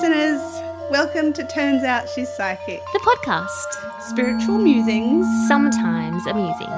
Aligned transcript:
listeners. 0.00 0.42
Welcome 0.90 1.32
to 1.32 1.46
Turns 1.46 1.82
Out 1.82 2.06
She's 2.06 2.28
Psychic, 2.28 2.82
The 2.92 2.98
podcast, 2.98 4.02
spiritual 4.02 4.58
musings, 4.58 5.26
sometimes 5.48 6.26
amusing. 6.26 6.68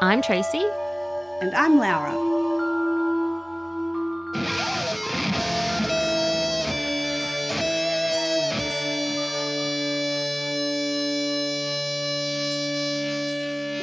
I'm 0.00 0.22
Tracy. 0.22 0.64
and 1.42 1.54
I'm 1.54 1.76
Laura. 1.76 2.14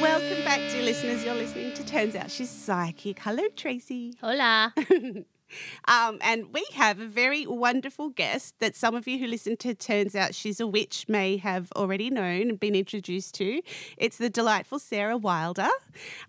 Welcome 0.00 0.44
back, 0.44 0.58
dear 0.70 0.82
listeners. 0.82 1.24
You're 1.24 1.34
listening 1.34 1.72
to 1.74 1.84
Turns 1.86 2.14
Out 2.16 2.30
She's 2.30 2.50
Psychic. 2.50 3.20
Hello, 3.20 3.44
Tracy. 3.56 4.14
Hola. 4.20 4.74
Um, 5.86 6.18
and 6.20 6.52
we 6.52 6.64
have 6.74 7.00
a 7.00 7.06
very 7.06 7.46
wonderful 7.46 8.08
guest 8.08 8.54
that 8.60 8.76
some 8.76 8.94
of 8.94 9.06
you 9.06 9.18
who 9.18 9.26
listen 9.26 9.56
to 9.58 9.74
Turns 9.74 10.14
Out 10.14 10.34
She's 10.34 10.60
a 10.60 10.66
Witch 10.66 11.06
may 11.08 11.36
have 11.36 11.70
already 11.76 12.10
known 12.10 12.48
and 12.50 12.60
been 12.60 12.74
introduced 12.74 13.34
to. 13.36 13.60
It's 13.96 14.18
the 14.18 14.30
delightful 14.30 14.78
Sarah 14.78 15.16
Wilder. 15.16 15.68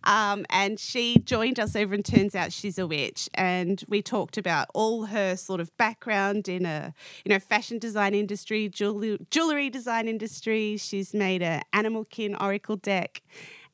Um, 0.03 0.45
and 0.49 0.79
she 0.79 1.19
joined 1.19 1.59
us 1.59 1.75
over 1.75 1.93
and 1.93 2.05
Turns 2.05 2.35
Out 2.35 2.51
She's 2.51 2.77
a 2.77 2.87
Witch. 2.87 3.29
And 3.33 3.83
we 3.87 4.01
talked 4.01 4.37
about 4.37 4.67
all 4.73 5.05
her 5.05 5.35
sort 5.35 5.61
of 5.61 5.75
background 5.77 6.47
in 6.47 6.65
a, 6.65 6.93
you 7.23 7.29
know, 7.29 7.39
fashion 7.39 7.79
design 7.79 8.13
industry, 8.13 8.69
jewelry, 8.69 9.17
jewelry 9.31 9.69
design 9.69 10.07
industry. 10.07 10.77
She's 10.77 11.13
made 11.13 11.41
a 11.41 11.61
animal 11.73 12.05
kin 12.05 12.35
oracle 12.35 12.75
deck. 12.75 13.21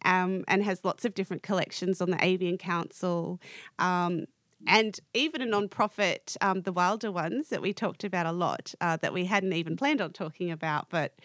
Um, 0.03 0.45
and 0.47 0.63
has 0.63 0.83
lots 0.83 1.05
of 1.05 1.13
different 1.13 1.43
collections 1.43 2.01
on 2.01 2.09
the 2.09 2.17
Avian 2.25 2.57
Council. 2.57 3.39
Um, 3.77 4.25
and 4.67 4.99
even 5.13 5.41
a 5.41 5.45
non-profit, 5.45 6.37
um, 6.41 6.61
the 6.61 6.71
Wilder 6.71 7.11
ones 7.11 7.49
that 7.49 7.61
we 7.61 7.73
talked 7.73 8.03
about 8.03 8.25
a 8.25 8.31
lot, 8.31 8.73
uh, 8.81 8.97
that 8.97 9.13
we 9.13 9.25
hadn't 9.25 9.53
even 9.53 9.75
planned 9.75 10.01
on 10.01 10.11
talking 10.11 10.51
about, 10.51 10.89
but 10.89 11.15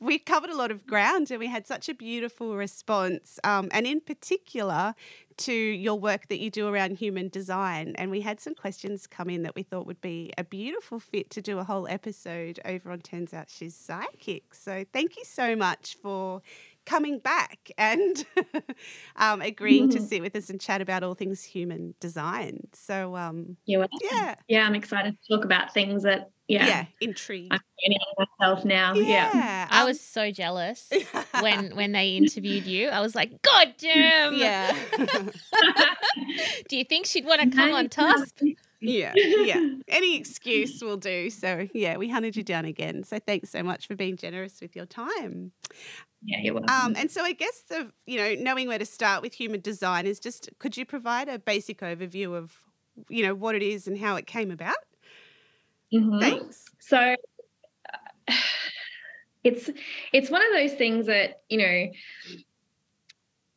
we 0.00 0.18
covered 0.18 0.50
a 0.50 0.56
lot 0.56 0.70
of 0.70 0.86
ground 0.86 1.30
and 1.30 1.40
we 1.40 1.46
had 1.46 1.66
such 1.66 1.88
a 1.88 1.94
beautiful 1.94 2.56
response, 2.56 3.38
um, 3.44 3.68
and 3.72 3.86
in 3.86 4.00
particular 4.00 4.94
to 5.36 5.52
your 5.52 5.98
work 5.98 6.28
that 6.28 6.38
you 6.38 6.50
do 6.50 6.68
around 6.68 6.96
human 6.96 7.28
design. 7.28 7.94
And 7.96 8.10
we 8.10 8.20
had 8.20 8.40
some 8.40 8.54
questions 8.54 9.06
come 9.06 9.28
in 9.28 9.42
that 9.42 9.56
we 9.56 9.62
thought 9.62 9.86
would 9.86 10.00
be 10.00 10.32
a 10.38 10.44
beautiful 10.44 11.00
fit 11.00 11.30
to 11.30 11.42
do 11.42 11.58
a 11.58 11.64
whole 11.64 11.88
episode 11.88 12.60
over 12.64 12.92
on 12.92 13.00
Turns 13.00 13.34
Out 13.34 13.50
She's 13.50 13.74
Psychic. 13.74 14.54
So 14.54 14.84
thank 14.92 15.16
you 15.16 15.24
so 15.24 15.56
much 15.56 15.96
for 16.00 16.40
coming 16.86 17.18
back 17.18 17.70
and 17.78 18.24
um, 19.16 19.40
agreeing 19.40 19.88
to 19.90 20.00
sit 20.00 20.22
with 20.22 20.36
us 20.36 20.50
and 20.50 20.60
chat 20.60 20.80
about 20.80 21.02
all 21.02 21.14
things 21.14 21.42
human 21.42 21.94
design. 22.00 22.68
So, 22.72 23.16
um, 23.16 23.56
You're 23.64 23.80
welcome. 23.80 23.98
yeah, 24.02 24.34
Yeah, 24.48 24.66
I'm 24.66 24.74
excited 24.74 25.16
to 25.20 25.36
talk 25.36 25.44
about 25.44 25.72
things 25.72 26.02
that, 26.02 26.30
yeah, 26.48 26.66
yeah, 26.66 26.84
intrigue. 27.00 27.48
I'm 27.50 27.60
learning 27.82 28.28
myself 28.38 28.64
now. 28.66 28.94
Yeah. 28.94 29.30
Yeah, 29.34 29.68
I 29.70 29.80
um, 29.80 29.86
was 29.86 30.00
so 30.00 30.30
jealous 30.30 30.90
when 31.40 31.74
when 31.74 31.92
they 31.92 32.16
interviewed 32.16 32.66
you. 32.66 32.88
I 32.88 33.00
was 33.00 33.14
like, 33.14 33.40
God 33.40 33.74
damn. 33.78 34.34
yeah, 34.34 34.76
Do 36.68 36.76
you 36.76 36.84
think 36.84 37.06
she'd 37.06 37.24
want 37.24 37.40
to 37.40 37.48
come 37.50 37.72
on 37.72 37.88
task? 37.88 38.38
yeah, 38.80 39.12
yeah. 39.16 39.70
Any 39.88 40.18
excuse 40.18 40.82
will 40.82 40.98
do. 40.98 41.30
So, 41.30 41.66
yeah, 41.72 41.96
we 41.96 42.10
hunted 42.10 42.36
you 42.36 42.42
down 42.42 42.66
again. 42.66 43.04
So, 43.04 43.18
thanks 43.18 43.48
so 43.48 43.62
much 43.62 43.86
for 43.86 43.96
being 43.96 44.16
generous 44.16 44.60
with 44.60 44.76
your 44.76 44.86
time. 44.86 45.52
Yeah, 46.24 46.38
you're 46.42 46.54
welcome. 46.54 46.74
Um, 46.86 46.94
and 46.96 47.10
so, 47.10 47.22
I 47.22 47.32
guess 47.32 47.62
the 47.68 47.92
you 48.06 48.16
know 48.16 48.34
knowing 48.34 48.68
where 48.68 48.78
to 48.78 48.86
start 48.86 49.22
with 49.22 49.34
human 49.34 49.60
design 49.60 50.06
is 50.06 50.18
just 50.18 50.48
could 50.58 50.76
you 50.76 50.86
provide 50.86 51.28
a 51.28 51.38
basic 51.38 51.80
overview 51.80 52.34
of 52.34 52.56
you 53.08 53.26
know 53.26 53.34
what 53.34 53.54
it 53.54 53.62
is 53.62 53.86
and 53.86 53.98
how 53.98 54.16
it 54.16 54.26
came 54.26 54.50
about? 54.50 54.76
Mhm. 55.92 56.20
Thanks. 56.20 56.64
So 56.80 56.98
uh, 56.98 57.16
it's 59.44 59.68
it's 60.12 60.30
one 60.30 60.42
of 60.42 60.52
those 60.54 60.72
things 60.72 61.06
that, 61.06 61.42
you 61.50 61.58
know, 61.58 61.86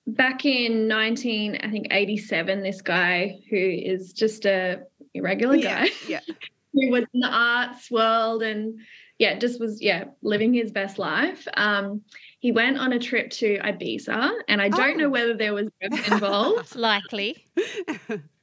back 0.08 0.46
in 0.46 0.88
19 0.88 1.60
I 1.64 1.70
think 1.72 1.88
87 1.92 2.62
this 2.64 2.82
guy 2.82 3.40
who 3.50 3.58
is 3.58 4.14
just 4.14 4.46
a 4.46 4.82
irregular 5.14 5.56
Yeah, 5.56 5.86
guy 5.86 5.92
yeah. 6.08 6.20
who 6.74 6.92
was 6.92 7.06
in 7.14 7.22
the 7.22 7.30
arts 7.30 7.90
world 7.90 8.44
and 8.44 8.80
yeah, 9.20 9.40
just 9.40 9.60
was 9.60 9.82
yeah, 9.82 10.06
living 10.22 10.54
his 10.54 10.72
best 10.72 11.00
life. 11.00 11.48
Um 11.56 12.02
he 12.40 12.52
went 12.52 12.78
on 12.78 12.94
a 12.94 13.00
trip 13.00 13.32
to 13.32 13.58
Ibiza 13.60 14.32
and 14.48 14.62
I 14.62 14.70
don't 14.70 14.94
Oh. 14.96 15.04
know 15.04 15.10
whether 15.10 15.34
there 15.34 15.54
was 15.56 15.70
drugs 15.82 16.08
involved. 16.12 16.76
Likely. 16.92 17.46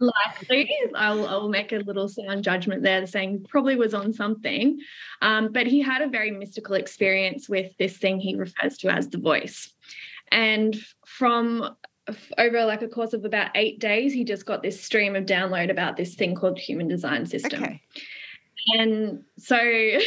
likely. 0.00 0.70
I'll, 0.94 1.26
I'll 1.28 1.48
make 1.48 1.72
a 1.72 1.76
little 1.78 2.08
sound 2.08 2.42
judgment 2.44 2.82
there, 2.82 3.06
saying 3.06 3.46
probably 3.48 3.76
was 3.76 3.94
on 3.94 4.12
something. 4.12 4.80
Um, 5.22 5.52
but 5.52 5.66
he 5.66 5.80
had 5.80 6.02
a 6.02 6.08
very 6.08 6.30
mystical 6.32 6.74
experience 6.74 7.48
with 7.48 7.72
this 7.78 7.96
thing 7.96 8.18
he 8.18 8.34
refers 8.34 8.78
to 8.78 8.88
as 8.88 9.08
the 9.08 9.18
voice. 9.18 9.72
And 10.32 10.76
from 11.06 11.76
over 12.36 12.64
like 12.64 12.82
a 12.82 12.88
course 12.88 13.12
of 13.12 13.24
about 13.24 13.52
eight 13.54 13.78
days, 13.78 14.12
he 14.12 14.24
just 14.24 14.44
got 14.44 14.62
this 14.62 14.82
stream 14.82 15.14
of 15.16 15.24
download 15.24 15.70
about 15.70 15.96
this 15.96 16.14
thing 16.16 16.34
called 16.34 16.58
human 16.58 16.88
design 16.88 17.26
system. 17.26 17.62
okay. 17.62 17.80
And 18.76 19.22
so 19.38 19.56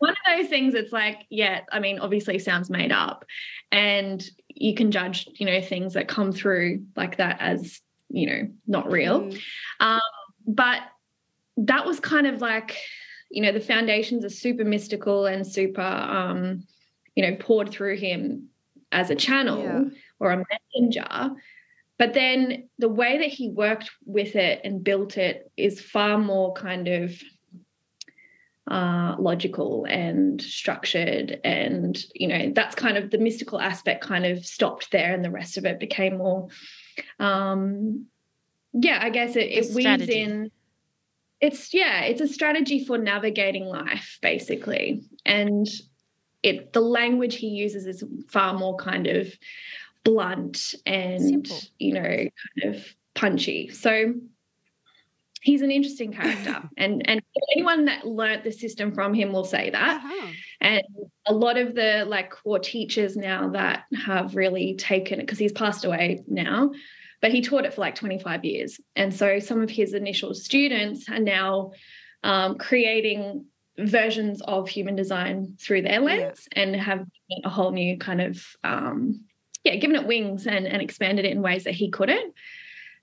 one 0.00 0.10
of 0.10 0.16
those 0.26 0.48
things 0.48 0.74
it's 0.74 0.92
like 0.92 1.26
yeah 1.30 1.60
i 1.72 1.78
mean 1.78 1.98
obviously 2.00 2.38
sounds 2.38 2.68
made 2.70 2.90
up 2.90 3.24
and 3.70 4.28
you 4.48 4.74
can 4.74 4.90
judge 4.90 5.28
you 5.34 5.46
know 5.46 5.60
things 5.62 5.94
that 5.94 6.08
come 6.08 6.32
through 6.32 6.82
like 6.96 7.16
that 7.18 7.36
as 7.40 7.80
you 8.08 8.26
know 8.26 8.48
not 8.66 8.90
real 8.90 9.20
Mm. 9.20 9.40
um, 9.80 10.00
but 10.46 10.80
that 11.56 11.86
was 11.86 12.00
kind 12.00 12.26
of 12.26 12.40
like 12.40 12.76
you 13.30 13.42
know 13.42 13.52
the 13.52 13.60
foundations 13.60 14.24
are 14.24 14.30
super 14.30 14.64
mystical 14.64 15.26
and 15.26 15.46
super 15.46 15.80
um, 15.82 16.64
you 17.14 17.22
know 17.22 17.36
poured 17.38 17.70
through 17.70 17.96
him 17.96 18.48
as 18.92 19.10
a 19.10 19.14
channel 19.14 19.62
Yeah. 19.62 19.82
or 20.18 20.32
a 20.32 20.44
messenger 20.74 21.30
but 21.98 22.14
then 22.14 22.70
the 22.78 22.88
way 22.88 23.18
that 23.18 23.28
he 23.28 23.50
worked 23.50 23.90
with 24.06 24.34
it 24.34 24.62
and 24.64 24.82
built 24.82 25.18
it 25.18 25.52
is 25.58 25.80
far 25.80 26.16
more 26.16 26.54
kind 26.54 26.88
of 26.88 27.12
uh, 28.70 29.16
logical 29.18 29.84
and 29.88 30.40
structured 30.40 31.40
and 31.42 32.04
you 32.14 32.28
know 32.28 32.52
that's 32.54 32.74
kind 32.74 32.96
of 32.96 33.10
the 33.10 33.18
mystical 33.18 33.60
aspect 33.60 34.04
kind 34.04 34.24
of 34.24 34.46
stopped 34.46 34.90
there 34.92 35.12
and 35.12 35.24
the 35.24 35.30
rest 35.30 35.58
of 35.58 35.64
it 35.64 35.80
became 35.80 36.18
more 36.18 36.48
um 37.18 38.06
yeah 38.72 39.00
i 39.02 39.10
guess 39.10 39.34
it, 39.36 39.48
it 39.50 39.74
weaves 39.74 40.08
in. 40.08 40.50
It's 41.40 41.72
yeah 41.72 42.02
it's 42.02 42.20
a 42.20 42.28
strategy 42.28 42.84
for 42.84 42.98
navigating 42.98 43.64
life 43.64 44.18
basically. 44.20 45.02
And 45.24 45.66
it 46.42 46.72
the 46.72 46.80
language 46.80 47.36
he 47.36 47.48
uses 47.48 47.86
is 47.86 48.04
far 48.28 48.54
more 48.54 48.76
kind 48.76 49.06
of 49.06 49.32
blunt 50.04 50.74
and 50.86 51.46
Simple. 51.46 51.60
you 51.78 51.94
know 51.94 52.02
kind 52.02 52.74
of 52.74 52.84
punchy. 53.14 53.68
So 53.68 54.14
he's 55.40 55.62
an 55.62 55.70
interesting 55.70 56.12
character. 56.12 56.62
And 56.76 57.08
and 57.08 57.20
anyone 57.54 57.86
that 57.86 58.06
learnt 58.06 58.44
the 58.44 58.52
system 58.52 58.92
from 58.92 59.14
him 59.14 59.32
will 59.32 59.44
say 59.44 59.70
that. 59.70 59.96
Uh-huh. 59.96 60.26
and 60.60 60.82
a 61.26 61.34
lot 61.34 61.56
of 61.58 61.74
the 61.74 62.04
like 62.06 62.30
core 62.30 62.58
teachers 62.58 63.16
now 63.16 63.50
that 63.50 63.84
have 64.06 64.34
really 64.34 64.74
taken 64.76 65.20
it 65.20 65.26
because 65.26 65.38
he's 65.38 65.52
passed 65.52 65.84
away 65.84 66.24
now 66.26 66.70
but 67.20 67.32
he 67.32 67.42
taught 67.42 67.64
it 67.64 67.74
for 67.74 67.80
like 67.80 67.94
25 67.94 68.44
years. 68.44 68.80
And 68.96 69.14
so 69.14 69.38
some 69.38 69.62
of 69.62 69.70
his 69.70 69.94
initial 69.94 70.34
students 70.34 71.08
are 71.08 71.18
now 71.18 71.72
um, 72.24 72.58
creating 72.58 73.46
versions 73.78 74.42
of 74.42 74.68
human 74.68 74.96
design 74.96 75.56
through 75.58 75.82
their 75.82 76.00
lens 76.00 76.48
and 76.52 76.74
have 76.76 77.06
a 77.44 77.48
whole 77.48 77.70
new 77.70 77.96
kind 77.96 78.20
of 78.20 78.44
um, 78.62 79.24
yeah 79.64 79.76
given 79.76 79.96
it 79.96 80.06
wings 80.06 80.46
and, 80.46 80.66
and 80.66 80.82
expanded 80.82 81.24
it 81.24 81.32
in 81.32 81.42
ways 81.42 81.64
that 81.64 81.74
he 81.74 81.90
couldn't. 81.90 82.34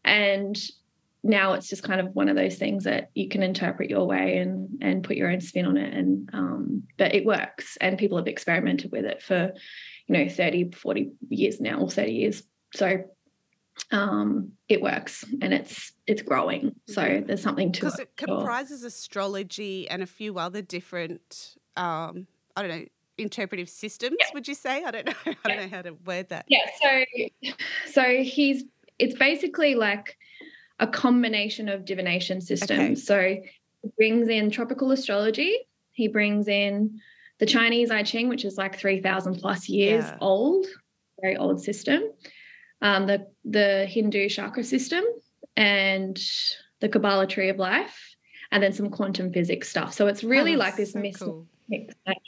And 0.03 0.57
now 1.23 1.53
it's 1.53 1.67
just 1.67 1.83
kind 1.83 1.99
of 1.99 2.15
one 2.15 2.29
of 2.29 2.35
those 2.35 2.55
things 2.55 2.83
that 2.85 3.09
you 3.13 3.27
can 3.27 3.43
interpret 3.43 3.89
your 3.89 4.05
way 4.05 4.37
and 4.37 4.77
and 4.81 5.03
put 5.03 5.17
your 5.17 5.29
own 5.29 5.41
spin 5.41 5.65
on 5.65 5.77
it. 5.77 5.93
And 5.93 6.29
um 6.33 6.83
but 6.97 7.13
it 7.15 7.25
works 7.25 7.77
and 7.81 7.97
people 7.97 8.17
have 8.17 8.27
experimented 8.27 8.91
with 8.91 9.05
it 9.05 9.21
for 9.21 9.53
you 10.07 10.17
know 10.17 10.29
30 10.29 10.71
40 10.71 11.11
years 11.29 11.59
now 11.59 11.79
or 11.79 11.89
30 11.89 12.11
years. 12.11 12.43
So 12.73 13.03
um 13.91 14.51
it 14.69 14.81
works 14.81 15.23
and 15.41 15.53
it's 15.53 15.91
it's 16.05 16.21
growing. 16.21 16.75
So 16.87 17.23
there's 17.25 17.41
something 17.41 17.71
to 17.73 17.77
it. 17.79 17.81
because 17.81 17.99
it 17.99 18.09
it 18.17 18.25
sure. 18.27 18.37
comprises 18.37 18.83
astrology 18.83 19.89
and 19.89 20.01
a 20.01 20.07
few 20.07 20.39
other 20.39 20.61
different 20.61 21.55
um 21.75 22.27
i 22.55 22.61
don't 22.61 22.71
know 22.71 22.85
interpretive 23.19 23.67
systems 23.67 24.15
Yeah. 24.19 24.27
would 24.35 24.47
you 24.47 24.53
say? 24.53 24.83
I 24.83 24.91
don't 24.91 25.07
know. 25.07 25.13
I 25.43 25.47
don't 25.47 25.57
know 25.57 25.75
how 25.75 25.81
to 25.81 25.91
word 26.05 26.29
that. 26.29 26.45
Yeah 26.47 26.65
so 26.81 27.03
so 27.91 28.03
he's 28.23 28.63
it's 28.99 29.15
basically 29.15 29.75
like 29.75 30.15
a 30.79 30.88
combination 30.88 31.69
of 31.69 31.85
divination 31.85 32.41
systems 32.41 32.71
Okay. 32.71 32.95
so 32.95 33.19
he 33.83 33.89
brings 33.97 34.29
in 34.29 34.50
tropical 34.51 34.91
astrology 34.91 35.57
he 35.91 36.07
brings 36.07 36.47
in 36.47 37.00
the 37.39 37.45
chinese 37.45 37.89
i 37.91 38.03
ching 38.03 38.29
which 38.29 38.45
is 38.45 38.57
like 38.57 38.77
3000 38.77 39.35
plus 39.35 39.68
years 39.69 40.06
Yeah. 40.06 40.18
old 40.21 40.65
very 41.21 41.38
old 41.38 41.62
system 41.62 42.03
um, 42.81 43.07
the 43.07 43.27
the 43.44 43.85
hindu 43.88 44.29
chakra 44.29 44.63
system 44.63 45.03
and 45.56 46.19
the 46.79 46.89
kabbalah 46.89 47.25
tree 47.27 47.50
of 47.50 47.57
life 47.57 48.15
and 48.51 48.62
then 48.63 48.71
some 48.71 48.89
quantum 48.89 49.33
physics 49.33 49.68
stuff. 49.68 49.94
So 49.94 50.07
it's 50.07 50.24
really 50.24 50.56
Oh, 50.56 50.59
like 50.59 50.77
this 50.77 50.94
so 50.94 51.00
mix, 51.00 51.19
cool. 51.21 51.47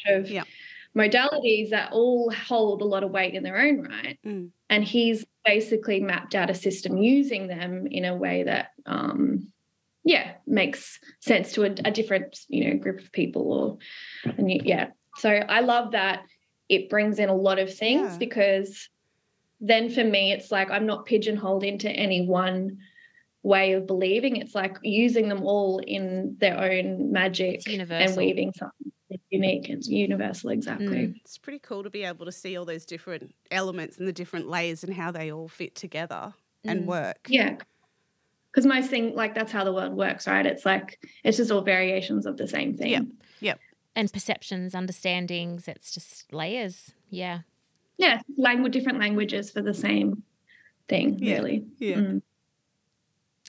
of 0.07 0.29
Yeah. 0.29 0.43
modalities 0.97 1.69
that 1.69 1.91
all 1.93 2.29
hold 2.31 2.81
a 2.81 2.85
lot 2.85 3.03
of 3.03 3.11
weight 3.11 3.35
in 3.35 3.43
their 3.43 3.57
own 3.57 3.81
right. 3.83 4.19
Mm. 4.25 4.49
And 4.69 4.83
he's 4.83 5.23
basically 5.45 5.99
mapped 5.99 6.35
out 6.35 6.49
a 6.49 6.55
system 6.55 6.97
using 6.97 7.47
them 7.47 7.87
in 7.87 8.05
a 8.05 8.15
way 8.15 8.43
that, 8.43 8.69
um, 8.85 9.51
yeah, 10.03 10.33
makes 10.47 10.99
sense 11.19 11.51
to 11.53 11.63
a, 11.63 11.71
a 11.85 11.91
different, 11.91 12.39
you 12.47 12.69
know, 12.69 12.77
group 12.77 12.99
of 12.99 13.11
people. 13.11 13.51
Or, 14.25 14.33
and 14.37 14.51
you, 14.51 14.61
yeah, 14.63 14.87
so 15.17 15.29
I 15.29 15.61
love 15.61 15.91
that 15.91 16.23
it 16.69 16.89
brings 16.89 17.19
in 17.19 17.29
a 17.29 17.35
lot 17.35 17.59
of 17.59 17.73
things 17.73 18.11
Yeah. 18.11 18.17
because 18.17 18.89
then 19.59 19.89
for 19.89 20.03
me, 20.03 20.31
it's 20.31 20.51
like 20.51 20.71
I'm 20.71 20.85
not 20.85 21.05
pigeonholed 21.05 21.63
into 21.63 21.89
any 21.89 22.25
one 22.25 22.77
way 23.43 23.73
of 23.73 23.87
believing. 23.87 24.37
It's 24.37 24.55
like 24.55 24.77
using 24.83 25.27
them 25.27 25.43
all 25.43 25.79
in 25.79 26.37
their 26.39 26.57
own 26.57 27.11
magic 27.11 27.61
and 27.67 28.15
weaving 28.15 28.53
something 28.53 28.91
unique 29.29 29.69
and 29.69 29.83
universal. 29.85 30.49
Exactly. 30.49 30.87
Mm. 31.07 31.15
It's 31.17 31.37
pretty 31.37 31.59
cool 31.59 31.83
to 31.83 31.89
be 31.89 32.03
able 32.03 32.25
to 32.25 32.31
see 32.31 32.57
all 32.57 32.65
those 32.65 32.85
different 32.85 33.33
elements 33.51 33.97
and 33.97 34.07
the 34.07 34.13
different 34.13 34.47
layers 34.49 34.83
and 34.83 34.93
how 34.93 35.11
they 35.11 35.31
all 35.31 35.47
fit 35.47 35.75
together 35.75 36.33
and 36.63 36.83
Mm. 36.83 36.85
work. 36.85 37.27
Yeah. 37.29 37.57
Because 38.51 38.65
most 38.65 38.89
thing 38.89 39.13
like 39.15 39.35
that's 39.35 39.51
how 39.51 39.63
the 39.63 39.71
world 39.73 39.93
works, 39.93 40.25
right? 40.27 40.45
It's 40.45 40.65
like 40.65 40.99
it's 41.23 41.37
just 41.37 41.51
all 41.51 41.61
variations 41.61 42.25
of 42.25 42.37
the 42.37 42.47
same 42.47 42.75
thing. 42.75 42.89
Yeah. 42.91 43.01
Yep. 43.41 43.59
And 43.95 44.11
perceptions, 44.11 44.73
understandings, 44.73 45.67
it's 45.67 45.91
just 45.93 46.31
layers. 46.33 46.91
Yeah. 47.09 47.41
Yeah. 47.97 48.21
Language 48.37 48.73
different 48.73 48.99
languages 48.99 49.51
for 49.51 49.61
the 49.61 49.73
same 49.73 50.23
thing, 50.87 51.19
Yeah. 51.19 51.35
really. 51.35 51.65
Yeah. 51.77 51.95
Mm. 51.97 52.21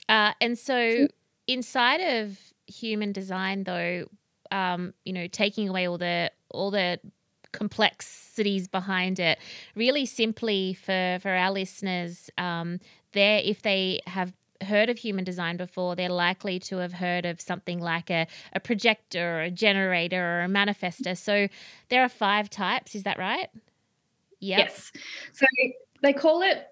Uh, 0.09 0.33
and 0.41 0.57
so 0.59 1.07
inside 1.47 2.01
of 2.01 2.37
human 2.67 3.11
design, 3.11 3.63
though, 3.63 4.07
um, 4.51 4.93
you 5.05 5.13
know, 5.13 5.27
taking 5.27 5.69
away 5.69 5.87
all 5.87 5.97
the 5.97 6.31
all 6.49 6.71
the 6.71 6.99
complexities 7.51 8.67
behind 8.67 9.19
it, 9.19 9.39
really 9.75 10.05
simply 10.05 10.73
for 10.73 11.19
for 11.21 11.29
our 11.29 11.51
listeners, 11.51 12.29
um, 12.37 12.79
there 13.13 13.41
if 13.43 13.61
they 13.61 14.01
have 14.07 14.33
heard 14.63 14.89
of 14.89 14.97
human 14.97 15.23
design 15.23 15.57
before, 15.57 15.95
they're 15.95 16.09
likely 16.09 16.59
to 16.59 16.77
have 16.77 16.93
heard 16.93 17.25
of 17.25 17.41
something 17.41 17.79
like 17.79 18.09
a, 18.09 18.27
a 18.53 18.59
projector 18.59 19.39
or 19.39 19.41
a 19.41 19.51
generator 19.51 20.21
or 20.21 20.43
a 20.43 20.47
manifester. 20.47 21.17
So 21.17 21.47
there 21.89 22.03
are 22.03 22.09
five 22.09 22.49
types, 22.49 22.95
is 22.95 23.03
that 23.03 23.17
right? 23.17 23.49
Yep. 24.39 24.59
Yes. 24.59 24.91
So 25.33 25.45
they 26.01 26.13
call 26.13 26.41
it 26.41 26.67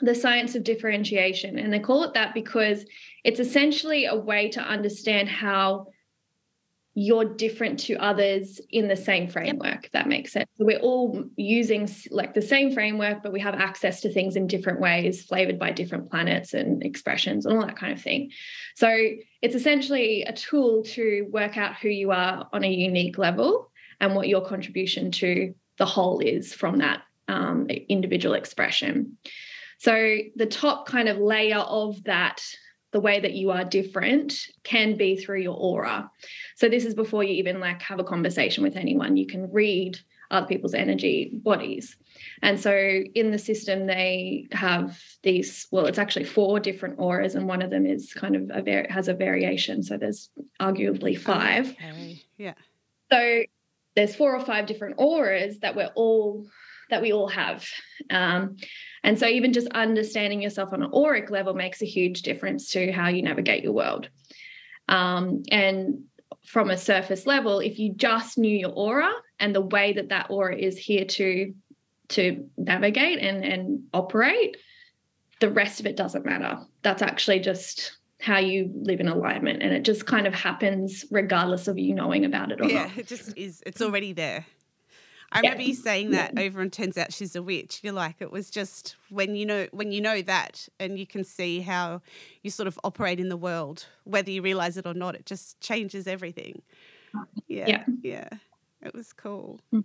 the 0.00 0.14
science 0.14 0.54
of 0.54 0.64
differentiation. 0.64 1.58
And 1.58 1.72
they 1.72 1.78
call 1.78 2.02
it 2.04 2.14
that 2.14 2.34
because 2.34 2.84
it's 3.24 3.40
essentially 3.40 4.06
a 4.06 4.16
way 4.16 4.48
to 4.50 4.60
understand 4.60 5.28
how 5.28 5.86
you're 6.94 7.24
different 7.24 7.78
to 7.80 7.96
others 7.96 8.60
in 8.70 8.88
the 8.88 8.96
same 8.96 9.28
framework. 9.28 9.86
If 9.86 9.92
that 9.92 10.08
makes 10.08 10.32
sense. 10.32 10.48
So 10.58 10.66
we're 10.66 10.78
all 10.78 11.24
using 11.36 11.88
like 12.10 12.34
the 12.34 12.42
same 12.42 12.72
framework, 12.72 13.22
but 13.22 13.32
we 13.32 13.40
have 13.40 13.54
access 13.54 14.00
to 14.02 14.12
things 14.12 14.36
in 14.36 14.46
different 14.46 14.80
ways, 14.80 15.24
flavored 15.24 15.58
by 15.58 15.72
different 15.72 16.10
planets 16.10 16.52
and 16.52 16.82
expressions 16.82 17.46
and 17.46 17.56
all 17.56 17.66
that 17.66 17.78
kind 17.78 17.92
of 17.92 18.02
thing. 18.02 18.30
So 18.76 18.88
it's 19.40 19.54
essentially 19.54 20.22
a 20.24 20.32
tool 20.32 20.82
to 20.82 21.26
work 21.30 21.56
out 21.56 21.76
who 21.76 21.88
you 21.88 22.10
are 22.10 22.48
on 22.52 22.62
a 22.62 22.70
unique 22.70 23.16
level 23.16 23.70
and 24.00 24.14
what 24.14 24.28
your 24.28 24.44
contribution 24.44 25.12
to 25.12 25.54
the 25.78 25.86
whole 25.86 26.20
is 26.20 26.52
from 26.52 26.78
that 26.78 27.02
um, 27.28 27.68
individual 27.88 28.34
expression. 28.34 29.16
So 29.78 30.18
the 30.36 30.46
top 30.46 30.86
kind 30.86 31.08
of 31.08 31.18
layer 31.18 31.58
of 31.58 32.04
that, 32.04 32.40
the 32.92 33.00
way 33.00 33.20
that 33.20 33.32
you 33.32 33.50
are 33.50 33.64
different, 33.64 34.34
can 34.64 34.96
be 34.96 35.16
through 35.16 35.40
your 35.40 35.56
aura. 35.56 36.10
So 36.56 36.68
this 36.68 36.84
is 36.84 36.94
before 36.94 37.24
you 37.24 37.34
even 37.34 37.58
like 37.58 37.82
have 37.82 37.98
a 37.98 38.04
conversation 38.04 38.62
with 38.62 38.76
anyone. 38.76 39.16
You 39.16 39.26
can 39.26 39.50
read 39.50 39.98
other 40.30 40.46
people's 40.46 40.74
energy 40.74 41.30
bodies. 41.32 41.96
And 42.42 42.58
so 42.58 42.72
in 42.72 43.30
the 43.30 43.38
system, 43.38 43.86
they 43.86 44.46
have 44.52 44.98
these, 45.22 45.66
well, 45.70 45.86
it's 45.86 45.98
actually 45.98 46.24
four 46.24 46.60
different 46.60 46.98
auras, 46.98 47.34
and 47.34 47.46
one 47.46 47.62
of 47.62 47.70
them 47.70 47.86
is 47.86 48.14
kind 48.14 48.36
of 48.36 48.50
a 48.52 48.62
var- 48.62 48.86
has 48.88 49.08
a 49.08 49.14
variation. 49.14 49.82
So 49.82 49.96
there's 49.96 50.30
arguably 50.60 51.18
five. 51.18 51.70
Okay. 51.70 52.22
Yeah. 52.38 52.54
So 53.10 53.42
there's 53.94 54.14
four 54.14 54.34
or 54.34 54.44
five 54.44 54.66
different 54.66 54.94
auras 54.98 55.58
that 55.60 55.76
we're 55.76 55.92
all 55.94 56.46
that 56.92 57.02
we 57.02 57.12
all 57.12 57.28
have. 57.28 57.66
Um, 58.10 58.58
and 59.02 59.18
so 59.18 59.26
even 59.26 59.52
just 59.52 59.66
understanding 59.68 60.42
yourself 60.42 60.72
on 60.72 60.82
an 60.82 60.90
auric 60.94 61.30
level 61.30 61.54
makes 61.54 61.80
a 61.80 61.86
huge 61.86 62.20
difference 62.20 62.70
to 62.72 62.92
how 62.92 63.08
you 63.08 63.22
navigate 63.22 63.64
your 63.64 63.72
world. 63.72 64.10
Um, 64.88 65.42
and 65.50 66.04
from 66.46 66.68
a 66.70 66.76
surface 66.76 67.26
level, 67.26 67.60
if 67.60 67.78
you 67.78 67.94
just 67.94 68.36
knew 68.36 68.54
your 68.56 68.72
aura 68.72 69.10
and 69.40 69.54
the 69.54 69.62
way 69.62 69.94
that 69.94 70.10
that 70.10 70.26
aura 70.30 70.56
is 70.56 70.76
here 70.78 71.04
to 71.06 71.54
to 72.08 72.46
navigate 72.58 73.20
and 73.20 73.42
and 73.42 73.84
operate, 73.94 74.58
the 75.40 75.50
rest 75.50 75.80
of 75.80 75.86
it 75.86 75.96
doesn't 75.96 76.26
matter. 76.26 76.58
That's 76.82 77.00
actually 77.00 77.40
just 77.40 77.96
how 78.20 78.38
you 78.38 78.70
live 78.74 79.00
in 79.00 79.08
alignment, 79.08 79.62
and 79.62 79.72
it 79.72 79.82
just 79.82 80.04
kind 80.04 80.26
of 80.26 80.34
happens 80.34 81.06
regardless 81.10 81.68
of 81.68 81.78
you 81.78 81.94
knowing 81.94 82.24
about 82.26 82.52
it 82.52 82.60
or 82.60 82.68
Yeah. 82.68 82.84
not. 82.84 82.94
Yeah, 82.94 83.00
it 83.00 83.06
just 83.06 83.36
is. 83.36 83.62
It's 83.64 83.80
already 83.80 84.12
there. 84.12 84.44
I 85.32 85.40
Yeah. 85.40 85.48
remember 85.50 85.62
you 85.62 85.74
saying 85.74 86.10
that 86.10 86.38
over 86.38 86.60
and 86.60 86.70
turns 86.70 86.98
out 86.98 87.12
she's 87.12 87.34
a 87.34 87.42
witch. 87.42 87.80
You're 87.82 87.94
like, 87.94 88.16
it 88.20 88.30
was 88.30 88.50
just 88.50 88.96
when 89.08 89.34
you 89.34 89.46
know 89.46 89.66
when 89.72 89.90
you 89.90 90.00
know 90.02 90.20
that 90.22 90.68
and 90.78 90.98
you 90.98 91.06
can 91.06 91.24
see 91.24 91.60
how 91.60 92.02
you 92.42 92.50
sort 92.50 92.66
of 92.66 92.78
operate 92.84 93.18
in 93.18 93.30
the 93.30 93.36
world, 93.36 93.86
whether 94.04 94.30
you 94.30 94.42
realize 94.42 94.76
it 94.76 94.86
or 94.86 94.92
not, 94.94 95.14
it 95.14 95.24
just 95.24 95.58
changes 95.60 96.06
everything. 96.06 96.60
Yeah. 97.48 97.66
Yeah. 97.66 97.84
Yeah. 98.02 98.28
It 98.82 98.94
was 98.94 99.12
cool. 99.14 99.58
Hmm. 99.70 99.80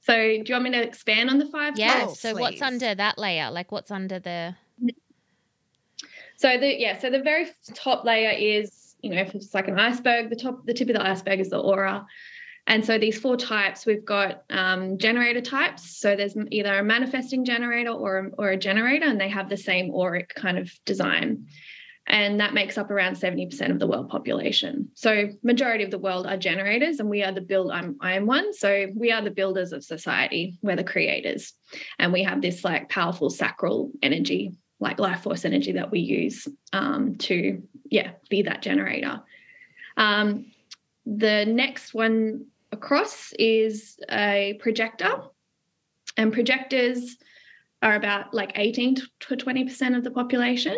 So, 0.00 0.14
do 0.14 0.42
you 0.44 0.54
want 0.54 0.64
me 0.64 0.70
to 0.72 0.82
expand 0.82 1.30
on 1.30 1.38
the 1.38 1.46
five 1.46 1.78
Yeah. 1.78 2.00
types? 2.06 2.20
so 2.20 2.34
what's 2.34 2.60
under 2.60 2.94
that 2.94 3.16
layer? 3.16 3.50
Like 3.50 3.72
what's 3.72 3.90
under 3.90 4.18
the 4.18 4.54
So 6.36 6.58
the 6.58 6.78
yeah, 6.78 6.98
so 6.98 7.08
the 7.08 7.22
very 7.22 7.46
top 7.72 8.04
layer 8.04 8.30
is, 8.30 8.96
you 9.00 9.10
know, 9.14 9.20
if 9.22 9.34
it's 9.34 9.54
like 9.54 9.68
an 9.68 9.78
iceberg, 9.78 10.28
the 10.28 10.36
top, 10.36 10.66
the 10.66 10.74
tip 10.74 10.88
of 10.90 10.94
the 10.96 11.06
iceberg 11.06 11.40
is 11.40 11.48
the 11.50 11.58
aura. 11.58 12.06
And 12.66 12.84
so 12.84 12.96
these 12.96 13.18
four 13.18 13.36
types, 13.36 13.86
we've 13.86 14.04
got 14.04 14.44
um, 14.50 14.96
generator 14.96 15.40
types. 15.40 15.98
So 15.98 16.14
there's 16.14 16.36
either 16.50 16.78
a 16.78 16.84
manifesting 16.84 17.44
generator 17.44 17.90
or 17.90 18.30
or 18.38 18.50
a 18.50 18.56
generator, 18.56 19.06
and 19.06 19.20
they 19.20 19.28
have 19.28 19.48
the 19.48 19.56
same 19.56 19.92
auric 19.94 20.32
kind 20.34 20.58
of 20.58 20.70
design. 20.84 21.46
And 22.06 22.40
that 22.40 22.52
makes 22.52 22.78
up 22.78 22.90
around 22.90 23.14
70% 23.14 23.70
of 23.70 23.78
the 23.78 23.86
world 23.86 24.08
population. 24.08 24.90
So 24.94 25.28
majority 25.44 25.84
of 25.84 25.92
the 25.92 26.00
world 26.00 26.26
are 26.26 26.36
generators, 26.36 26.98
and 26.98 27.08
we 27.08 27.22
are 27.22 27.32
the 27.32 27.40
build. 27.40 27.70
I'm 27.72 27.96
I 28.00 28.14
am 28.14 28.26
one. 28.26 28.52
So 28.52 28.86
we 28.94 29.12
are 29.12 29.22
the 29.22 29.30
builders 29.30 29.72
of 29.72 29.84
society. 29.84 30.58
We're 30.62 30.76
the 30.76 30.84
creators, 30.84 31.52
and 31.98 32.12
we 32.12 32.22
have 32.22 32.42
this 32.42 32.64
like 32.64 32.88
powerful 32.88 33.30
sacral 33.30 33.90
energy 34.02 34.52
like 34.82 34.98
life 34.98 35.22
force 35.22 35.44
energy 35.44 35.72
that 35.72 35.92
we 35.92 36.00
use 36.00 36.48
um, 36.72 37.14
to 37.14 37.62
yeah 37.88 38.10
be 38.28 38.42
that 38.42 38.62
generator 38.62 39.22
um, 39.96 40.46
the 41.06 41.44
next 41.46 41.94
one 41.94 42.46
across 42.72 43.32
is 43.38 43.98
a 44.10 44.58
projector 44.60 45.12
and 46.16 46.32
projectors 46.32 47.16
are 47.82 47.94
about 47.94 48.32
like 48.32 48.52
18 48.54 48.96
to 49.20 49.36
20% 49.36 49.96
of 49.96 50.04
the 50.04 50.10
population 50.10 50.76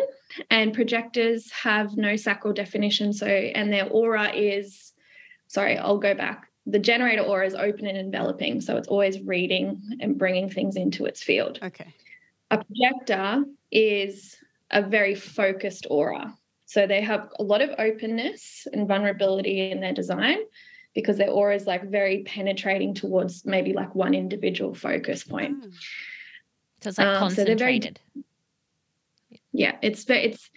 and 0.49 0.73
projectors 0.73 1.51
have 1.51 1.95
no 1.97 2.15
sacral 2.15 2.53
definition 2.53 3.13
so 3.13 3.27
and 3.27 3.71
their 3.71 3.87
aura 3.89 4.33
is 4.33 4.93
sorry 5.47 5.77
i'll 5.77 5.97
go 5.97 6.13
back 6.13 6.49
the 6.65 6.79
generator 6.79 7.21
aura 7.21 7.45
is 7.45 7.53
open 7.53 7.85
and 7.85 7.97
enveloping 7.97 8.59
so 8.59 8.75
it's 8.75 8.87
always 8.87 9.19
reading 9.21 9.81
and 9.99 10.17
bringing 10.17 10.49
things 10.49 10.75
into 10.75 11.05
its 11.05 11.21
field 11.23 11.59
Okay. 11.63 11.93
a 12.51 12.63
projector 12.63 13.45
is 13.71 14.35
a 14.71 14.81
very 14.81 15.15
focused 15.15 15.87
aura. 15.89 16.35
So 16.65 16.87
they 16.87 17.01
have 17.01 17.29
a 17.39 17.43
lot 17.43 17.61
of 17.61 17.69
openness 17.77 18.67
and 18.73 18.87
vulnerability 18.87 19.71
in 19.71 19.79
their 19.79 19.93
design 19.93 20.37
because 20.95 21.17
their 21.17 21.29
aura 21.29 21.53
is 21.55 21.67
like 21.67 21.83
very 21.83 22.23
penetrating 22.23 22.93
towards 22.95 23.45
maybe 23.45 23.73
like 23.73 23.93
one 23.93 24.13
individual 24.15 24.73
focus 24.73 25.23
point. 25.23 25.63
Mm. 25.65 25.73
so 26.81 26.89
it's 26.89 26.97
like 26.97 27.07
Um, 27.21 27.29
so 27.29 27.43
they're 27.43 27.55
very- 27.55 27.79
concentrated. 27.79 27.99
Yeah, 29.51 29.77
it's 29.81 30.09
it's 30.09 30.49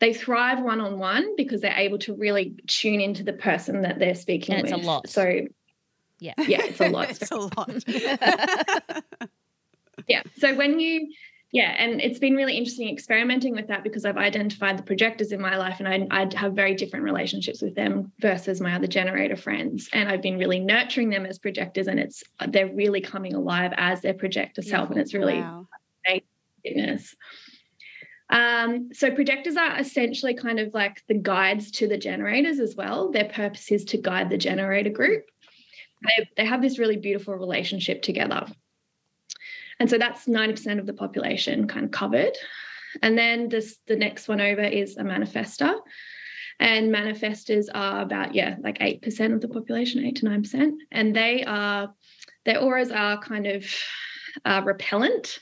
they 0.00 0.12
thrive 0.12 0.60
one 0.62 0.80
on 0.80 0.98
one 0.98 1.34
because 1.36 1.60
they're 1.60 1.76
able 1.76 1.98
to 2.00 2.14
really 2.14 2.54
tune 2.66 3.00
into 3.00 3.22
the 3.22 3.32
person 3.32 3.82
that 3.82 3.98
they're 3.98 4.14
speaking 4.14 4.54
And 4.56 4.64
it's 4.64 4.72
a 4.72 4.76
with. 4.76 4.84
lot. 4.86 5.08
So 5.08 5.46
Yeah. 6.20 6.34
yeah, 6.38 6.62
it's 6.64 6.80
a 6.80 6.88
lot. 6.88 7.10
it's 7.22 7.30
a 7.30 7.36
lot. 7.36 7.70
Yeah. 10.08 10.22
So 10.38 10.54
when 10.54 10.80
you, 10.80 11.12
yeah, 11.54 11.72
and 11.78 12.00
it's 12.00 12.18
been 12.18 12.34
really 12.34 12.56
interesting 12.56 12.88
experimenting 12.88 13.54
with 13.54 13.68
that 13.68 13.84
because 13.84 14.04
I've 14.04 14.16
identified 14.16 14.76
the 14.76 14.82
projectors 14.82 15.30
in 15.30 15.40
my 15.40 15.56
life 15.56 15.78
and 15.78 15.86
I, 15.86 16.04
I 16.10 16.28
have 16.36 16.54
very 16.54 16.74
different 16.74 17.04
relationships 17.04 17.62
with 17.62 17.76
them 17.76 18.10
versus 18.18 18.60
my 18.60 18.74
other 18.74 18.88
generator 18.88 19.36
friends. 19.36 19.88
And 19.92 20.08
I've 20.08 20.20
been 20.20 20.36
really 20.36 20.58
nurturing 20.58 21.10
them 21.10 21.24
as 21.24 21.38
projectors 21.38 21.86
and 21.86 22.00
it's, 22.00 22.24
they're 22.48 22.74
really 22.74 23.00
coming 23.00 23.34
alive 23.34 23.72
as 23.76 24.00
their 24.00 24.14
projector 24.14 24.62
self. 24.62 24.90
And 24.90 24.98
it's 24.98 25.14
really 25.14 25.38
Wow. 25.38 25.68
fitness. 26.64 27.14
Um, 28.30 28.88
so 28.92 29.12
projectors 29.12 29.56
are 29.56 29.78
essentially 29.78 30.34
kind 30.34 30.58
of 30.58 30.74
like 30.74 31.04
the 31.06 31.14
guides 31.14 31.70
to 31.72 31.86
the 31.86 31.96
generators 31.98 32.58
as 32.58 32.74
well. 32.74 33.12
Their 33.12 33.28
purpose 33.28 33.70
is 33.70 33.84
to 33.84 33.96
guide 33.96 34.28
the 34.28 34.38
generator 34.38 34.90
group. 34.90 35.26
They, 36.02 36.28
they 36.36 36.46
have 36.46 36.62
this 36.62 36.80
really 36.80 36.96
beautiful 36.96 37.36
relationship 37.36 38.02
together. 38.02 38.44
And 39.80 39.90
so 39.90 39.98
that's 39.98 40.26
90% 40.26 40.78
of 40.78 40.86
the 40.86 40.92
population 40.92 41.66
kind 41.66 41.84
of 41.84 41.90
covered. 41.90 42.32
And 43.02 43.18
then 43.18 43.48
this 43.48 43.78
the 43.86 43.96
next 43.96 44.28
one 44.28 44.40
over 44.40 44.62
is 44.62 44.96
a 44.96 45.02
manifester. 45.02 45.78
And 46.60 46.94
manifestors 46.94 47.66
are 47.74 48.02
about, 48.02 48.34
yeah, 48.34 48.56
like 48.60 48.78
8% 48.78 49.34
of 49.34 49.40
the 49.40 49.48
population, 49.48 50.04
8 50.04 50.16
to 50.16 50.26
9%. 50.26 50.72
And 50.92 51.14
they 51.14 51.44
are, 51.44 51.92
their 52.44 52.60
auras 52.60 52.92
are 52.92 53.20
kind 53.20 53.48
of 53.48 53.66
uh, 54.44 54.62
repellent. 54.64 55.40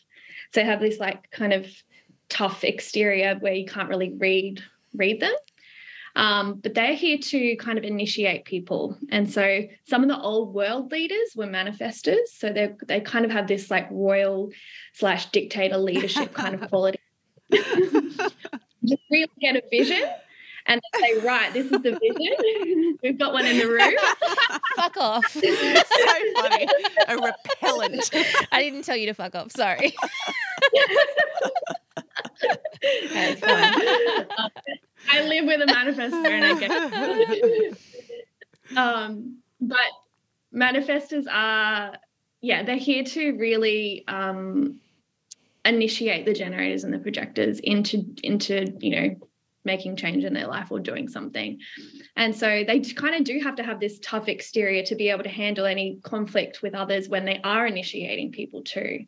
So 0.52 0.60
they 0.60 0.64
have 0.64 0.80
this 0.80 0.98
like 0.98 1.30
kind 1.30 1.52
of 1.52 1.66
tough 2.28 2.64
exterior 2.64 3.36
where 3.40 3.52
you 3.52 3.66
can't 3.66 3.90
really 3.90 4.14
read 4.18 4.62
read 4.94 5.20
them. 5.20 5.34
Um, 6.14 6.61
but 6.62 6.75
they're 6.75 6.95
here 6.95 7.19
to 7.19 7.57
kind 7.57 7.78
of 7.78 7.85
initiate 7.85 8.45
people. 8.45 8.97
And 9.11 9.31
so 9.31 9.62
some 9.88 10.02
of 10.02 10.09
the 10.09 10.21
old 10.21 10.52
world 10.54 10.92
leaders 10.92 11.33
were 11.35 11.47
manifestors. 11.47 12.28
So 12.35 12.52
they 12.52 12.75
they 12.87 13.00
kind 13.00 13.25
of 13.25 13.31
have 13.31 13.47
this 13.47 13.71
like 13.71 13.88
royal 13.90 14.50
slash 14.95 15.31
dictator 15.31 15.78
leadership 15.78 16.35
kind 16.35 16.54
of 16.54 16.61
quality. 16.69 16.99
Just 17.50 19.02
really 19.11 19.31
get 19.40 19.57
a 19.57 19.62
vision 19.71 20.02
and 20.66 20.81
they 20.81 21.00
say, 21.00 21.19
right, 21.21 21.52
this 21.52 21.66
is 21.66 21.73
the 21.73 21.99
vision. 21.99 22.99
We've 23.02 23.19
got 23.19 23.33
one 23.33 23.47
in 23.47 23.59
the 23.59 23.66
room. 23.66 23.95
fuck 24.76 24.97
off. 24.97 25.26
so 25.33 25.40
funny. 25.40 26.69
A 27.09 27.16
repellent. 27.16 28.11
I 28.52 28.62
didn't 28.62 28.83
tell 28.83 28.97
you 28.97 29.07
to 29.07 29.14
fuck 29.14 29.35
off. 29.35 29.52
Sorry. 29.52 29.95
Um, 33.42 33.66
I 35.11 35.23
live 35.23 35.45
with 35.47 35.61
a 35.61 35.66
manifestor 35.66 36.26
and 36.26 36.45
I 36.45 36.59
get 36.59 37.78
um, 38.76 39.38
but 39.61 39.78
manifestors 40.54 41.26
are, 41.31 41.97
yeah, 42.40 42.62
they're 42.62 42.76
here 42.76 43.04
to 43.04 43.33
really 43.33 44.04
um, 44.09 44.81
initiate 45.64 46.26
the 46.26 46.33
generators 46.33 46.85
and 46.85 46.92
the 46.92 46.99
projectors 46.99 47.61
into 47.61 48.04
into 48.23 48.76
you 48.81 48.97
know 48.97 49.16
making 49.64 49.97
change 49.97 50.25
in 50.25 50.35
their 50.35 50.47
life 50.47 50.71
or 50.71 50.81
doing 50.81 51.09
something. 51.09 51.59
And 52.16 52.35
so 52.35 52.64
they 52.66 52.81
kind 52.81 53.14
of 53.14 53.25
do 53.25 53.40
have 53.40 53.57
to 53.57 53.62
have 53.62 53.81
this 53.81 53.99
tough 54.00 54.28
exterior 54.28 54.83
to 54.85 54.95
be 54.95 55.11
able 55.11 55.25
to 55.25 55.28
handle 55.28 55.66
any 55.66 55.99
conflict 56.02 56.62
with 56.62 56.75
others 56.75 57.09
when 57.09 57.25
they 57.25 57.40
are 57.42 57.66
initiating 57.66 58.33
people 58.33 58.62
too. 58.62 59.07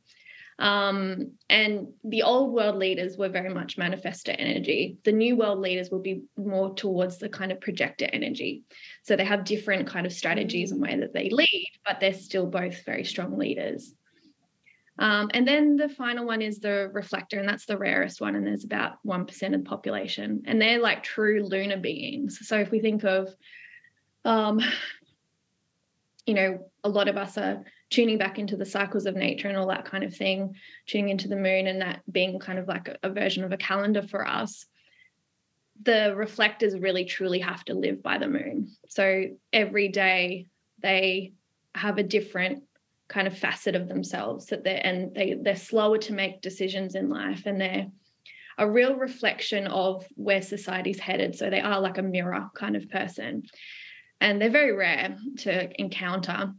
Um, 0.59 1.33
and 1.51 1.89
the 2.05 2.23
old 2.23 2.53
world 2.53 2.77
leaders 2.77 3.17
were 3.17 3.29
very 3.29 3.53
much 3.53 3.77
manifestor 3.77 4.35
energy. 4.39 4.99
The 5.05 5.13
new 5.13 5.37
world 5.37 5.59
leaders 5.59 5.91
will 5.91 6.01
be 6.01 6.23
more 6.37 6.75
towards 6.75 7.19
the 7.19 7.29
kind 7.29 7.51
of 7.51 7.61
projector 7.61 8.09
energy. 8.13 8.63
So 9.03 9.17
they 9.17 9.25
have 9.25 9.45
different 9.45 9.89
kind 9.89 10.07
of 10.07 10.13
strategies 10.13 10.71
and 10.71 10.81
way 10.81 10.97
that 11.01 11.13
they 11.13 11.29
lead, 11.31 11.71
but 11.85 11.99
they're 11.99 12.13
still 12.13 12.47
both 12.47 12.85
very 12.85 13.05
strong 13.05 13.37
leaders. 13.37 13.95
Um, 14.99 15.31
and 15.35 15.47
then 15.47 15.77
the 15.77 15.89
final 15.89 16.25
one 16.25 16.41
is 16.41 16.61
the 16.61 16.91
reflector, 16.93 17.39
and 17.39 17.49
that's 17.49 17.67
the 17.67 17.79
rarest 17.79 18.21
one. 18.21 18.37
And 18.37 18.47
there's 18.47 18.65
about 18.65 19.05
1% 19.05 19.55
of 19.55 19.65
the 19.65 19.69
population. 19.69 20.43
And 20.47 20.61
they're 20.61 20.81
like 20.81 21.03
true 21.03 21.43
lunar 21.43 21.79
beings. 21.79 22.47
So 22.47 22.59
if 22.59 22.71
we 22.71 22.81
think 22.81 23.03
of, 23.05 23.35
um, 24.25 24.61
you 26.27 26.35
know, 26.35 26.71
a 26.85 26.89
lot 26.89 27.09
of 27.09 27.17
us 27.17 27.37
are 27.37 27.65
tuning 27.91 28.19
back 28.19 28.39
into 28.39 28.57
the 28.57 28.65
cycles 28.65 29.07
of 29.07 29.15
nature 29.15 29.49
and 29.49 29.57
all 29.57 29.69
that 29.69 29.85
kind 29.85 30.05
of 30.05 30.17
thing, 30.17 30.55
tuning 30.87 31.11
into 31.11 31.29
the 31.29 31.37
moon 31.37 31.67
and 31.67 31.81
that 31.81 32.01
being 32.11 32.39
kind 32.39 32.59
of 32.59 32.69
like 32.69 32.89
a, 32.89 32.97
a 33.03 33.11
version 33.11 33.45
of 33.45 33.53
a 33.53 33.57
calendar 33.57 34.03
for 34.03 34.27
us. 34.27 34.67
The 35.83 36.15
reflectors 36.17 36.79
really 36.79 37.05
truly 37.05 37.41
have 37.41 37.65
to 37.65 37.75
live 37.75 38.03
by 38.03 38.19
the 38.19 38.29
moon. 38.29 38.71
So 38.89 39.31
every 39.53 39.89
day 39.89 40.47
they 40.81 41.33
have 41.75 41.99
a 41.99 42.05
different 42.05 42.63
kind 43.09 43.27
of 43.27 43.37
facet 43.37 43.75
of 43.75 43.89
themselves 43.89 44.47
that 44.47 44.65
they're 44.65 44.81
and 44.83 45.15
they 45.15 45.35
they're 45.41 45.57
slower 45.57 45.99
to 45.99 46.13
make 46.13 46.41
decisions 46.41 46.95
in 46.95 47.11
life 47.11 47.43
and 47.47 47.61
they're 47.61 47.87
a 48.59 48.71
real 48.71 48.97
reflection 48.97 49.67
of 49.67 50.07
where 50.15 50.41
society's 50.41 51.01
headed. 51.01 51.35
So 51.35 51.51
they 51.51 51.61
are 51.61 51.81
like 51.81 51.99
a 51.99 52.03
mirror 52.03 52.51
kind 52.55 52.77
of 52.77 52.89
person. 52.89 53.43
And 54.21 54.41
they're 54.41 54.49
very 54.49 54.73
rare 54.73 55.17
to 55.39 55.81
encounter 55.81 56.55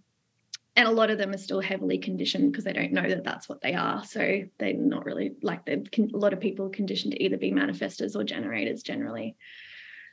and 0.75 0.87
a 0.87 0.91
lot 0.91 1.09
of 1.09 1.17
them 1.17 1.33
are 1.33 1.37
still 1.37 1.61
heavily 1.61 1.97
conditioned 1.97 2.51
because 2.51 2.65
they 2.65 2.73
don't 2.73 2.91
know 2.91 3.07
that 3.07 3.23
that's 3.23 3.47
what 3.47 3.61
they 3.61 3.73
are 3.73 4.03
so 4.03 4.41
they're 4.59 4.73
not 4.73 5.05
really 5.05 5.31
like 5.41 5.65
they're 5.65 5.83
a 5.97 6.17
lot 6.17 6.33
of 6.33 6.39
people 6.39 6.69
conditioned 6.69 7.13
to 7.13 7.23
either 7.23 7.37
be 7.37 7.51
manifestors 7.51 8.15
or 8.15 8.23
generators 8.23 8.83
generally 8.83 9.35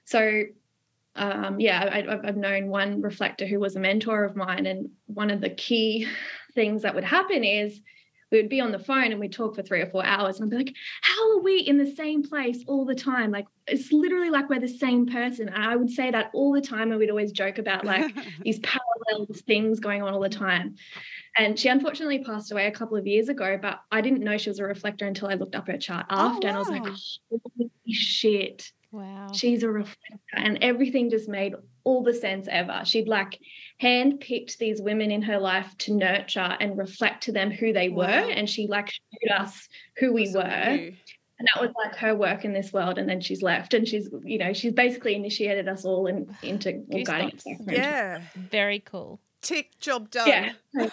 so 0.05 0.43
um, 1.17 1.61
yeah 1.61 1.89
I, 1.93 2.29
i've 2.29 2.37
known 2.37 2.69
one 2.69 3.03
reflector 3.03 3.47
who 3.47 3.61
was 3.61 3.77
a 3.77 3.81
mentor 3.81 4.25
of 4.25 4.37
mine 4.37 4.67
and 4.67 4.91
one 5.07 5.31
of 5.31 5.41
the 5.41 5.51
key 5.51 6.09
things 6.55 6.83
that 6.83 6.95
would 6.95 7.05
happen 7.05 7.45
is 7.45 7.81
we 8.33 8.39
would 8.39 8.49
be 8.49 8.61
on 8.61 8.73
the 8.73 8.79
phone 8.79 9.13
and 9.13 9.21
we'd 9.21 9.33
talk 9.33 9.55
for 9.55 9.63
three 9.63 9.83
or 9.83 9.87
four 9.87 10.05
hours 10.05 10.41
and 10.41 10.47
I'd 10.47 10.51
be 10.51 10.65
like, 10.65 10.75
how 11.03 11.33
are 11.33 11.43
we 11.43 11.59
in 11.59 11.77
the 11.77 11.95
same 11.95 12.23
place 12.23 12.65
all 12.67 12.87
the 12.87 12.95
time? 12.95 13.31
Like 13.31 13.47
it's 13.67 13.93
literally 13.93 14.31
like 14.31 14.49
we're 14.49 14.59
the 14.59 14.67
same 14.67 15.07
person. 15.07 15.51
And 15.51 15.63
I 15.63 15.77
would 15.77 15.91
say 15.91 16.11
that 16.11 16.31
all 16.33 16.53
the 16.53 16.63
time 16.63 16.91
and 16.91 16.99
we'd 16.99 17.11
always 17.11 17.31
joke 17.31 17.59
about 17.59 17.85
like 17.85 18.13
these 18.43 18.59
parallel 18.61 19.27
things 19.47 19.81
going 19.81 20.03
on 20.03 20.15
all 20.15 20.21
the 20.21 20.31
time. 20.31 20.77
And 21.37 21.59
she 21.59 21.69
unfortunately 21.69 22.25
passed 22.25 22.51
away 22.51 22.67
a 22.67 22.73
couple 22.73 22.97
of 22.97 23.07
years 23.07 23.29
ago, 23.29 23.59
but 23.61 23.81
I 23.91 24.01
didn't 24.01 24.25
know 24.25 24.39
she 24.39 24.51
was 24.51 24.59
a 24.59 24.65
reflector 24.65 25.07
until 25.07 25.29
I 25.29 25.35
looked 25.35 25.55
up 25.55 25.67
her 25.67 25.77
chart 25.77 26.07
oh, 26.09 26.17
after 26.17 26.49
oh, 26.49 26.53
wow. 26.53 26.57
and 26.57 26.57
I 26.57 26.59
was 26.59 26.69
like, 26.69 27.41
holy 27.57 27.71
shit. 27.93 28.73
Wow. 28.93 29.29
She's 29.33 29.63
a 29.63 29.71
reflector. 29.71 30.19
And 30.35 30.59
everything 30.61 31.11
just 31.11 31.29
made 31.29 31.55
all 31.85 32.03
the 32.03 32.13
sense 32.13 32.47
ever. 32.51 32.83
She'd 32.85 33.09
like 33.09 33.41
handpicked 33.83 34.59
these 34.59 34.81
women 34.81 35.11
in 35.11 35.23
her 35.23 35.39
life 35.39 35.75
to 35.79 35.95
nurture 35.95 36.57
and 36.61 36.79
reflect 36.79 37.25
to 37.25 37.33
them 37.33 37.51
who 37.51 37.73
they 37.73 37.89
wow. 37.89 38.07
were. 38.07 38.31
And 38.31 38.49
she 38.49 38.67
like 38.67 38.91
showed 38.91 39.35
us 39.35 39.69
who 39.97 40.13
we 40.13 40.31
were. 40.33 40.43
And 40.43 41.49
that 41.55 41.61
was 41.61 41.71
like 41.83 41.97
her 41.97 42.15
work 42.15 42.45
in 42.45 42.53
this 42.53 42.73
world. 42.73 42.99
And 42.99 43.09
then 43.09 43.21
she's 43.21 43.43
left. 43.43 43.73
And 43.75 43.89
she's, 43.89 44.11
you 44.25 44.39
know, 44.39 44.53
she's 44.53 44.73
basically 44.73 45.15
initiated 45.15 45.69
us 45.69 45.85
all 45.87 46.07
in, 46.07 46.33
into 46.43 46.73
guiding. 47.05 47.41
Yeah. 47.67 48.21
Very 48.37 48.81
cool. 48.81 49.21
Tick, 49.41 49.77
job 49.81 50.11
done. 50.11 50.29
Yeah. 50.75 50.89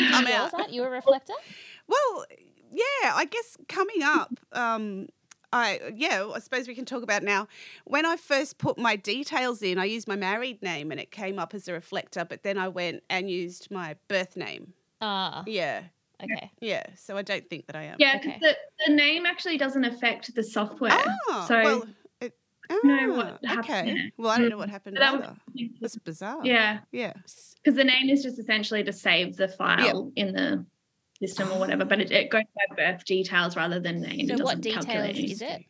I'm 0.00 0.26
out. 0.26 0.52
Was 0.52 0.66
that 0.66 0.72
you 0.72 0.82
were 0.82 0.88
a 0.88 0.90
reflector? 0.90 1.32
Well, 1.86 2.26
yeah, 2.70 3.12
I 3.14 3.24
guess 3.24 3.56
coming 3.68 4.02
up, 4.02 4.38
um, 4.52 5.08
I 5.52 5.80
yeah, 5.94 6.28
I 6.34 6.38
suppose 6.40 6.68
we 6.68 6.74
can 6.74 6.84
talk 6.84 7.02
about 7.02 7.22
now. 7.22 7.48
When 7.84 8.04
I 8.04 8.16
first 8.16 8.58
put 8.58 8.78
my 8.78 8.96
details 8.96 9.62
in, 9.62 9.78
I 9.78 9.84
used 9.84 10.06
my 10.08 10.16
married 10.16 10.62
name 10.62 10.90
and 10.90 11.00
it 11.00 11.10
came 11.10 11.38
up 11.38 11.54
as 11.54 11.68
a 11.68 11.72
reflector, 11.72 12.24
but 12.24 12.42
then 12.42 12.58
I 12.58 12.68
went 12.68 13.02
and 13.08 13.30
used 13.30 13.70
my 13.70 13.96
birth 14.08 14.36
name. 14.36 14.74
Ah. 15.00 15.44
Yeah. 15.46 15.82
Okay. 16.22 16.50
Yeah. 16.60 16.82
So 16.96 17.16
I 17.16 17.22
don't 17.22 17.46
think 17.46 17.66
that 17.66 17.76
I 17.76 17.84
am. 17.84 17.96
Yeah, 17.98 18.18
because 18.18 18.32
okay. 18.32 18.40
the, 18.40 18.56
the 18.86 18.94
name 18.94 19.24
actually 19.24 19.56
doesn't 19.56 19.84
affect 19.84 20.34
the 20.34 20.42
software. 20.42 20.92
Oh, 21.28 21.44
so 21.46 21.62
well, 21.62 21.86
it, 22.20 22.34
oh, 22.70 22.80
know 22.82 23.14
what 23.14 23.38
ah, 23.46 23.60
okay. 23.60 24.12
Well, 24.16 24.30
I 24.30 24.38
don't 24.38 24.48
know 24.48 24.58
what 24.58 24.68
happened. 24.68 24.96
That 24.96 25.18
was, 25.18 25.70
That's 25.80 25.96
bizarre. 25.96 26.40
Yeah. 26.42 26.80
Yeah. 26.90 27.12
Because 27.62 27.76
the 27.76 27.84
name 27.84 28.10
is 28.10 28.22
just 28.22 28.38
essentially 28.38 28.82
to 28.82 28.92
save 28.92 29.36
the 29.36 29.48
file 29.48 30.12
yep. 30.16 30.26
in 30.26 30.34
the 30.34 30.66
system 31.20 31.50
or 31.52 31.58
whatever, 31.58 31.84
but 31.84 32.00
it, 32.00 32.10
it, 32.10 32.30
goes 32.30 32.42
by 32.56 32.76
birth 32.76 33.04
details 33.04 33.56
rather 33.56 33.80
than 33.80 34.00
name. 34.00 34.28
So 34.28 34.34
it 34.34 34.42
what 34.42 34.60
details 34.60 35.18
is 35.18 35.42
it? 35.42 35.64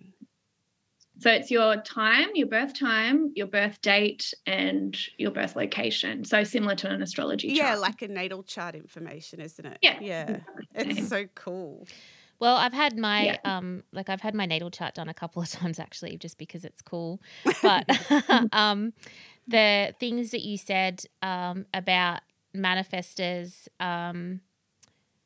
So 1.20 1.30
it's 1.30 1.50
your 1.50 1.76
time, 1.78 2.28
your 2.34 2.46
birth 2.46 2.78
time, 2.78 3.32
your 3.34 3.48
birth 3.48 3.80
date, 3.82 4.32
and 4.46 4.96
your 5.16 5.32
birth 5.32 5.56
location. 5.56 6.24
So 6.24 6.44
similar 6.44 6.76
to 6.76 6.88
an 6.88 7.02
astrology 7.02 7.48
yeah, 7.48 7.70
chart. 7.70 7.80
like 7.80 8.02
a 8.02 8.08
natal 8.08 8.44
chart 8.44 8.76
information, 8.76 9.40
isn't 9.40 9.66
it? 9.66 9.78
Yeah. 9.82 9.98
Yeah. 10.00 10.40
It's 10.74 11.08
so 11.08 11.26
cool. 11.34 11.88
Well, 12.38 12.56
I've 12.56 12.72
had 12.72 12.96
my 12.96 13.24
yeah. 13.24 13.36
um 13.42 13.82
like 13.92 14.08
I've 14.08 14.20
had 14.20 14.36
my 14.36 14.46
natal 14.46 14.70
chart 14.70 14.94
done 14.94 15.08
a 15.08 15.14
couple 15.14 15.42
of 15.42 15.50
times 15.50 15.80
actually, 15.80 16.16
just 16.18 16.38
because 16.38 16.64
it's 16.64 16.82
cool. 16.82 17.20
But 17.62 17.88
um 18.52 18.92
the 19.48 19.94
things 19.98 20.30
that 20.30 20.42
you 20.42 20.56
said 20.56 21.04
um 21.20 21.66
about 21.74 22.20
manifestors, 22.54 23.68
um, 23.80 24.40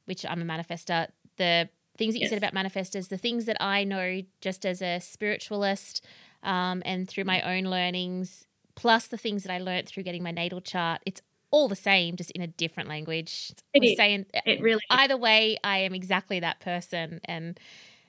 which 0.04 0.25
I'm 0.26 0.42
a 0.42 0.44
manifester, 0.44 1.09
the 1.37 1.68
things 1.99 2.14
that 2.14 2.21
you 2.21 2.28
yes. 2.28 2.30
said 2.30 2.42
about 2.42 2.54
manifestors, 2.54 3.09
the 3.09 3.18
things 3.18 3.44
that 3.44 3.56
I 3.61 3.85
know 3.85 4.23
just 4.40 4.64
as 4.64 4.82
a 4.82 4.99
spiritualist 4.99 6.04
um, 6.42 6.82
and 6.85 7.09
through 7.09 7.25
my 7.25 7.40
own 7.42 7.64
learnings, 7.64 8.47
plus 8.75 9.06
the 9.06 9.18
things 9.18 9.42
that 9.44 9.52
I 9.52 9.59
learned 9.59 9.88
through 9.88 10.02
getting 10.02 10.23
my 10.23 10.30
natal 10.30 10.61
chart, 10.61 11.02
it's 11.06 11.21
all 11.50 11.68
the 11.68 11.76
same, 11.76 12.16
just 12.16 12.30
in 12.32 12.40
a 12.40 12.47
different 12.47 12.88
language. 12.88 13.52
It 13.75 13.85
is. 13.85 13.97
Saying, 13.97 14.26
it 14.47 14.61
really 14.62 14.80
either 14.90 15.16
way, 15.16 15.59
I 15.62 15.78
am 15.78 15.94
exactly 15.94 16.40
that 16.40 16.61
person, 16.61 17.21
and 17.26 17.61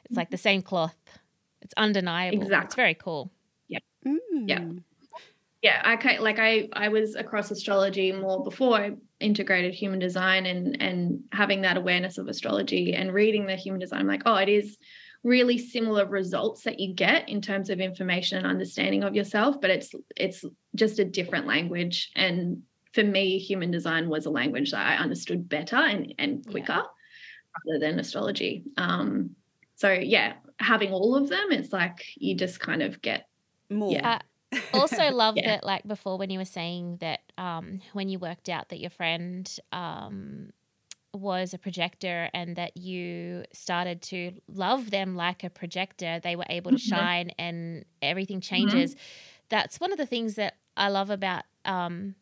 it's 0.06 0.16
like 0.16 0.32
the 0.32 0.38
same 0.38 0.62
cloth. 0.62 0.96
It's 1.62 1.74
undeniable. 1.76 2.42
Exactly. 2.42 2.66
It's 2.66 2.76
very 2.76 2.94
cool. 2.94 3.32
Yeah. 3.68 3.80
Mm. 4.06 4.20
Yeah 4.48 4.64
yeah 5.64 5.82
i 5.86 6.18
like 6.18 6.38
i 6.38 6.68
i 6.74 6.90
was 6.90 7.16
across 7.16 7.50
astrology 7.50 8.12
more 8.12 8.44
before 8.44 8.76
i 8.76 8.92
integrated 9.20 9.74
human 9.74 9.98
design 9.98 10.46
and 10.46 10.80
and 10.82 11.22
having 11.32 11.62
that 11.62 11.78
awareness 11.78 12.18
of 12.18 12.28
astrology 12.28 12.94
and 12.94 13.14
reading 13.14 13.48
the 13.48 13.56
human 13.56 13.80
design 13.80 14.02
i'm 14.02 14.08
like 14.08 14.24
oh 14.26 14.36
it 14.36 14.50
is 14.50 14.78
really 15.24 15.58
similar 15.58 16.06
results 16.06 16.64
that 16.64 16.82
you 16.82 16.94
get 16.94 17.30
in 17.30 17.42
terms 17.42 17.70
of 17.70 17.80
information 17.80 18.38
and 18.38 18.46
understanding 18.46 19.04
of 19.04 19.16
yourself 19.16 19.60
but 19.62 19.70
it's 19.70 19.96
it's 20.18 20.44
just 20.76 21.00
a 21.00 21.06
different 21.06 21.48
language 21.48 22.12
and 22.16 22.62
for 22.92 23.04
me 23.04 23.40
human 23.40 23.72
design 23.72 24.10
was 24.10 24.26
a 24.26 24.30
language 24.30 24.72
that 24.72 24.86
i 24.86 24.98
understood 24.98 25.48
better 25.48 25.78
and 25.78 26.14
and 26.20 26.46
quicker 26.46 26.74
yeah. 26.74 26.84
rather 27.66 27.80
than 27.80 28.00
astrology 28.00 28.66
um 28.76 29.30
so 29.76 29.92
yeah 29.92 30.34
having 30.60 30.92
all 30.92 31.16
of 31.16 31.30
them 31.30 31.52
it's 31.52 31.72
like 31.72 32.04
you 32.18 32.36
just 32.36 32.60
kind 32.60 32.84
of 32.84 33.02
get 33.02 33.28
more 33.70 33.94
yeah. 33.94 34.20
Also 34.74 35.10
love 35.12 35.36
yeah. 35.38 35.48
that 35.48 35.64
like 35.64 35.88
before 35.88 36.18
when 36.18 36.30
you 36.30 36.40
were 36.40 36.46
saying 36.46 36.98
that 37.02 37.22
um 37.38 37.82
when 37.94 38.10
you 38.10 38.20
worked 38.20 38.50
out 38.50 38.70
that 38.70 38.80
your 38.80 38.90
friend 38.90 39.60
um 39.72 40.52
was 41.14 41.54
a 41.54 41.58
projector 41.58 42.30
and 42.34 42.56
that 42.56 42.76
you 42.76 43.44
started 43.54 44.02
to 44.02 44.32
love 44.48 44.90
them 44.90 45.16
like 45.16 45.44
a 45.44 45.50
projector, 45.50 46.20
they 46.20 46.36
were 46.36 46.46
able 46.50 46.72
to 46.72 46.78
mm-hmm. 46.78 46.96
shine 46.96 47.30
and 47.38 47.86
everything 48.02 48.40
mm-hmm. 48.40 48.56
changes. 48.56 48.96
Mm-hmm. 48.96 49.04
That's 49.50 49.80
one 49.80 49.92
of 49.92 49.98
the 49.98 50.08
things 50.08 50.36
that 50.36 50.56
I 50.76 50.90
love 50.90 51.12
about 51.12 51.44
um, 51.66 52.16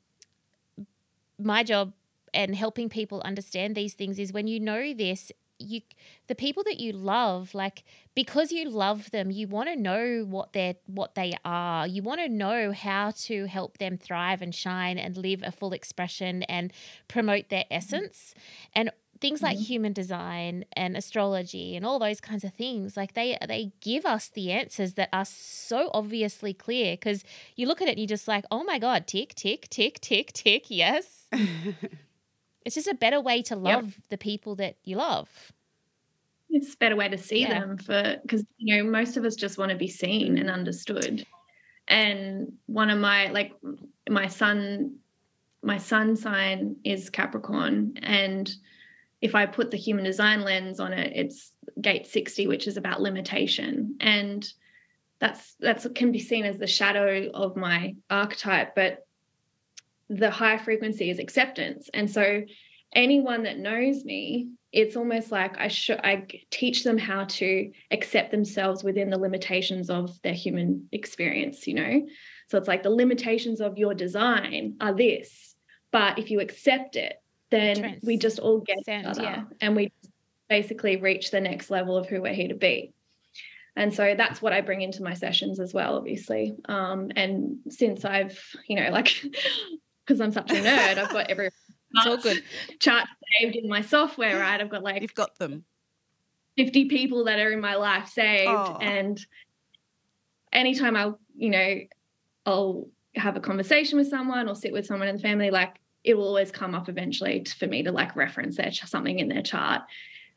my 1.39 1.63
job 1.63 1.93
and 2.33 2.55
helping 2.55 2.89
people 2.89 3.21
understand 3.23 3.75
these 3.75 3.93
things 3.93 4.19
is 4.19 4.33
when 4.33 4.47
you 4.47 4.59
know 4.59 4.93
this 4.93 5.31
you 5.61 5.81
the 6.27 6.35
people 6.35 6.63
that 6.63 6.79
you 6.79 6.91
love 6.91 7.53
like 7.53 7.83
because 8.15 8.51
you 8.51 8.69
love 8.69 9.11
them 9.11 9.31
you 9.31 9.47
want 9.47 9.69
to 9.69 9.75
know 9.75 10.25
what 10.27 10.53
they're 10.53 10.75
what 10.85 11.15
they 11.15 11.33
are 11.45 11.87
you 11.87 12.01
want 12.01 12.19
to 12.19 12.27
know 12.27 12.71
how 12.71 13.11
to 13.11 13.45
help 13.45 13.77
them 13.77 13.97
thrive 13.97 14.41
and 14.41 14.53
shine 14.53 14.97
and 14.97 15.17
live 15.17 15.41
a 15.45 15.51
full 15.51 15.73
expression 15.73 16.43
and 16.43 16.73
promote 17.07 17.49
their 17.49 17.63
mm-hmm. 17.63 17.75
essence 17.75 18.33
and 18.73 18.91
things 19.21 19.41
like 19.43 19.55
mm-hmm. 19.55 19.65
human 19.65 19.93
design 19.93 20.65
and 20.73 20.97
astrology 20.97 21.75
and 21.75 21.85
all 21.85 21.99
those 21.99 22.19
kinds 22.19 22.43
of 22.43 22.53
things 22.53 22.97
like 22.97 23.13
they 23.13 23.37
they 23.47 23.71
give 23.79 24.05
us 24.05 24.27
the 24.29 24.51
answers 24.51 24.95
that 24.95 25.09
are 25.13 25.25
so 25.25 25.91
obviously 25.93 26.53
clear 26.53 26.93
because 26.93 27.23
you 27.55 27.67
look 27.67 27.81
at 27.81 27.87
it 27.87 27.91
and 27.91 27.99
you're 27.99 28.07
just 28.07 28.27
like 28.27 28.43
oh 28.51 28.63
my 28.63 28.79
god 28.79 29.05
tick 29.07 29.33
tick 29.35 29.69
tick 29.69 29.99
tick 30.01 30.33
tick 30.33 30.65
yes 30.69 31.27
It's 32.65 32.75
just 32.75 32.87
a 32.87 32.93
better 32.93 33.19
way 33.19 33.41
to 33.43 33.55
love 33.55 33.85
yep. 33.85 33.93
the 34.09 34.17
people 34.17 34.55
that 34.55 34.77
you 34.83 34.97
love. 34.97 35.51
It's 36.49 36.73
a 36.73 36.77
better 36.77 36.95
way 36.95 37.09
to 37.09 37.17
see 37.17 37.41
yeah. 37.41 37.59
them 37.59 37.77
for 37.77 38.17
because 38.21 38.45
you 38.57 38.75
know 38.75 38.89
most 38.89 39.17
of 39.17 39.23
us 39.23 39.35
just 39.35 39.57
want 39.57 39.71
to 39.71 39.77
be 39.77 39.87
seen 39.87 40.37
and 40.37 40.49
understood. 40.49 41.25
And 41.87 42.53
one 42.65 42.89
of 42.89 42.99
my 42.99 43.29
like 43.29 43.53
my 44.09 44.27
son, 44.27 44.97
my 45.63 45.77
sun 45.77 46.15
sign 46.15 46.75
is 46.83 47.09
Capricorn, 47.09 47.93
and 48.01 48.53
if 49.21 49.35
I 49.35 49.45
put 49.45 49.71
the 49.71 49.77
human 49.77 50.03
design 50.03 50.41
lens 50.41 50.79
on 50.79 50.93
it, 50.93 51.13
it's 51.15 51.51
gate 51.79 52.07
60, 52.07 52.47
which 52.47 52.67
is 52.67 52.75
about 52.75 53.01
limitation. 53.01 53.95
And 53.99 54.45
that's 55.19 55.55
that's 55.59 55.87
can 55.93 56.11
be 56.11 56.19
seen 56.19 56.43
as 56.45 56.57
the 56.57 56.67
shadow 56.67 57.29
of 57.33 57.55
my 57.55 57.95
archetype, 58.09 58.73
but 58.75 59.05
the 60.11 60.29
high 60.29 60.57
frequency 60.57 61.09
is 61.09 61.19
acceptance. 61.19 61.89
And 61.93 62.11
so 62.11 62.43
anyone 62.93 63.43
that 63.43 63.57
knows 63.57 64.03
me, 64.03 64.49
it's 64.73 64.97
almost 64.97 65.31
like 65.31 65.57
I 65.57 65.69
should 65.69 65.99
I 65.99 66.27
teach 66.49 66.83
them 66.83 66.97
how 66.97 67.25
to 67.25 67.71
accept 67.91 68.31
themselves 68.31 68.83
within 68.83 69.09
the 69.09 69.17
limitations 69.17 69.89
of 69.89 70.21
their 70.21 70.33
human 70.33 70.89
experience, 70.91 71.65
you 71.65 71.75
know. 71.75 72.07
So 72.49 72.57
it's 72.57 72.67
like 72.67 72.83
the 72.83 72.89
limitations 72.89 73.61
of 73.61 73.77
your 73.77 73.93
design 73.93 74.75
are 74.81 74.93
this, 74.93 75.55
but 75.91 76.19
if 76.19 76.29
you 76.29 76.41
accept 76.41 76.97
it, 76.97 77.15
then 77.49 77.77
Trans- 77.77 78.03
we 78.03 78.17
just 78.17 78.39
all 78.39 78.59
get 78.59 78.85
better 78.85 79.21
yeah. 79.21 79.43
and 79.61 79.75
we 79.75 79.91
basically 80.49 80.97
reach 80.97 81.31
the 81.31 81.39
next 81.39 81.69
level 81.69 81.95
of 81.95 82.07
who 82.07 82.21
we're 82.21 82.33
here 82.33 82.49
to 82.49 82.55
be. 82.55 82.93
And 83.77 83.93
so 83.93 84.15
that's 84.17 84.41
what 84.41 84.51
I 84.51 84.59
bring 84.59 84.81
into 84.81 85.03
my 85.03 85.13
sessions 85.13 85.59
as 85.59 85.73
well, 85.73 85.95
obviously. 85.95 86.53
Um, 86.65 87.09
and 87.15 87.59
since 87.69 88.03
I've, 88.03 88.37
you 88.67 88.75
know, 88.75 88.89
like 88.91 89.13
because 90.05 90.21
I'm 90.21 90.31
such 90.31 90.51
a 90.51 90.55
nerd. 90.55 90.97
I've 90.97 91.11
got 91.11 91.29
every 91.29 91.47
it's 91.93 92.05
all 92.05 92.17
good. 92.17 92.43
chart 92.79 93.07
saved 93.39 93.55
in 93.55 93.67
my 93.67 93.81
software, 93.81 94.39
right? 94.39 94.59
I've 94.59 94.69
got 94.69 94.83
like 94.83 95.01
you've 95.01 95.15
got 95.15 95.37
them. 95.37 95.65
50 96.57 96.85
people 96.85 97.25
that 97.25 97.39
are 97.39 97.51
in 97.51 97.61
my 97.61 97.75
life 97.75 98.09
saved. 98.09 98.49
Oh. 98.49 98.77
And 98.81 99.19
anytime 100.51 100.95
I, 100.95 101.11
you 101.35 101.49
know, 101.49 101.79
I'll 102.45 102.87
have 103.15 103.35
a 103.35 103.39
conversation 103.39 103.97
with 103.97 104.09
someone 104.09 104.49
or 104.49 104.55
sit 104.55 104.73
with 104.73 104.85
someone 104.85 105.07
in 105.07 105.15
the 105.15 105.21
family, 105.21 105.49
like 105.49 105.79
it 106.03 106.15
will 106.15 106.27
always 106.27 106.51
come 106.51 106.75
up 106.75 106.89
eventually 106.89 107.45
for 107.57 107.67
me 107.67 107.83
to 107.83 107.91
like 107.91 108.15
reference 108.15 108.57
their 108.57 108.71
something 108.71 109.19
in 109.19 109.29
their 109.29 109.41
chart. 109.41 109.83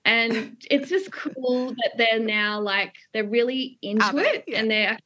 And 0.05 0.57
it's 0.71 0.89
just 0.89 1.11
cool 1.11 1.71
that 1.71 1.93
they're 1.97 2.21
now 2.21 2.61
like 2.61 2.95
they're 3.13 3.25
really 3.25 3.79
into 3.83 4.19
it 4.19 4.45
yeah. 4.47 4.59
and 4.59 4.71
they're 4.71 4.99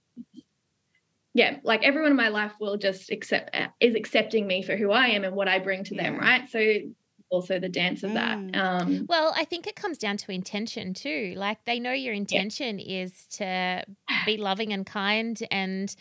yeah, 1.38 1.58
like 1.62 1.84
everyone 1.84 2.10
in 2.10 2.16
my 2.16 2.30
life 2.30 2.52
will 2.58 2.76
just 2.76 3.12
accept 3.12 3.54
uh, 3.54 3.68
is 3.78 3.94
accepting 3.94 4.44
me 4.44 4.60
for 4.60 4.76
who 4.76 4.90
I 4.90 5.06
am 5.10 5.22
and 5.22 5.36
what 5.36 5.46
I 5.46 5.60
bring 5.60 5.84
to 5.84 5.94
yeah. 5.94 6.02
them, 6.02 6.18
right? 6.18 6.50
So 6.50 6.78
also 7.30 7.60
the 7.60 7.68
dance 7.68 8.02
of 8.02 8.14
that. 8.14 8.38
Mm. 8.38 8.56
Um, 8.56 9.06
well, 9.08 9.32
I 9.36 9.44
think 9.44 9.68
it 9.68 9.76
comes 9.76 9.98
down 9.98 10.16
to 10.16 10.32
intention 10.32 10.94
too. 10.94 11.34
Like 11.36 11.64
they 11.64 11.78
know 11.78 11.92
your 11.92 12.12
intention 12.12 12.80
yeah. 12.80 13.02
is 13.02 13.26
to 13.34 13.84
be 14.26 14.36
loving 14.36 14.72
and 14.72 14.84
kind 14.84 15.40
and 15.52 15.94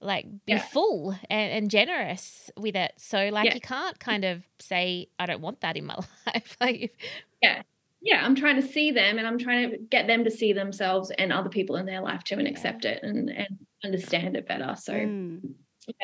like 0.00 0.24
be 0.44 0.54
yeah. 0.54 0.58
full 0.58 1.12
and, 1.30 1.52
and, 1.52 1.70
generous 1.70 2.50
with 2.56 2.74
it. 2.74 2.92
So 2.96 3.28
like 3.28 3.44
yeah. 3.44 3.54
you 3.54 3.60
can't 3.60 3.96
kind 4.00 4.24
of 4.24 4.42
say 4.58 5.06
I 5.20 5.26
don't 5.26 5.40
want 5.40 5.60
that 5.60 5.76
in 5.76 5.86
my 5.86 5.98
life. 6.26 6.56
like 6.60 6.98
yeah. 7.40 7.62
Yeah, 8.02 8.24
I'm 8.24 8.34
trying 8.34 8.56
to 8.56 8.66
see 8.66 8.90
them 8.90 9.18
and 9.18 9.26
I'm 9.26 9.38
trying 9.38 9.70
to 9.70 9.76
get 9.76 10.06
them 10.06 10.24
to 10.24 10.30
see 10.30 10.54
themselves 10.54 11.12
and 11.12 11.32
other 11.32 11.50
people 11.50 11.76
in 11.76 11.84
their 11.84 12.00
life 12.00 12.24
too 12.24 12.36
and 12.38 12.48
accept 12.48 12.86
it 12.86 13.04
and 13.04 13.28
and 13.28 13.58
understand 13.84 14.36
it 14.36 14.46
better. 14.46 14.74
So 14.78 14.92
mm. 14.92 15.40
yeah, 15.86 15.94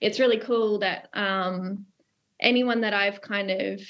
it's 0.00 0.20
really 0.20 0.38
cool 0.38 0.78
that 0.80 1.08
um, 1.14 1.86
anyone 2.40 2.82
that 2.82 2.94
I've 2.94 3.20
kind 3.20 3.50
of 3.50 3.80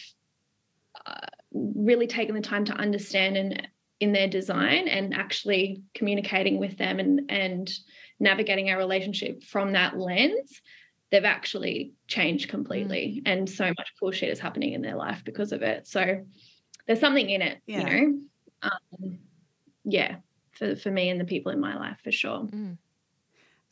uh, 1.07 1.27
really 1.53 2.07
taken 2.07 2.35
the 2.35 2.41
time 2.41 2.65
to 2.67 2.73
understand 2.75 3.37
and 3.37 3.69
in 4.01 4.13
their 4.13 4.29
design 4.29 4.89
and 4.89 5.15
actually 5.15 5.83
communicating 5.95 6.59
with 6.59 6.77
them 6.79 6.99
and 6.99 7.31
and 7.31 7.71
navigating 8.19 8.71
our 8.71 8.79
relationship 8.79 9.45
from 9.45 9.73
that 9.73 9.99
lens 9.99 10.61
they've 11.11 11.25
actually 11.25 11.93
changed 12.07 12.49
completely 12.49 13.21
mm. 13.21 13.31
and 13.31 13.49
so 13.49 13.67
much 13.67 13.93
cool 13.99 14.11
shit 14.11 14.31
is 14.31 14.41
happening 14.41 14.73
in 14.73 14.83
their 14.83 14.97
life 14.97 15.23
because 15.25 15.53
of 15.53 15.63
it 15.63 15.87
so 15.87 16.25
there's 16.87 17.01
something 17.01 17.29
in 17.29 17.43
it 17.43 17.59
yeah. 17.67 17.79
you 17.79 17.85
know 17.85 18.19
um, 18.63 19.19
yeah 19.85 20.17
for, 20.53 20.77
for 20.77 20.91
me 20.91 21.11
and 21.11 21.21
the 21.21 21.25
people 21.25 21.53
in 21.53 21.61
my 21.61 21.77
life 21.77 21.99
for 22.03 22.13
sure 22.13 22.41
mm. 22.41 22.77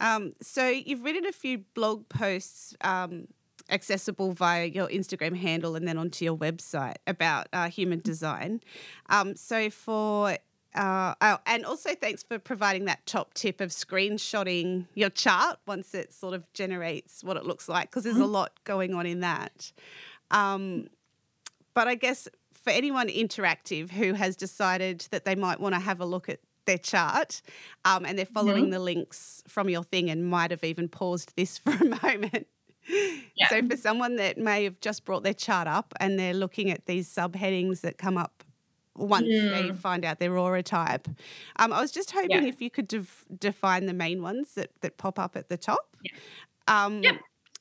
Um, 0.01 0.35
so 0.41 0.69
you've 0.69 1.03
written 1.03 1.27
a 1.27 1.33
few 1.33 1.59
blog 1.75 2.09
posts 2.09 2.75
um, 2.83 3.29
accessible 3.71 4.33
via 4.33 4.67
your 4.67 4.89
Instagram 4.89 5.37
handle 5.37 5.77
and 5.77 5.87
then 5.87 5.99
onto 5.99 6.25
your 6.25 6.37
website 6.37 6.97
about 7.07 7.49
uh, 7.53 7.69
human 7.69 8.01
design. 8.01 8.61
Um, 9.09 9.37
so 9.37 9.71
for 9.71 10.37
uh, 10.75 11.15
oh, 11.21 11.39
and 11.47 11.65
also 11.65 11.95
thanks 11.95 12.23
for 12.23 12.39
providing 12.39 12.85
that 12.85 13.05
top 13.07 13.35
tip 13.35 13.61
of 13.61 13.71
screenshotting 13.71 14.87
your 14.95 15.11
chart 15.11 15.59
once 15.67 15.95
it 15.95 16.13
sort 16.13 16.35
of 16.35 16.51
generates 16.53 17.25
what 17.25 17.37
it 17.37 17.45
looks 17.45 17.69
like 17.69 17.91
because 17.91 18.05
there's 18.05 18.17
mm-hmm. 18.17 18.25
a 18.25 18.27
lot 18.27 18.53
going 18.65 18.95
on 18.95 19.07
in 19.07 19.21
that. 19.21 19.73
Um, 20.31 20.89
but 21.75 21.89
I 21.89 21.95
guess 21.95 22.29
for 22.53 22.71
anyone 22.71 23.09
interactive 23.09 23.91
who 23.91 24.13
has 24.13 24.37
decided 24.37 25.07
that 25.11 25.25
they 25.25 25.35
might 25.35 25.59
want 25.59 25.75
to 25.75 25.81
have 25.81 26.01
a 26.01 26.05
look 26.05 26.29
at 26.29 26.41
their 26.68 26.78
chart 26.78 27.42
um, 27.85 28.04
and 28.04 28.16
they're 28.16 28.24
following 28.26 28.64
mm-hmm. 28.64 28.72
the 28.72 28.78
links 28.78 29.42
from 29.48 29.68
your 29.68 29.83
thing 29.83 30.11
and 30.11 30.24
might 30.31 30.52
have 30.52 30.62
even 30.62 30.88
paused 30.88 31.33
this 31.37 31.59
for 31.64 31.72
a 31.72 31.85
moment. 32.02 32.46
Yeah. 33.35 33.48
So, 33.48 33.66
for 33.68 33.76
someone 33.76 34.16
that 34.16 34.38
may 34.38 34.64
have 34.64 34.81
just 34.81 35.04
brought 35.04 35.22
their 35.22 35.35
chart 35.35 35.66
up 35.66 35.92
and 35.98 36.18
they're 36.18 36.35
looking 36.35 36.70
at 36.70 36.87
these 36.87 37.12
subheadings 37.12 37.81
that 37.81 37.98
come 37.98 38.16
up 38.16 38.44
once 38.96 39.26
mm. 39.26 39.50
they 39.50 39.74
find 39.74 40.04
out 40.04 40.20
their 40.20 40.37
aura 40.38 40.62
type, 40.62 41.09
um, 41.57 41.72
I 41.72 41.81
was 41.81 41.90
just 41.90 42.12
hoping 42.12 42.31
yeah. 42.31 42.44
if 42.44 42.62
you 42.62 42.70
could 42.70 42.88
def- 42.88 43.26
define 43.38 43.87
the 43.87 43.92
main 43.92 44.22
ones 44.22 44.54
that, 44.54 44.70
that 44.81 44.96
pop 44.96 45.18
up 45.18 45.37
at 45.37 45.48
the 45.48 45.57
top. 45.57 45.96
Yeah. 46.02 46.12
Um, 46.66 47.02
yep 47.02 47.16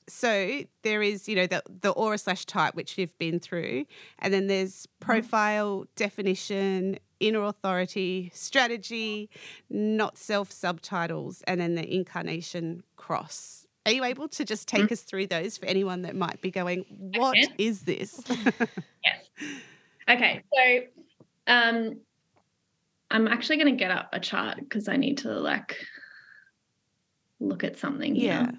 so 0.07 0.61
there 0.83 1.01
is, 1.01 1.27
you 1.27 1.35
know, 1.35 1.47
the, 1.47 1.61
the 1.81 1.91
aura 1.91 2.17
slash 2.17 2.45
type, 2.45 2.75
which 2.75 2.97
you've 2.97 3.17
been 3.17 3.39
through, 3.39 3.85
and 4.19 4.33
then 4.33 4.47
there's 4.47 4.87
mm-hmm. 4.87 5.05
profile, 5.05 5.81
mm. 5.81 5.87
definition, 5.95 6.97
inner 7.19 7.43
authority, 7.43 8.31
strategy, 8.33 9.29
not 9.69 10.17
self 10.17 10.51
subtitles, 10.51 11.43
and 11.47 11.59
then 11.59 11.75
the 11.75 11.93
incarnation 11.93 12.83
cross. 12.95 13.67
Are 13.85 13.91
you 13.91 14.03
able 14.03 14.27
to 14.29 14.43
just 14.43 14.67
take 14.67 14.83
mm. 14.83 14.91
us 14.91 15.01
through 15.01 15.27
those 15.27 15.57
for 15.57 15.65
anyone 15.65 16.01
that 16.01 16.15
might 16.15 16.41
be 16.41 16.51
going, 16.51 16.85
"What 16.89 17.37
is 17.57 17.81
this? 17.81 18.21
yes. 19.05 19.29
Okay. 20.09 20.43
So 20.53 20.79
um, 21.47 21.97
I'm 23.09 23.27
actually 23.27 23.57
going 23.57 23.73
to 23.73 23.79
get 23.79 23.91
up 23.91 24.09
a 24.13 24.19
chart 24.19 24.57
because 24.57 24.87
I 24.87 24.97
need 24.97 25.19
to 25.19 25.31
like 25.31 25.77
look 27.39 27.63
at 27.63 27.77
something. 27.77 28.15
Yeah. 28.15 28.51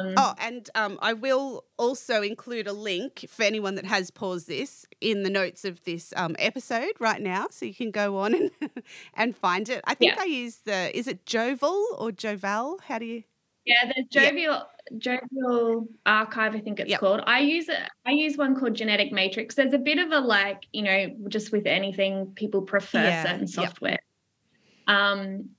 Um, 0.00 0.14
Oh, 0.16 0.34
and 0.38 0.70
um, 0.74 0.98
I 1.02 1.12
will 1.12 1.64
also 1.76 2.22
include 2.22 2.66
a 2.66 2.72
link 2.72 3.26
for 3.28 3.42
anyone 3.42 3.74
that 3.74 3.84
has 3.84 4.10
paused 4.10 4.46
this 4.48 4.86
in 5.00 5.22
the 5.24 5.30
notes 5.30 5.64
of 5.64 5.82
this 5.84 6.12
um, 6.16 6.36
episode 6.38 6.92
right 7.00 7.20
now, 7.20 7.48
so 7.50 7.66
you 7.66 7.74
can 7.74 7.90
go 7.90 8.18
on 8.18 8.34
and, 8.60 8.70
and 9.14 9.36
find 9.36 9.68
it. 9.68 9.82
I 9.86 9.94
think 9.94 10.14
Yeah. 10.16 10.22
I 10.22 10.26
use 10.26 10.56
the 10.64 10.96
is 10.96 11.06
it 11.08 11.26
Joval 11.26 11.84
or 11.98 12.12
Joval? 12.12 12.78
How 12.82 12.98
do 12.98 13.04
you? 13.04 13.24
Yeah, 13.66 13.84
there's 13.94 14.06
Yeah. 14.10 14.30
Jovial 14.30 14.62
Jovial 14.98 15.88
Archive, 16.06 16.54
I 16.54 16.60
think 16.60 16.80
it's 16.80 16.90
Yep. 16.90 17.00
called. 17.00 17.22
I 17.26 17.40
use 17.40 17.68
it. 17.68 17.88
I 18.06 18.10
use 18.12 18.36
one 18.36 18.54
called 18.58 18.74
Genetic 18.74 19.10
Matrix. 19.12 19.54
There's 19.54 19.72
a 19.72 19.78
bit 19.78 19.98
of 19.98 20.12
a 20.12 20.20
like, 20.20 20.66
you 20.72 20.82
know, 20.82 21.08
just 21.28 21.50
with 21.52 21.66
anything, 21.66 22.32
people 22.36 22.62
prefer 22.62 23.04
Yeah, 23.04 23.22
certain 23.24 23.40
yep. 23.46 23.50
software. 23.50 23.98
Um, 24.86 25.50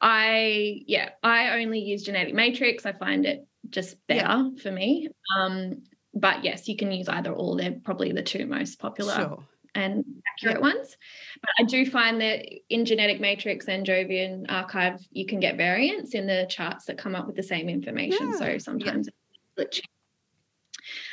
I 0.00 0.82
yeah, 0.86 1.10
I 1.22 1.60
only 1.60 1.80
use 1.80 2.02
Genetic 2.04 2.34
Matrix. 2.34 2.86
I 2.86 2.92
find 2.92 3.26
it 3.26 3.46
just 3.70 3.96
Yeah. 4.08 4.24
better 4.42 4.50
for 4.62 4.70
me. 4.70 5.08
Um, 5.36 5.82
but 6.14 6.44
yes, 6.44 6.68
you 6.68 6.76
can 6.76 6.90
use 6.92 7.08
either 7.08 7.32
or. 7.32 7.56
They're 7.56 7.78
probably 7.84 8.12
the 8.12 8.22
two 8.22 8.46
most 8.46 8.78
popular 8.78 9.14
Sure. 9.14 9.44
and 9.74 10.04
accurate 10.36 10.60
ones. 10.60 10.96
But 11.40 11.50
I 11.58 11.62
do 11.64 11.84
find 11.84 12.20
that 12.20 12.46
in 12.70 12.84
Genetic 12.84 13.20
Matrix 13.20 13.66
and 13.68 13.86
Jovian 13.86 14.46
Archive, 14.48 15.00
you 15.10 15.26
can 15.26 15.40
get 15.40 15.56
variants 15.56 16.14
in 16.14 16.26
the 16.26 16.46
charts 16.48 16.86
that 16.86 16.98
come 16.98 17.14
up 17.14 17.26
with 17.26 17.36
the 17.36 17.42
same 17.42 17.68
information. 17.68 18.28
Yeah, 18.30 18.38
So 18.38 18.46
yeah. 18.46 18.58
sometimes 18.58 19.08
it's. 19.56 19.80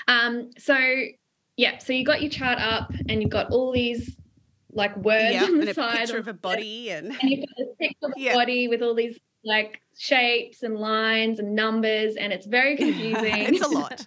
Um, 0.08 0.52
so 0.58 0.78
yeah, 1.58 1.78
so 1.80 1.94
you 1.94 2.06
got 2.06 2.22
your 2.22 2.32
chart 2.32 2.60
up 2.60 2.92
and 3.10 3.22
you've 3.22 3.32
got 3.32 3.52
all 3.52 3.72
these 3.72 4.16
like 4.76 4.96
words 4.98 5.34
Yeah, 5.34 5.46
on 5.46 5.54
and 5.60 5.64
the 5.64 5.72
a 5.72 5.74
side 5.74 6.00
picture 6.02 6.18
of 6.20 6.28
a 6.28 6.34
body 6.34 6.92
and 6.92 7.08
and 7.08 7.30
you've 7.32 7.40
got 7.42 7.56
this 7.58 7.68
picture 7.80 8.06
of 8.08 8.14
the 8.14 8.22
Yeah. 8.22 8.34
body 8.34 8.68
with 8.68 8.82
all 8.82 8.94
these 8.94 9.18
like 9.44 9.80
shapes 9.98 10.64
and 10.64 10.76
lines 10.76 11.40
and 11.40 11.56
numbers, 11.56 12.16
and 12.18 12.34
it's 12.34 12.46
very 12.46 12.76
confusing. 12.78 13.56
it's 13.56 13.62
a 13.62 13.68
lot. 13.80 14.06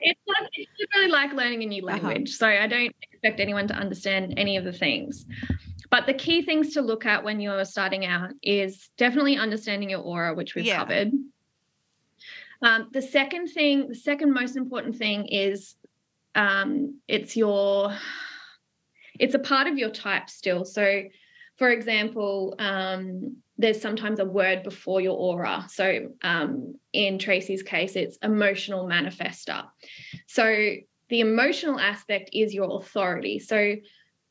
it's 0.00 0.20
like 0.26 0.48
it's 0.54 0.94
really 0.94 1.10
like 1.10 1.32
learning 1.32 1.62
a 1.62 1.66
new 1.66 1.86
Uh-huh. 1.86 1.96
language. 2.06 2.30
So 2.34 2.46
I 2.46 2.66
don't 2.66 2.94
expect 3.12 3.40
anyone 3.40 3.68
to 3.68 3.74
understand 3.74 4.34
any 4.36 4.56
of 4.56 4.64
the 4.64 4.72
things. 4.72 5.26
But 5.90 6.06
the 6.06 6.14
key 6.14 6.42
things 6.42 6.74
to 6.74 6.82
look 6.82 7.06
at 7.06 7.24
when 7.24 7.40
you're 7.40 7.64
starting 7.64 8.04
out 8.04 8.30
is 8.42 8.90
definitely 8.98 9.36
understanding 9.38 9.90
your 9.90 10.00
aura, 10.00 10.34
which 10.34 10.54
we've 10.54 10.66
Yeah. 10.66 10.78
covered. 10.78 11.12
Um, 12.60 12.88
the 12.92 13.02
second 13.02 13.48
thing, 13.48 13.88
the 13.88 13.94
second 13.94 14.32
most 14.32 14.56
important 14.56 14.96
thing 14.96 15.26
is 15.28 15.76
um, 16.34 17.00
it's 17.08 17.36
your 17.36 17.96
it's 19.18 19.34
a 19.34 19.38
part 19.38 19.66
of 19.66 19.78
your 19.78 19.90
type 19.90 20.30
still. 20.30 20.64
So 20.64 21.02
for 21.58 21.70
example, 21.70 22.54
um, 22.60 23.36
there's 23.58 23.80
sometimes 23.80 24.20
a 24.20 24.24
word 24.24 24.62
before 24.62 25.00
your 25.00 25.16
aura. 25.16 25.66
So 25.68 26.10
um, 26.22 26.76
in 26.92 27.18
Tracy's 27.18 27.64
case, 27.64 27.96
it's 27.96 28.16
emotional 28.22 28.86
manifester. 28.86 29.64
So 30.28 30.74
the 31.08 31.20
emotional 31.20 31.80
aspect 31.80 32.30
is 32.32 32.54
your 32.54 32.78
authority. 32.78 33.40
So 33.40 33.74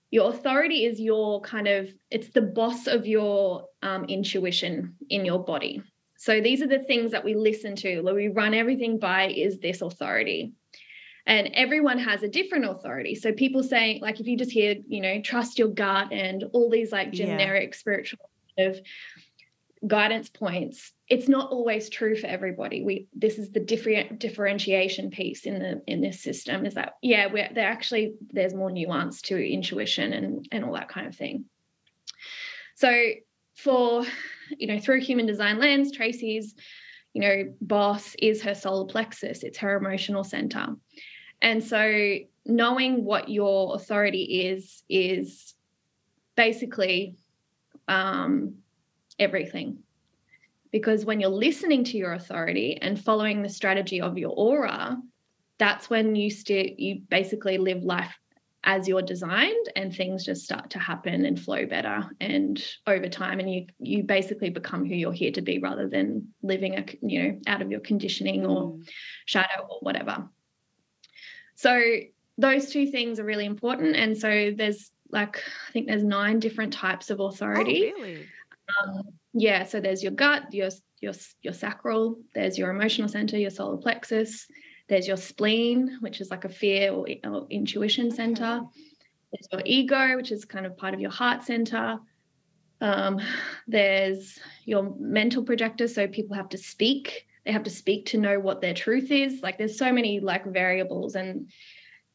your 0.10 0.30
authority 0.30 0.86
is 0.86 1.02
your 1.02 1.42
kind 1.42 1.68
of 1.68 1.90
it's 2.10 2.30
the 2.30 2.42
boss 2.42 2.88
of 2.88 3.06
your 3.06 3.66
um, 3.82 4.06
intuition 4.06 4.96
in 5.10 5.26
your 5.26 5.44
body. 5.44 5.82
So 6.18 6.40
these 6.40 6.62
are 6.62 6.68
the 6.68 6.80
things 6.80 7.12
that 7.12 7.26
we 7.26 7.36
listen 7.36 7.76
to, 7.78 8.02
that 8.04 8.16
we 8.16 8.30
run 8.30 8.54
everything 8.54 9.00
by 9.00 9.28
is 9.28 9.60
this 9.60 9.82
authority. 9.82 10.54
And 11.28 11.50
everyone 11.54 12.00
has 12.00 12.24
a 12.24 12.30
different 12.30 12.66
authority. 12.66 13.14
So 13.14 13.34
people 13.34 13.62
say, 13.62 14.00
like, 14.02 14.22
if 14.22 14.28
you 14.28 14.38
just 14.38 14.52
hear, 14.52 14.76
you 14.88 15.02
know, 15.02 15.22
trust 15.22 15.60
your 15.60 15.68
gut 15.68 16.12
and 16.14 16.46
all 16.54 16.70
these 16.70 16.92
like 16.94 17.10
Yeah. 17.10 17.26
generic 17.26 17.76
spiritual 17.76 18.20
kind 18.58 18.70
of 18.72 18.80
guidance 19.86 20.30
points, 20.30 20.94
it's 21.10 21.28
not 21.28 21.52
always 21.52 21.90
true 21.90 22.16
for 22.16 22.28
everybody. 22.28 22.82
We 22.82 23.08
this 23.14 23.38
is 23.38 23.52
the 23.52 23.60
different 23.60 24.20
differentiation 24.20 25.10
piece 25.12 25.46
in 25.46 25.60
the 25.60 25.82
in 25.86 26.00
this 26.02 26.22
system 26.22 26.66
is 26.66 26.76
that 26.76 26.94
yeah, 27.02 27.28
we're 27.28 27.50
there 27.54 27.68
actually 27.68 28.14
there's 28.32 28.54
more 28.56 28.72
nuance 28.72 29.22
to 29.24 29.38
intuition 29.38 30.14
and 30.14 30.48
and 30.52 30.64
all 30.64 30.74
that 30.74 30.90
kind 30.90 31.08
of 31.08 31.16
thing. 31.16 31.46
So 32.76 32.90
for 33.58 34.06
you 34.58 34.68
know 34.68 34.80
through 34.80 35.02
human 35.02 35.26
design 35.26 35.60
lens, 35.60 35.92
Tracy's 35.92 36.56
you 37.14 37.22
know 37.22 37.54
boss 37.60 38.16
is 38.18 38.42
her 38.44 38.56
solar 38.56 38.86
plexus. 38.88 39.44
It's 39.44 39.58
her 39.60 39.76
emotional 39.76 40.24
center. 40.24 40.68
And 41.42 41.64
so 41.64 42.18
knowing 42.46 43.04
what 43.04 43.30
your 43.30 43.76
authority 43.76 44.48
is 44.48 44.84
is 44.90 45.54
basically 46.36 47.18
um, 47.88 48.56
everything. 49.20 49.80
Because 50.72 51.06
when 51.06 51.20
you're 51.20 51.30
listening 51.30 51.84
to 51.86 51.98
your 51.98 52.14
authority 52.14 52.78
and 52.82 53.02
following 53.02 53.42
the 53.42 53.50
strategy 53.50 54.02
of 54.02 54.18
your 54.18 54.32
aura, 54.32 54.98
that's 55.60 55.90
when 55.90 56.16
you 56.16 56.32
you 56.78 57.02
basically 57.10 57.58
live 57.58 57.84
life 57.84 58.16
as 58.64 58.88
you're 58.88 59.02
designed 59.02 59.70
and 59.76 59.96
things 59.96 60.26
just 60.26 60.44
start 60.44 60.72
to 60.72 60.80
happen 60.80 61.26
and 61.26 61.40
flow 61.40 61.66
better 61.66 62.04
and 62.20 62.62
over 62.86 63.08
time 63.08 63.40
and 63.40 63.52
you 63.52 63.66
you 63.80 64.04
basically 64.04 64.50
become 64.50 64.86
who 64.86 64.94
you're 64.94 65.14
here 65.14 65.32
to 65.32 65.42
be 65.42 65.58
rather 65.60 65.88
than 65.88 66.28
living 66.44 66.76
a 66.78 66.86
you 67.02 67.24
know 67.24 67.40
out 67.48 67.62
of 67.62 67.72
your 67.72 67.80
conditioning 67.80 68.46
or 68.46 68.74
Mm. 68.74 68.90
shadow 69.26 69.68
or 69.70 69.80
whatever. 69.82 70.28
So 71.58 71.82
those 72.38 72.70
two 72.70 72.88
things 72.88 73.20
are 73.20 73.26
really 73.26 73.46
important. 73.46 73.96
And 73.96 74.18
so 74.18 74.54
there's 74.56 74.92
like 75.10 75.38
I 75.68 75.72
think 75.72 75.88
there's 75.88 76.04
nine 76.04 76.40
different 76.40 76.72
types 76.72 77.10
of 77.10 77.20
authority. 77.20 77.92
Oh, 77.94 78.00
really? 78.00 78.26
Um, 78.84 79.02
yeah, 79.34 79.64
so 79.64 79.80
there's 79.80 80.04
your 80.04 80.12
gut, 80.12 80.54
your 80.54 80.70
your 81.02 81.14
your 81.42 81.54
sacral, 81.54 82.20
there's 82.34 82.58
your 82.58 82.70
emotional 82.70 83.10
center, 83.10 83.38
your 83.38 83.50
solar 83.50 83.78
plexus, 83.78 84.48
there's 84.88 85.08
your 85.08 85.18
spleen, 85.18 85.98
which 86.00 86.22
is 86.22 86.30
like 86.30 86.46
a 86.46 86.50
fear 86.50 86.92
or, 86.92 87.08
or 87.24 87.48
intuition 87.50 88.12
center. 88.12 88.62
Okay. 88.62 88.82
There's 89.32 89.48
your 89.52 89.62
ego, 89.66 90.16
which 90.16 90.32
is 90.32 90.46
kind 90.46 90.66
of 90.66 90.78
part 90.78 90.94
of 90.94 91.00
your 91.00 91.12
heart 91.12 91.44
center. 91.44 92.00
Um, 92.82 93.20
there's 93.68 94.40
your 94.66 94.96
mental 95.00 95.44
projector, 95.44 95.88
so 95.88 96.08
people 96.08 96.36
have 96.36 96.50
to 96.50 96.58
speak. 96.58 97.27
They 97.48 97.54
have 97.54 97.64
to 97.64 97.70
speak 97.70 98.08
to 98.08 98.18
know 98.18 98.42
what 98.42 98.60
their 98.60 98.74
truth 98.74 99.10
is. 99.10 99.42
Like 99.42 99.58
there's 99.58 99.78
so 99.78 99.94
many 99.94 100.20
like 100.20 100.46
variables, 100.46 101.16
and 101.16 101.50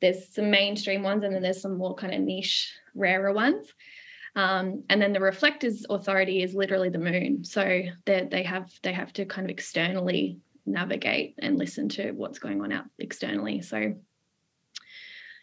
there's 0.03 0.29
some 0.35 0.51
mainstream 0.51 1.03
ones, 1.03 1.25
and 1.25 1.35
then 1.35 1.41
there's 1.41 1.63
some 1.63 1.79
more 1.79 1.95
kind 1.95 2.13
of 2.13 2.21
niche, 2.21 2.71
rarer 2.95 3.33
ones. 3.33 3.73
Um, 4.37 4.85
and 4.91 5.01
then 5.01 5.15
the 5.15 5.21
reflectors 5.21 5.87
authority 5.89 6.43
is 6.43 6.55
literally 6.55 6.91
the 6.91 6.99
moon. 6.99 7.45
So 7.45 7.81
they 8.05 8.43
have 8.43 8.71
they 8.83 8.93
have 8.93 9.15
to 9.15 9.25
kind 9.25 9.47
of 9.47 9.51
externally 9.51 10.39
navigate 10.67 11.37
and 11.39 11.59
listen 11.59 11.89
to 11.89 12.13
what's 12.13 12.39
going 12.39 12.61
on 12.61 12.71
out 12.71 12.85
externally. 12.99 13.63
So 13.63 13.95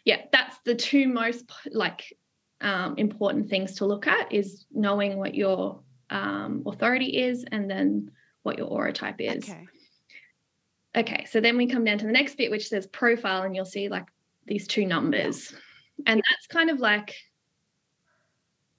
yeah, 0.04 0.22
that's 0.30 0.56
the 0.64 0.76
two 0.76 1.08
most 1.08 1.50
like 1.72 2.16
um, 2.60 2.94
important 2.96 3.50
things 3.50 3.74
to 3.76 3.86
look 3.86 4.06
at 4.06 4.32
is 4.32 4.66
knowing 4.70 5.18
what 5.18 5.34
your 5.34 5.80
um, 6.10 6.62
authority 6.64 7.18
is 7.18 7.44
and 7.50 7.68
then 7.68 8.12
what 8.44 8.56
your 8.56 8.68
aura 8.68 8.92
type 8.92 9.20
is. 9.20 9.48
Okay. 9.50 9.66
Okay, 10.96 11.24
so 11.30 11.40
then 11.40 11.56
we 11.56 11.68
come 11.68 11.84
down 11.84 11.98
to 11.98 12.06
the 12.06 12.12
next 12.12 12.36
bit, 12.36 12.50
which 12.50 12.68
says 12.68 12.86
profile, 12.86 13.42
and 13.42 13.54
you'll 13.54 13.64
see 13.64 13.88
like 13.88 14.06
these 14.46 14.66
two 14.66 14.86
numbers. 14.86 15.54
And 16.06 16.18
that's 16.18 16.46
kind 16.48 16.70
of 16.70 16.80
like 16.80 17.14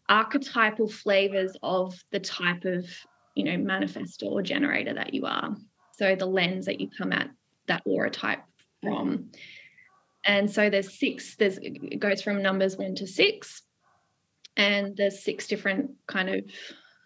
archetypal 0.10 0.90
flavors 0.90 1.56
of 1.64 1.98
the 2.12 2.20
type 2.20 2.66
of, 2.66 2.86
you 3.36 3.46
know, 3.46 3.56
manifestor 3.56 4.26
or 4.26 4.42
generator 4.42 4.94
that 4.94 5.14
you 5.14 5.26
are. 5.26 5.56
So 5.94 6.16
the 6.16 6.26
lens 6.26 6.66
that 6.66 6.82
you 6.82 6.90
come 6.90 7.14
at 7.14 7.30
that 7.68 7.84
aura 7.86 8.10
type 8.10 8.42
from. 8.84 9.30
And 10.26 10.52
so 10.52 10.70
there's 10.70 11.00
six, 11.00 11.38
there's 11.38 11.60
it 11.62 12.00
goes 12.00 12.22
from 12.22 12.42
numbers 12.42 12.76
one 12.76 12.96
to 12.96 13.08
six. 13.08 13.62
And 14.58 14.98
there's 14.98 15.24
six 15.24 15.48
different 15.48 15.92
kind 16.08 16.30
of 16.30 16.44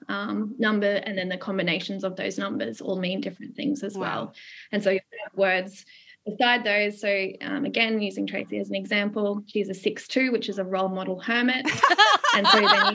um, 0.08 0.56
number, 0.58 0.96
and 1.06 1.18
then 1.18 1.30
the 1.30 1.38
combinations 1.38 2.04
of 2.04 2.16
those 2.16 2.38
numbers 2.38 2.82
all 2.82 3.00
mean 3.00 3.22
different 3.22 3.56
things 3.56 3.84
as 3.84 3.96
Wow. 3.96 4.02
well. 4.02 4.34
And 4.72 4.84
so 4.84 4.92
you 4.92 5.00
have 5.26 5.38
words 5.38 5.86
beside 6.26 6.64
those. 6.64 7.00
So 7.02 7.28
um, 7.42 7.66
again, 7.66 8.02
using 8.02 8.26
Tracy 8.28 8.60
as 8.60 8.70
an 8.70 8.76
example, 8.76 9.44
she's 9.48 9.70
a 9.70 9.74
six 9.74 10.08
two, 10.08 10.32
which 10.32 10.50
is 10.50 10.58
a 10.58 10.64
role 10.64 10.90
model 10.90 11.20
hermit. 11.20 11.66
and 12.36 12.48
so 12.48 12.60
then 12.60 12.88
you 12.88 12.94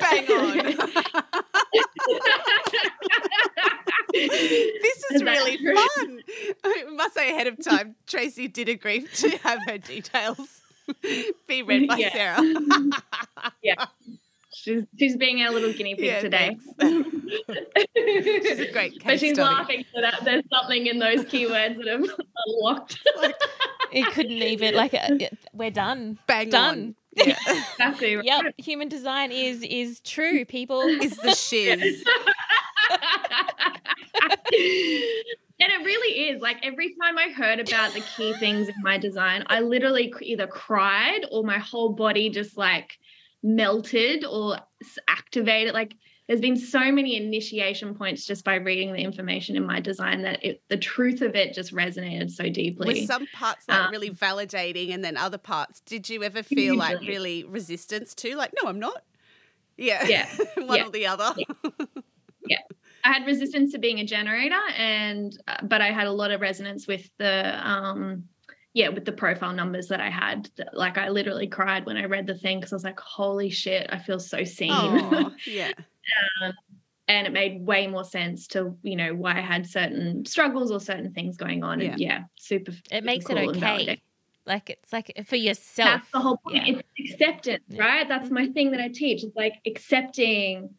Bang 0.00 0.26
on. 0.32 0.58
this 4.12 5.04
is 5.12 5.22
really 5.22 5.56
fun. 5.58 6.20
I 6.64 6.84
must 6.92 7.14
say 7.14 7.30
ahead 7.30 7.46
of 7.46 7.62
time, 7.62 7.94
Tracy 8.06 8.48
did 8.48 8.68
agree 8.68 9.06
to 9.14 9.30
have 9.38 9.60
her 9.68 9.78
details 9.78 10.60
be 11.46 11.62
read 11.62 11.86
by 11.88 11.96
Yeah. 11.96 12.12
Sarah. 12.12 12.42
yeah. 13.62 13.84
She's 14.68 14.84
she's 14.98 15.16
being 15.16 15.40
our 15.42 15.50
little 15.50 15.72
guinea 15.72 15.94
pig 15.94 16.04
Yeah, 16.04 16.20
today. 16.20 16.56
She's 17.96 18.58
a 18.60 18.70
great 18.72 19.02
But 19.04 19.18
she's 19.20 19.34
study. 19.34 19.42
laughing 19.54 19.84
so 19.94 20.00
that 20.00 20.20
there's 20.24 20.44
something 20.52 20.86
in 20.86 20.98
those 20.98 21.20
keywords 21.24 21.76
that 21.78 21.86
have 21.86 22.04
unlocked. 22.46 22.98
It 23.92 24.06
couldn't 24.12 24.32
even 24.32 24.74
like 24.74 24.92
uh, 24.94 25.08
we're 25.54 25.70
done. 25.70 26.18
Bang 26.26 26.50
Done. 26.50 26.78
on. 26.78 26.94
Yeah. 27.26 27.36
Exactly. 27.78 28.16
right? 28.16 28.24
Yep, 28.24 28.54
human 28.58 28.88
design 28.88 29.32
is 29.32 29.62
is 29.62 30.00
true. 30.00 30.44
People 30.44 30.82
is 30.82 31.16
the 31.16 31.34
shiz. 31.34 32.04
and 35.60 35.72
it 35.72 35.84
really 35.84 36.28
is 36.30 36.40
like 36.42 36.58
every 36.62 36.94
time 37.00 37.18
I 37.18 37.28
heard 37.30 37.60
about 37.60 37.94
the 37.94 38.00
key 38.16 38.34
things 38.34 38.68
in 38.68 38.74
my 38.82 38.98
design, 38.98 39.44
I 39.46 39.60
literally 39.60 40.12
either 40.22 40.46
cried 40.46 41.20
or 41.32 41.42
my 41.44 41.58
whole 41.58 41.92
body 41.94 42.30
just 42.30 42.56
like 42.56 42.98
melted 43.42 44.24
or 44.24 44.58
activated. 45.08 45.74
Like 45.74 45.94
there's 46.28 46.40
been 46.40 46.56
so 46.56 46.92
many 46.92 47.16
initiation 47.16 47.94
points 47.94 48.26
just 48.26 48.44
by 48.44 48.56
reading 48.56 48.92
the 48.92 49.00
information 49.00 49.56
in 49.56 49.64
my 49.64 49.80
design 49.80 50.22
that 50.22 50.44
it, 50.44 50.62
the 50.68 50.76
truth 50.76 51.22
of 51.22 51.34
it 51.34 51.54
just 51.54 51.72
resonated 51.72 52.30
so 52.30 52.50
deeply. 52.50 53.00
With 53.00 53.06
some 53.06 53.26
parts 53.32 53.66
like 53.66 53.78
um, 53.78 53.90
really 53.90 54.10
validating, 54.10 54.92
and 54.92 55.02
then 55.02 55.16
other 55.16 55.38
parts, 55.38 55.80
did 55.80 56.08
you 56.08 56.22
ever 56.22 56.42
feel 56.44 56.74
usually. 56.74 56.76
like 56.76 57.00
really 57.00 57.44
resistance 57.44 58.14
to? 58.16 58.36
Like, 58.36 58.52
no, 58.62 58.68
I'm 58.68 58.78
not. 58.78 59.02
Yeah, 59.78 60.06
yeah, 60.06 60.28
one 60.56 60.78
yeah. 60.78 60.86
or 60.86 60.90
the 60.90 61.06
other. 61.06 61.34
Yeah. 61.36 61.70
yeah. 62.46 62.58
I 63.04 63.12
had 63.12 63.26
resistance 63.26 63.72
to 63.72 63.78
being 63.78 64.00
a 64.00 64.04
generator, 64.04 64.60
and 64.76 65.32
uh, 65.46 65.58
but 65.62 65.80
I 65.80 65.92
had 65.92 66.08
a 66.08 66.12
lot 66.12 66.30
of 66.30 66.42
resonance 66.42 66.86
with 66.86 67.08
the 67.16 67.66
um, 67.66 68.24
yeah, 68.78 68.90
with 68.90 69.04
the 69.04 69.10
profile 69.10 69.52
numbers 69.52 69.88
that 69.88 70.00
I 70.00 70.08
had. 70.08 70.48
Like 70.72 70.98
I 70.98 71.08
literally 71.08 71.48
cried 71.48 71.84
when 71.84 71.96
I 71.96 72.04
read 72.04 72.28
the 72.28 72.36
thing 72.36 72.60
because 72.60 72.72
I 72.72 72.76
was 72.76 72.84
like, 72.84 73.00
holy 73.00 73.50
shit, 73.50 73.88
I 73.90 73.98
feel 73.98 74.20
so 74.20 74.44
seen. 74.44 74.70
Aww, 74.70 75.34
yeah. 75.46 75.72
um, 76.40 76.52
and 77.08 77.26
it 77.26 77.32
made 77.32 77.66
way 77.66 77.88
more 77.88 78.04
sense 78.04 78.46
to 78.48 78.76
you 78.84 78.94
know 78.94 79.16
why 79.16 79.32
I 79.36 79.40
had 79.40 79.66
certain 79.66 80.24
struggles 80.26 80.70
or 80.70 80.78
certain 80.78 81.12
things 81.12 81.36
going 81.36 81.64
on. 81.64 81.80
Yeah. 81.80 81.90
And 81.90 82.00
yeah, 82.00 82.20
super. 82.36 82.70
It 82.70 82.82
super 82.90 83.04
makes 83.04 83.24
cool 83.24 83.38
it 83.38 83.56
okay. 83.56 84.00
Like 84.46 84.70
it's 84.70 84.92
like 84.92 85.12
for 85.26 85.34
yourself. 85.34 85.90
That's 85.90 86.10
the 86.12 86.20
whole 86.20 86.36
point. 86.36 86.68
Yeah. 86.68 86.80
It's 86.96 87.12
acceptance, 87.12 87.64
yeah. 87.66 87.82
right? 87.82 88.08
That's 88.08 88.30
my 88.30 88.46
thing 88.46 88.70
that 88.70 88.80
I 88.80 88.90
teach. 88.90 89.24
It's 89.24 89.34
like 89.34 89.54
accepting 89.66 90.70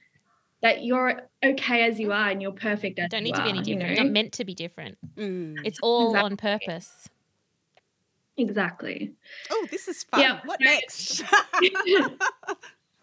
that 0.61 0.85
you're 0.85 1.21
okay 1.43 1.83
as 1.83 1.99
you 1.99 2.13
are 2.13 2.29
and 2.29 2.41
you're 2.41 2.53
perfect 2.53 2.97
as 2.97 3.09
don't 3.09 3.23
need 3.23 3.35
to 3.35 3.43
be 3.43 3.49
any 3.49 3.61
different. 3.61 3.67
You 3.67 3.75
know? 3.75 3.87
You're 3.87 4.03
not 4.05 4.13
meant 4.13 4.33
to 4.33 4.45
be 4.45 4.55
different. 4.55 4.97
Mm. 5.17 5.57
It's 5.65 5.79
all 5.83 6.11
exactly. 6.11 6.31
on 6.31 6.37
purpose. 6.37 7.09
Exactly. 8.39 9.13
Oh, 9.51 9.67
this 9.69 9.87
is 9.87 10.03
fun. 10.03 10.21
Yeah. 10.21 10.39
What 10.45 10.59
next? 10.61 11.23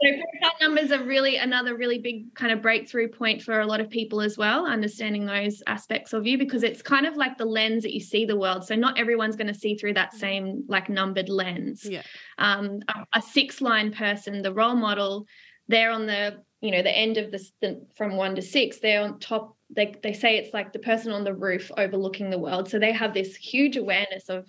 So 0.03 0.11
numbers 0.61 0.93
are 0.93 1.03
really 1.05 1.37
another 1.37 1.77
really 1.77 1.99
big 1.99 2.35
kind 2.35 2.53
of 2.53 2.61
breakthrough 2.61 3.09
point 3.09 3.43
for 3.43 3.61
a 3.61 3.67
lot 3.67 3.81
of 3.81 3.89
people 3.89 4.21
as 4.21 4.37
well, 4.37 4.67
understanding 4.67 5.25
those 5.25 5.63
aspects 5.67 6.13
of 6.13 6.27
you 6.27 6.39
because 6.39 6.63
it's 6.63 6.83
kind 6.83 7.07
of 7.07 7.17
like 7.17 7.39
the 7.39 7.45
lens 7.45 7.83
that 7.83 7.95
you 7.95 8.01
see 8.01 8.25
the 8.25 8.37
world. 8.37 8.65
So 8.65 8.75
not 8.75 8.99
everyone's 8.99 9.37
going 9.37 9.53
to 9.53 9.59
see 9.59 9.75
through 9.75 9.95
that 9.95 10.13
same 10.15 10.65
like 10.69 10.89
numbered 10.89 11.29
lens. 11.29 11.87
Yeah. 11.89 12.03
Um, 12.39 12.81
a, 12.89 13.19
a 13.19 13.23
six 13.23 13.61
line 13.61 13.93
person, 13.93 14.43
the 14.43 14.53
role 14.53 14.77
model, 14.77 15.27
they're 15.69 15.91
on 15.91 16.07
the 16.07 16.43
you 16.61 16.71
know 16.71 16.83
the 16.83 16.97
end 16.97 17.17
of 17.17 17.31
this 17.31 17.53
the, 17.61 17.87
from 17.97 18.17
one 18.17 18.35
to 18.35 18.43
six. 18.43 18.79
They're 18.79 19.03
on 19.03 19.19
top. 19.19 19.57
They 19.71 19.95
they 20.03 20.13
say 20.13 20.37
it's 20.37 20.55
like 20.55 20.73
the 20.73 20.79
person 20.79 21.13
on 21.13 21.25
the 21.25 21.35
roof 21.35 21.71
overlooking 21.77 22.31
the 22.31 22.39
world. 22.39 22.69
So 22.69 22.79
they 22.79 22.93
have 22.93 23.15
this 23.15 23.35
huge 23.35 23.77
awareness 23.77 24.29
of 24.29 24.47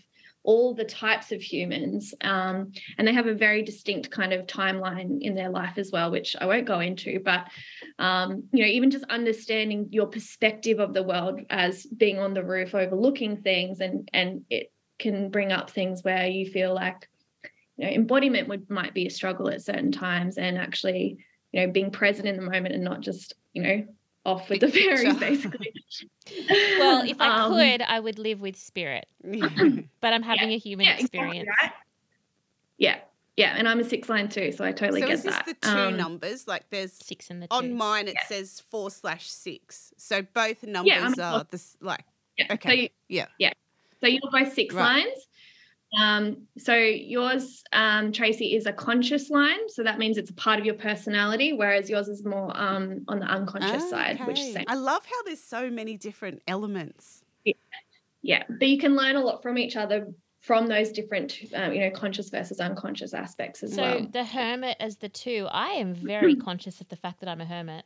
all 0.48 0.74
the 0.74 0.86
types 0.86 1.34
of 1.34 1.42
humans. 1.42 2.14
Um, 2.22 2.72
and 2.98 3.06
they 3.06 3.12
have 3.12 3.28
a 3.28 3.34
very 3.34 3.64
distinct 3.64 4.10
kind 4.10 4.32
of 4.32 4.48
timeline 4.48 5.22
in 5.22 5.36
their 5.36 5.50
life 5.50 5.78
as 5.78 5.92
well, 5.92 6.10
which 6.10 6.38
I 6.40 6.46
won't 6.46 6.66
go 6.66 6.80
into. 6.80 7.20
But, 7.20 7.50
um, 8.00 8.46
you 8.54 8.64
know, 8.64 8.70
even 8.70 8.90
just 8.90 9.04
understanding 9.10 9.90
your 9.92 10.08
perspective 10.08 10.80
of 10.80 10.94
the 10.94 11.04
world 11.04 11.42
as 11.50 11.86
being 11.86 12.18
on 12.20 12.34
the 12.34 12.46
roof 12.46 12.74
overlooking 12.74 13.42
things 13.42 13.82
and, 13.82 14.10
and 14.14 14.46
it 14.50 14.72
can 14.98 15.30
bring 15.32 15.52
up 15.52 15.70
things 15.70 16.02
where 16.06 16.28
you 16.28 16.50
feel 16.50 16.74
like, 16.74 17.10
you 17.76 17.86
know, 17.86 17.92
embodiment 17.92 18.48
would 18.48 18.70
might 18.70 18.94
be 18.94 19.06
a 19.06 19.12
struggle 19.12 19.50
at 19.50 19.62
certain 19.62 19.92
times 19.92 20.38
and 20.38 20.58
actually, 20.58 21.18
you 21.52 21.60
know, 21.60 21.74
being 21.74 21.92
present 21.92 22.26
in 22.26 22.38
the 22.38 22.42
moment 22.42 22.74
and 22.74 22.86
not 22.86 23.02
just, 23.02 23.34
you 23.52 23.64
know, 23.64 23.86
off 24.28 24.50
with 24.50 24.60
the 24.60 24.68
fairies, 24.68 25.16
basically. 25.20 25.74
well, 26.78 27.10
if 27.10 27.20
I 27.20 27.46
um, 27.46 27.54
could, 27.54 27.82
I 27.82 28.00
would 28.00 28.20
live 28.20 28.42
with 28.42 28.58
spirit, 28.58 29.08
but 29.24 30.14
I'm 30.14 30.22
having 30.22 30.52
yeah, 30.52 30.58
a 30.58 30.60
human 30.60 30.86
yeah, 30.86 30.98
experience. 30.98 31.48
Exactly 31.48 31.56
right. 31.64 31.72
Yeah, 32.78 33.00
yeah, 33.38 33.56
and 33.58 33.68
I'm 33.68 33.80
a 33.80 33.84
six 33.84 34.10
line 34.10 34.28
too, 34.28 34.52
so 34.52 34.66
I 34.66 34.74
totally 34.74 35.02
so 35.02 35.08
get 35.08 35.14
is 35.14 35.24
this 35.24 35.36
that. 35.36 35.46
the 35.46 35.54
two 35.54 35.70
um, 35.70 35.98
numbers? 35.98 36.48
Like 36.48 36.70
there's 36.70 36.92
six 36.92 37.32
in 37.32 37.40
the 37.40 37.48
two. 37.48 37.56
on 37.56 37.74
mine. 37.74 38.08
It 38.08 38.16
yeah. 38.16 38.28
says 38.28 38.62
four 38.70 38.92
slash 38.92 39.30
six, 39.32 39.94
so 39.98 40.22
both 40.22 40.62
numbers 40.64 41.16
yeah, 41.18 41.34
are 41.34 41.48
this 41.50 41.78
like 41.80 42.04
okay, 42.52 42.70
so 42.70 42.74
you, 42.74 42.90
yeah, 43.08 43.26
yeah. 43.40 43.54
So 44.02 44.08
you're 44.08 44.22
both 44.30 44.54
six 44.54 44.76
right. 44.76 45.06
lines. 45.06 45.27
Um, 45.98 46.48
so 46.58 46.76
yours, 46.76 47.64
um, 47.74 48.12
Tracy, 48.12 48.56
is 48.56 48.66
a 48.66 48.74
conscious 48.74 49.30
line. 49.30 49.70
So 49.70 49.84
that 49.84 49.98
means 49.98 50.18
it's 50.18 50.30
a 50.30 50.34
part 50.34 50.60
of 50.60 50.66
your 50.66 50.76
personality, 50.76 51.54
whereas 51.54 51.90
yours 51.90 52.08
is 52.08 52.24
more 52.24 52.56
um, 52.56 53.04
on 53.08 53.20
the 53.20 53.26
unconscious 53.26 53.84
okay. 53.84 53.90
side, 53.90 54.28
which 54.28 54.40
is 54.40 54.54
same. 54.54 54.66
I 54.68 54.76
love 54.76 55.06
how 55.06 55.24
there's 55.24 55.44
so 55.44 55.70
many 55.70 55.98
different 55.98 56.42
elements. 56.48 57.24
Yeah. 57.46 57.54
yeah. 58.22 58.44
But 58.48 58.68
you 58.68 58.78
can 58.78 58.96
learn 58.96 59.16
a 59.16 59.22
lot 59.22 59.42
from 59.42 59.58
each 59.58 59.76
other 59.76 60.08
from 60.42 60.68
those 60.68 60.92
different, 60.92 61.38
um, 61.56 61.74
you 61.74 61.82
know, 61.82 61.92
conscious 61.92 62.30
versus 62.30 62.60
unconscious 62.60 63.14
aspects 63.14 63.64
as 63.64 63.74
so 63.74 63.82
well. 63.82 64.00
So 64.00 64.06
the 64.14 64.24
hermit 64.24 64.78
as 64.80 64.98
the 64.98 65.10
two, 65.10 65.48
I 65.52 65.70
am 65.72 65.94
very 65.94 66.36
conscious 66.36 66.80
of 66.80 66.88
the 66.88 66.96
fact 66.96 67.20
that 67.20 67.28
I'm 67.28 67.42
a 67.42 67.46
hermit. 67.46 67.86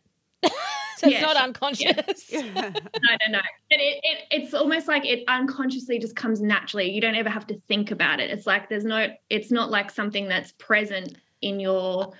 So 1.01 1.09
it's 1.09 1.21
not 1.21 1.35
unconscious. 1.35 2.31
Yeah. 2.31 2.41
no, 2.53 2.69
no, 2.69 3.27
no. 3.29 3.39
But 3.69 3.79
it, 3.79 3.99
it, 4.03 4.17
it's 4.29 4.53
almost 4.53 4.87
like 4.87 5.03
it 5.03 5.23
unconsciously 5.27 5.97
just 5.97 6.15
comes 6.15 6.41
naturally. 6.41 6.91
You 6.91 7.01
don't 7.01 7.15
ever 7.15 7.29
have 7.29 7.47
to 7.47 7.59
think 7.67 7.89
about 7.89 8.19
it. 8.19 8.29
It's 8.29 8.45
like 8.45 8.69
there's 8.69 8.85
no, 8.85 9.07
it's 9.29 9.51
not 9.51 9.71
like 9.71 9.89
something 9.89 10.27
that's 10.27 10.51
present 10.53 11.17
in 11.41 11.59
your 11.59 12.13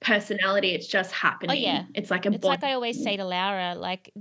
personality. 0.00 0.70
It's 0.70 0.86
just 0.86 1.12
happening. 1.12 1.50
Oh, 1.50 1.54
yeah. 1.54 1.84
It's 1.94 2.10
like 2.10 2.24
a 2.24 2.32
It's 2.32 2.44
like 2.44 2.64
I 2.64 2.72
always 2.72 3.02
say 3.02 3.18
to 3.18 3.24
Laura, 3.24 3.74
like 3.74 4.12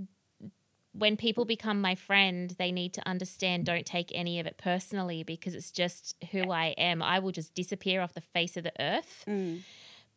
when 0.91 1.15
people 1.15 1.45
become 1.45 1.80
my 1.80 1.95
friend, 1.95 2.54
they 2.60 2.74
need 2.74 2.93
to 2.95 3.08
understand 3.08 3.65
don't 3.65 3.86
take 3.86 4.12
any 4.13 4.41
of 4.41 4.45
it 4.45 4.58
personally 4.58 5.24
because 5.24 5.56
it's 5.56 5.71
just 5.71 6.15
who 6.32 6.52
I 6.52 6.76
am. 6.78 7.02
I 7.02 7.19
will 7.19 7.32
just 7.32 7.56
disappear 7.56 8.02
off 8.02 8.13
the 8.13 8.21
face 8.21 8.58
of 8.58 8.65
the 8.65 8.74
earth. 8.78 9.24
Mm. 9.26 9.62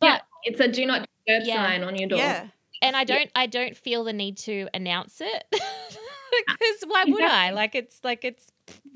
But 0.00 0.06
yeah, 0.06 0.20
it's 0.42 0.60
a 0.60 0.66
do 0.66 0.84
not 0.84 1.08
disturb 1.26 1.46
yeah. 1.46 1.64
sign 1.64 1.84
on 1.84 1.94
your 1.94 2.08
door. 2.08 2.18
Yeah 2.18 2.48
and 2.84 2.96
I 2.96 3.04
don't 3.04 3.22
yeah. 3.22 3.30
I 3.34 3.46
don't 3.46 3.76
feel 3.76 4.04
the 4.04 4.12
need 4.12 4.36
to 4.38 4.68
announce 4.74 5.20
it 5.20 5.44
because 5.50 6.84
why 6.86 7.04
would 7.06 7.22
I? 7.22 7.50
Like 7.50 7.74
it's 7.74 8.00
like 8.04 8.24
it's 8.24 8.46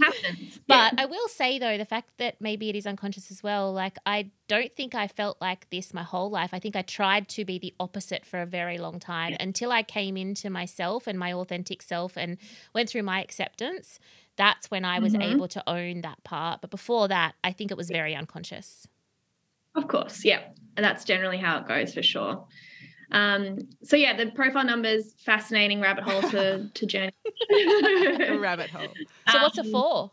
happens. 0.01 0.61
But 0.67 0.93
yeah. 0.93 1.03
I 1.03 1.07
will 1.07 1.29
say 1.29 1.59
though, 1.59 1.79
the 1.79 1.85
fact 1.85 2.11
that 2.19 2.41
maybe 2.41 2.69
it 2.69 2.77
is 2.77 2.87
unconscious 2.87 3.31
as 3.31 3.43
well. 3.43 3.73
Like 3.73 3.99
I 4.07 4.31
don't 4.47 4.75
think 4.77 4.95
I 4.95 5.09
felt 5.09 5.39
like 5.41 5.69
this 5.71 5.93
my 5.95 6.03
whole 6.03 6.31
life. 6.31 6.51
I 6.53 6.59
think 6.59 6.77
I 6.77 6.83
tried 6.83 7.29
to 7.31 7.45
be 7.45 7.59
the 7.59 7.75
opposite 7.81 8.25
for 8.25 8.41
a 8.41 8.47
very 8.47 8.79
long 8.79 9.01
time 9.01 9.33
yeah. 9.33 9.43
until 9.43 9.73
I 9.73 9.83
came 9.83 10.17
into 10.17 10.51
myself 10.51 11.07
and 11.07 11.19
my 11.19 11.33
authentic 11.33 11.83
self 11.83 12.17
and 12.17 12.39
went 12.75 12.89
through 12.89 13.03
my 13.03 13.23
acceptance. 13.23 13.99
That's 14.37 14.71
when 14.71 14.85
I 14.85 15.01
was 15.01 15.15
mm-hmm. 15.15 15.35
able 15.35 15.49
to 15.49 15.69
own 15.69 16.03
that 16.03 16.23
part. 16.23 16.61
But 16.61 16.71
before 16.71 17.09
that, 17.09 17.35
I 17.43 17.53
think 17.53 17.71
it 17.71 17.77
was 17.77 17.91
very 17.91 18.15
unconscious. 18.15 18.87
Of 19.75 19.89
course, 19.89 20.25
yeah. 20.25 20.41
And 20.77 20.85
that's 20.85 21.05
generally 21.05 21.39
how 21.39 21.59
it 21.59 21.67
goes 21.67 21.95
for 21.95 22.03
sure. 22.03 22.45
Um, 23.11 23.59
so 23.83 23.97
yeah, 23.97 24.17
the 24.17 24.31
profile 24.31 24.65
numbers, 24.65 25.15
fascinating 25.19 25.81
rabbit 25.81 26.05
hole 26.05 26.23
to 26.31 26.69
to 26.75 26.87
journey. 26.87 27.13
rabbit 28.39 28.71
hole. 28.71 28.89
So 29.31 29.43
what's 29.43 29.59
a 29.59 29.63
um, 29.63 29.71
four? 29.71 30.11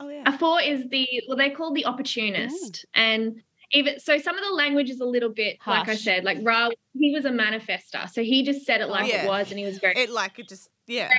Oh 0.00 0.08
yeah. 0.08 0.22
A 0.26 0.38
four 0.38 0.60
is 0.60 0.84
the 0.88 1.06
well, 1.28 1.36
they're 1.36 1.54
called 1.54 1.74
the 1.74 1.86
opportunist, 1.86 2.86
and 2.94 3.42
even 3.72 3.98
so, 4.00 4.18
some 4.18 4.36
of 4.36 4.44
the 4.44 4.52
language 4.52 4.90
is 4.90 5.00
a 5.00 5.04
little 5.04 5.28
bit 5.28 5.58
Harsh. 5.60 5.80
like 5.80 5.88
I 5.88 5.96
said, 5.96 6.24
like 6.24 6.38
Ra. 6.42 6.70
He 6.94 7.12
was 7.12 7.24
a 7.24 7.30
manifester, 7.30 8.08
so 8.08 8.22
he 8.22 8.44
just 8.44 8.64
said 8.64 8.80
it 8.80 8.88
like 8.88 9.10
yeah. 9.10 9.24
it 9.24 9.28
was, 9.28 9.50
and 9.50 9.58
he 9.58 9.64
was 9.64 9.78
very 9.78 9.94
it 9.96 10.10
like 10.10 10.38
it 10.38 10.48
just 10.48 10.70
yeah. 10.86 11.10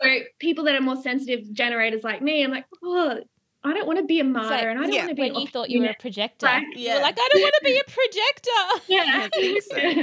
So 0.00 0.08
people 0.38 0.64
that 0.64 0.74
are 0.74 0.80
more 0.80 1.00
sensitive 1.00 1.52
generators 1.52 2.04
like 2.04 2.22
me, 2.22 2.44
I'm 2.44 2.50
like, 2.50 2.66
oh, 2.82 3.20
I 3.64 3.72
don't 3.72 3.86
want 3.86 3.98
to 3.98 4.04
be 4.04 4.20
a 4.20 4.24
martyr 4.24 4.50
like, 4.50 4.64
and 4.64 4.78
I 4.78 4.82
don't 4.82 4.92
yeah, 4.92 4.98
want 5.00 5.08
to 5.10 5.14
be 5.16 5.22
when 5.22 5.34
you 5.34 5.46
thought 5.48 5.68
you 5.68 5.80
were 5.80 5.88
a 5.88 5.94
projector. 5.98 6.46
Right? 6.46 6.64
Yeah. 6.76 6.92
You 6.92 6.96
were 6.96 7.02
like, 7.02 7.18
I 7.18 7.28
don't 7.32 7.42
want 7.42 7.54
to 7.58 7.64
be 7.64 7.78
a 7.78 7.84
projector. 7.84 8.50
Yeah. 8.88 9.28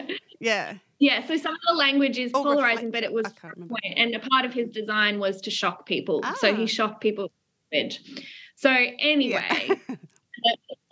so. 0.07 0.15
yeah. 0.39 0.73
Yeah. 0.99 1.25
So 1.25 1.37
some 1.37 1.53
of 1.53 1.59
the 1.67 1.73
language 1.75 2.17
is 2.17 2.31
polarizing, 2.31 2.91
but 2.91 3.03
it 3.03 3.11
was 3.11 3.25
point. 3.41 3.93
And 3.95 4.13
a 4.13 4.19
part 4.19 4.45
of 4.45 4.53
his 4.53 4.69
design 4.69 5.19
was 5.19 5.41
to 5.41 5.51
shock 5.51 5.85
people. 5.85 6.21
Ah. 6.23 6.35
So 6.39 6.53
he 6.53 6.63
ah. 6.63 6.67
shocked 6.67 7.01
people. 7.01 7.31
So 8.55 8.69
anyway, 8.69 9.69
yeah. 9.69 9.75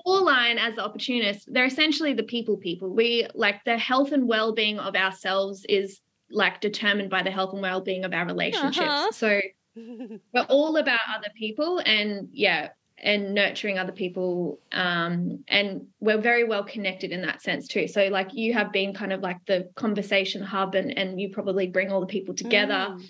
the 0.05 0.11
line 0.11 0.57
as 0.57 0.75
the 0.75 0.83
opportunists, 0.83 1.45
they're 1.47 1.65
essentially 1.65 2.13
the 2.13 2.23
people 2.23 2.57
people. 2.57 2.93
We 2.93 3.27
like 3.33 3.63
the 3.63 3.77
health 3.77 4.11
and 4.11 4.27
well-being 4.27 4.79
of 4.79 4.95
ourselves 4.95 5.65
is 5.69 6.01
like 6.29 6.61
determined 6.61 7.09
by 7.09 7.23
the 7.23 7.31
health 7.31 7.53
and 7.53 7.61
well-being 7.61 8.03
of 8.05 8.13
our 8.13 8.25
relationships. 8.25 8.79
Uh-huh. 8.79 9.11
So 9.11 9.39
we're 9.75 10.45
all 10.49 10.77
about 10.77 10.99
other 11.15 11.29
people 11.35 11.81
and 11.85 12.29
yeah 12.31 12.69
and 12.99 13.33
nurturing 13.33 13.77
other 13.77 13.91
people 13.91 14.59
um, 14.71 15.43
and 15.47 15.87
we're 15.99 16.21
very 16.21 16.43
well 16.43 16.63
connected 16.63 17.11
in 17.11 17.21
that 17.21 17.41
sense 17.41 17.67
too 17.67 17.87
so 17.87 18.07
like 18.07 18.33
you 18.33 18.53
have 18.53 18.71
been 18.71 18.93
kind 18.93 19.11
of 19.11 19.21
like 19.21 19.37
the 19.45 19.69
conversation 19.75 20.41
hub 20.41 20.75
and, 20.75 20.97
and 20.97 21.19
you 21.19 21.29
probably 21.29 21.67
bring 21.67 21.91
all 21.91 21.99
the 21.99 22.07
people 22.07 22.33
together 22.33 22.89
mm. 22.89 23.03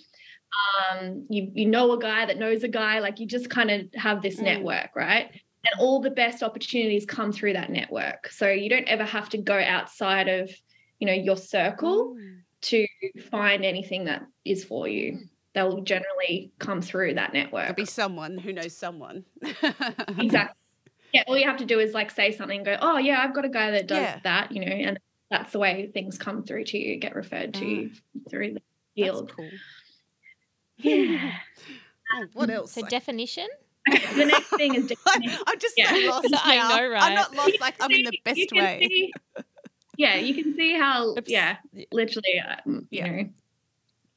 um, 0.91 1.25
you, 1.29 1.51
you 1.53 1.65
know 1.67 1.91
a 1.91 1.99
guy 1.99 2.25
that 2.25 2.37
knows 2.37 2.63
a 2.63 2.67
guy 2.67 2.99
like 2.99 3.19
you 3.19 3.27
just 3.27 3.49
kind 3.49 3.69
of 3.69 3.81
have 3.93 4.21
this 4.21 4.37
mm. 4.37 4.43
network 4.43 4.95
right 4.95 5.29
and 5.65 5.79
all 5.79 6.01
the 6.01 6.11
best 6.11 6.43
opportunities 6.43 7.05
come 7.05 7.31
through 7.31 7.53
that 7.53 7.69
network 7.69 8.29
so 8.29 8.49
you 8.49 8.69
don't 8.69 8.87
ever 8.87 9.05
have 9.05 9.29
to 9.29 9.37
go 9.37 9.59
outside 9.59 10.27
of 10.27 10.49
you 10.99 11.07
know 11.07 11.13
your 11.13 11.37
circle 11.37 12.15
mm 12.15 12.39
to 12.63 12.87
find 13.29 13.63
anything 13.63 14.05
that 14.05 14.23
is 14.45 14.63
for 14.63 14.87
you. 14.87 15.19
They'll 15.53 15.81
generally 15.81 16.51
come 16.59 16.81
through 16.81 17.13
that 17.15 17.31
network. 17.33 17.61
There'll 17.63 17.75
be 17.75 17.85
someone 17.85 18.37
who 18.37 18.53
knows 18.53 18.75
someone. 18.75 19.23
exactly. 20.17 20.55
Yeah, 21.13 21.23
all 21.27 21.37
you 21.37 21.45
have 21.47 21.57
to 21.57 21.65
do 21.65 21.79
is 21.79 21.93
like 21.93 22.09
say 22.09 22.31
something 22.31 22.57
and 22.57 22.65
go, 22.65 22.77
Oh 22.81 22.97
yeah, 22.97 23.21
I've 23.21 23.35
got 23.35 23.45
a 23.45 23.49
guy 23.49 23.69
that 23.71 23.87
does 23.87 23.99
Yeah. 23.99 24.19
that, 24.23 24.51
you 24.51 24.65
know, 24.65 24.71
and 24.71 24.99
that's 25.29 25.51
the 25.51 25.59
way 25.59 25.91
things 25.93 26.17
come 26.17 26.43
through 26.43 26.63
to 26.65 26.77
you, 26.77 26.97
get 26.97 27.15
referred 27.15 27.53
to 27.55 27.65
you 27.65 27.91
through 28.29 28.49
the 28.49 28.53
That's 28.55 28.65
field. 28.95 29.31
cool. 29.35 29.49
Yeah. 30.77 31.31
Oh, 32.15 32.25
what 32.33 32.49
else? 32.49 32.73
So 32.73 32.81
Like- 32.81 32.89
definition. 32.89 33.47
the 34.15 34.25
next 34.25 34.47
thing 34.49 34.75
is 34.75 34.87
definition. 35.05 35.39
I'm 35.45 35.59
just 35.59 35.75
Yeah. 35.77 35.89
so 35.93 35.97
lost 36.09 36.27
now. 36.31 36.39
I 36.43 36.77
know, 36.79 36.87
right? 36.89 37.03
I'm 37.03 37.15
not 37.15 37.35
lost. 37.35 37.59
Like 37.61 37.75
I'm 37.79 37.91
in 37.91 38.05
the 38.05 38.19
best 38.23 38.51
way. 38.53 38.87
see- 38.89 39.13
yeah, 39.97 40.15
you 40.15 40.33
can 40.41 40.55
see 40.55 40.73
how, 40.75 41.09
Oops. 41.15 41.29
yeah, 41.29 41.57
literally, 41.91 42.41
um, 42.65 42.87
you 42.89 43.03
know, 43.03 43.29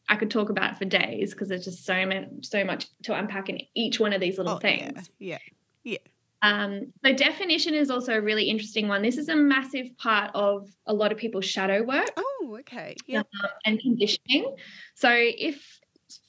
I 0.09 0.17
could 0.17 0.31
talk 0.31 0.51
about 0.51 0.73
it 0.73 0.79
for 0.79 0.85
days 0.85 1.33
because 1.33 1.49
there's 1.49 1.65
just 1.65 1.85
so 1.85 2.07
much, 2.07 2.27
so 2.43 2.65
much 2.65 2.87
to 3.05 3.15
unpack 3.19 3.49
in 3.49 3.61
each 3.75 3.99
one 3.99 4.13
of 4.13 4.21
these 4.21 4.39
little 4.39 4.55
Oh, 4.55 4.59
things. 4.59 5.11
Yeah. 5.19 5.39
Yeah. 5.85 5.99
Um, 6.43 6.93
so 7.05 7.13
definition 7.13 7.75
is 7.75 7.91
also 7.91 8.15
a 8.15 8.21
really 8.21 8.45
interesting 8.45 8.89
one. 8.89 9.03
This 9.03 9.17
is 9.19 9.29
a 9.29 9.35
massive 9.37 9.97
part 9.97 10.31
of 10.35 10.69
a 10.87 10.93
lot 10.95 11.11
of 11.11 11.19
people's 11.19 11.45
shadow 11.47 11.83
work 11.83 12.11
Oh, 12.17 12.57
okay. 12.61 12.95
Yeah. 13.07 13.23
and 13.65 13.81
conditioning. 13.81 14.55
So 14.95 15.11
if 15.13 15.81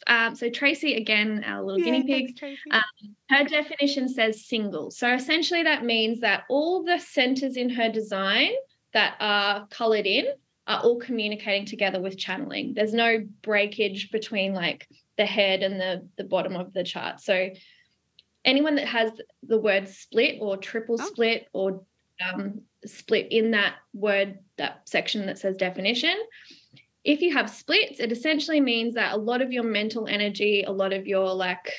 um, 0.08 0.36
so 0.36 0.50
Tracy 0.50 0.96
again, 0.96 1.44
our 1.46 1.62
little 1.62 1.80
guinea 1.82 2.04
Yeah, 2.06 2.18
pig, 2.28 2.40
thanks, 2.40 2.62
um, 2.72 2.82
her 3.30 3.44
definition 3.44 4.10
says 4.10 4.46
single. 4.46 4.90
So 4.90 5.14
essentially 5.14 5.64
that 5.64 5.86
means 5.86 6.22
that 6.22 6.44
all 6.50 6.84
the 6.84 6.98
centers 6.98 7.58
in 7.58 7.70
her 7.70 7.90
design 7.90 8.52
that 8.94 9.18
are 9.20 9.68
colored 9.68 10.08
in 10.08 10.26
are 10.68 10.82
all 10.82 11.00
communicating 11.00 11.66
together 11.66 12.02
with 12.02 12.18
channeling. 12.18 12.74
There's 12.74 12.94
no 12.94 13.26
breakage 13.42 14.12
between 14.12 14.54
like 14.54 14.88
the 15.18 15.26
head 15.26 15.64
and 15.64 15.80
the 15.80 16.08
the 16.18 16.24
bottom 16.26 16.56
of 16.56 16.74
the 16.74 16.84
chart. 16.84 17.22
So 17.22 17.50
anyone 18.46 18.76
that 18.76 18.88
has 18.88 19.12
the 19.44 19.60
word 19.60 19.88
split 19.90 20.38
or 20.42 20.58
triple 20.58 20.98
Oh. 21.00 21.06
split 21.06 21.48
or 21.54 21.84
um, 22.34 22.62
split 22.86 23.28
in 23.32 23.52
that 23.52 23.76
word 23.94 24.40
that 24.58 24.88
section 24.90 25.26
that 25.28 25.38
says 25.38 25.56
definition 25.58 26.16
if 27.04 27.22
you 27.22 27.34
have 27.34 27.50
splits 27.50 28.00
it 28.00 28.12
essentially 28.12 28.60
means 28.60 28.96
that 28.96 29.14
a 29.14 29.18
lot 29.18 29.42
of 29.42 29.52
your 29.52 29.64
mental 29.64 30.08
energy 30.08 30.64
a 30.64 30.72
lot 30.72 30.94
of 30.94 31.06
your 31.06 31.34
like 31.34 31.72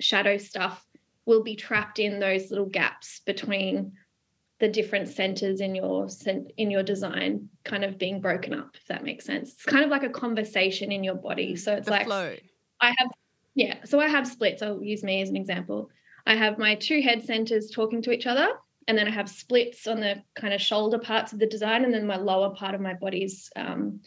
shadow 0.00 0.36
stuff 0.38 0.84
will 1.26 1.42
be 1.42 1.56
trapped 1.56 1.98
in 1.98 2.20
those 2.20 2.50
little 2.50 2.66
gaps 2.66 3.20
between 3.26 3.92
the 4.60 4.68
different 4.68 5.08
centers 5.08 5.60
in 5.60 5.74
your 5.74 6.08
in 6.56 6.70
your 6.70 6.82
design 6.82 7.48
kind 7.64 7.84
of 7.84 7.98
being 7.98 8.20
broken 8.20 8.54
up 8.54 8.70
if 8.74 8.86
that 8.86 9.02
makes 9.02 9.24
sense 9.24 9.52
it's 9.52 9.64
kind 9.64 9.84
of 9.84 9.90
like 9.90 10.04
a 10.04 10.08
conversation 10.08 10.92
in 10.92 11.02
your 11.02 11.16
body 11.16 11.56
so 11.56 11.74
it's 11.74 11.86
the 11.86 11.90
like 11.90 12.06
flow. 12.06 12.34
I 12.84 12.94
have, 12.98 13.10
yeah. 13.54 13.76
So 13.84 14.00
I 14.00 14.08
have 14.08 14.26
splits. 14.26 14.62
I'll 14.62 14.82
use 14.82 15.02
me 15.02 15.22
as 15.22 15.30
an 15.30 15.36
example. 15.36 15.90
I 16.26 16.36
have 16.36 16.58
my 16.58 16.74
two 16.74 17.00
head 17.00 17.24
centers 17.24 17.70
talking 17.70 18.02
to 18.02 18.12
each 18.12 18.26
other, 18.26 18.48
and 18.88 18.96
then 18.96 19.08
I 19.08 19.10
have 19.10 19.28
splits 19.28 19.86
on 19.86 20.00
the 20.00 20.22
kind 20.34 20.52
of 20.52 20.60
shoulder 20.60 20.98
parts 20.98 21.32
of 21.32 21.38
the 21.38 21.46
design, 21.46 21.84
and 21.84 21.92
then 21.92 22.06
my 22.06 22.16
lower 22.16 22.54
part 22.54 22.74
of 22.74 22.80
my 22.80 22.94
body's 22.94 23.50
um, 23.56 24.00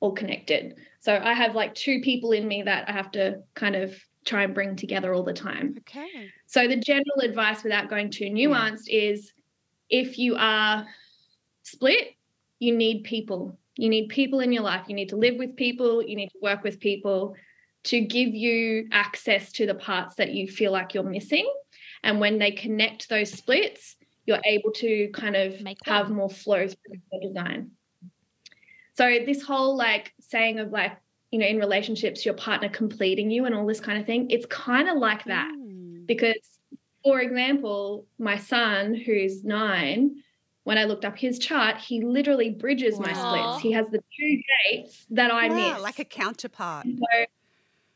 all 0.00 0.12
connected. 0.12 0.76
So 1.00 1.20
I 1.22 1.34
have 1.34 1.54
like 1.54 1.74
two 1.74 2.00
people 2.00 2.32
in 2.32 2.46
me 2.46 2.62
that 2.62 2.88
I 2.88 2.92
have 2.92 3.10
to 3.12 3.42
kind 3.54 3.76
of 3.76 3.94
try 4.24 4.44
and 4.44 4.54
bring 4.54 4.74
together 4.74 5.12
all 5.12 5.22
the 5.22 5.34
time. 5.34 5.76
Okay. 5.80 6.30
So 6.46 6.66
the 6.66 6.76
general 6.76 7.20
advice 7.22 7.62
without 7.62 7.90
going 7.90 8.10
too 8.10 8.26
nuanced 8.26 8.88
is 8.88 9.32
if 9.88 10.18
you 10.18 10.36
are 10.36 10.86
split, 11.62 12.08
you 12.58 12.76
need 12.76 13.04
people. 13.04 13.58
You 13.76 13.88
need 13.88 14.08
people 14.08 14.40
in 14.40 14.52
your 14.52 14.62
life. 14.62 14.86
You 14.88 14.94
need 14.94 15.10
to 15.10 15.16
live 15.16 15.36
with 15.36 15.56
people, 15.56 16.02
you 16.02 16.16
need 16.16 16.28
to 16.28 16.38
work 16.42 16.62
with 16.62 16.80
people 16.80 17.34
to 17.84 18.00
give 18.00 18.34
you 18.34 18.88
access 18.92 19.52
to 19.52 19.66
the 19.66 19.74
parts 19.74 20.16
that 20.16 20.32
you 20.32 20.48
feel 20.48 20.72
like 20.72 20.94
you're 20.94 21.02
missing. 21.02 21.46
And 22.02 22.18
when 22.18 22.38
they 22.38 22.50
connect 22.50 23.08
those 23.08 23.30
splits, 23.30 23.96
you're 24.26 24.40
able 24.44 24.72
to 24.72 25.08
kind 25.12 25.36
of 25.36 25.60
Make 25.60 25.78
have 25.84 26.10
more 26.10 26.30
flow 26.30 26.66
through 26.66 26.96
your 27.12 27.20
design. 27.20 27.72
So 28.96 29.18
this 29.26 29.42
whole 29.42 29.76
like 29.76 30.14
saying 30.20 30.60
of 30.60 30.70
like, 30.70 30.96
you 31.30 31.38
know, 31.38 31.46
in 31.46 31.58
relationships, 31.58 32.24
your 32.24 32.34
partner 32.34 32.68
completing 32.68 33.30
you 33.30 33.44
and 33.44 33.54
all 33.54 33.66
this 33.66 33.80
kind 33.80 33.98
of 33.98 34.06
thing, 34.06 34.30
it's 34.30 34.46
kind 34.46 34.88
of 34.88 34.96
like 34.96 35.24
that 35.24 35.50
Mm. 35.52 36.06
because 36.06 36.53
for 37.04 37.20
example 37.20 38.06
my 38.18 38.36
son 38.36 38.94
who's 38.94 39.44
nine 39.44 40.16
when 40.64 40.78
i 40.78 40.84
looked 40.84 41.04
up 41.04 41.16
his 41.16 41.38
chart 41.38 41.76
he 41.76 42.02
literally 42.02 42.50
bridges 42.50 42.98
my 42.98 43.12
splits 43.12 43.62
he 43.62 43.70
has 43.72 43.86
the 43.92 43.98
two 43.98 44.40
dates 44.72 45.06
that 45.10 45.30
i 45.30 45.48
wow, 45.48 45.54
miss 45.74 45.82
like 45.82 45.98
a 45.98 46.04
counterpart. 46.04 46.86
so 46.86 47.24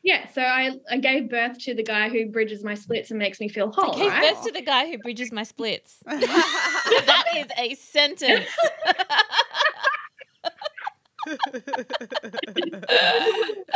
yeah 0.03 0.29
so 0.29 0.41
I, 0.41 0.71
I 0.89 0.97
gave 0.97 1.29
birth 1.29 1.57
to 1.63 1.73
the 1.73 1.83
guy 1.83 2.07
who 2.09 2.27
bridges 2.27 2.63
my 2.63 2.75
splits 2.75 3.09
and 3.09 3.19
makes 3.19 3.39
me 3.39 3.49
feel 3.49 3.71
whole 3.71 3.95
I 3.95 3.95
gave 3.95 4.11
right? 4.11 4.33
birth 4.33 4.43
to 4.43 4.51
the 4.51 4.61
guy 4.61 4.89
who 4.89 4.97
bridges 4.99 5.31
my 5.31 5.43
splits. 5.43 5.97
that 6.05 7.23
is 7.35 7.47
a 7.57 7.75
sentence. 7.75 8.45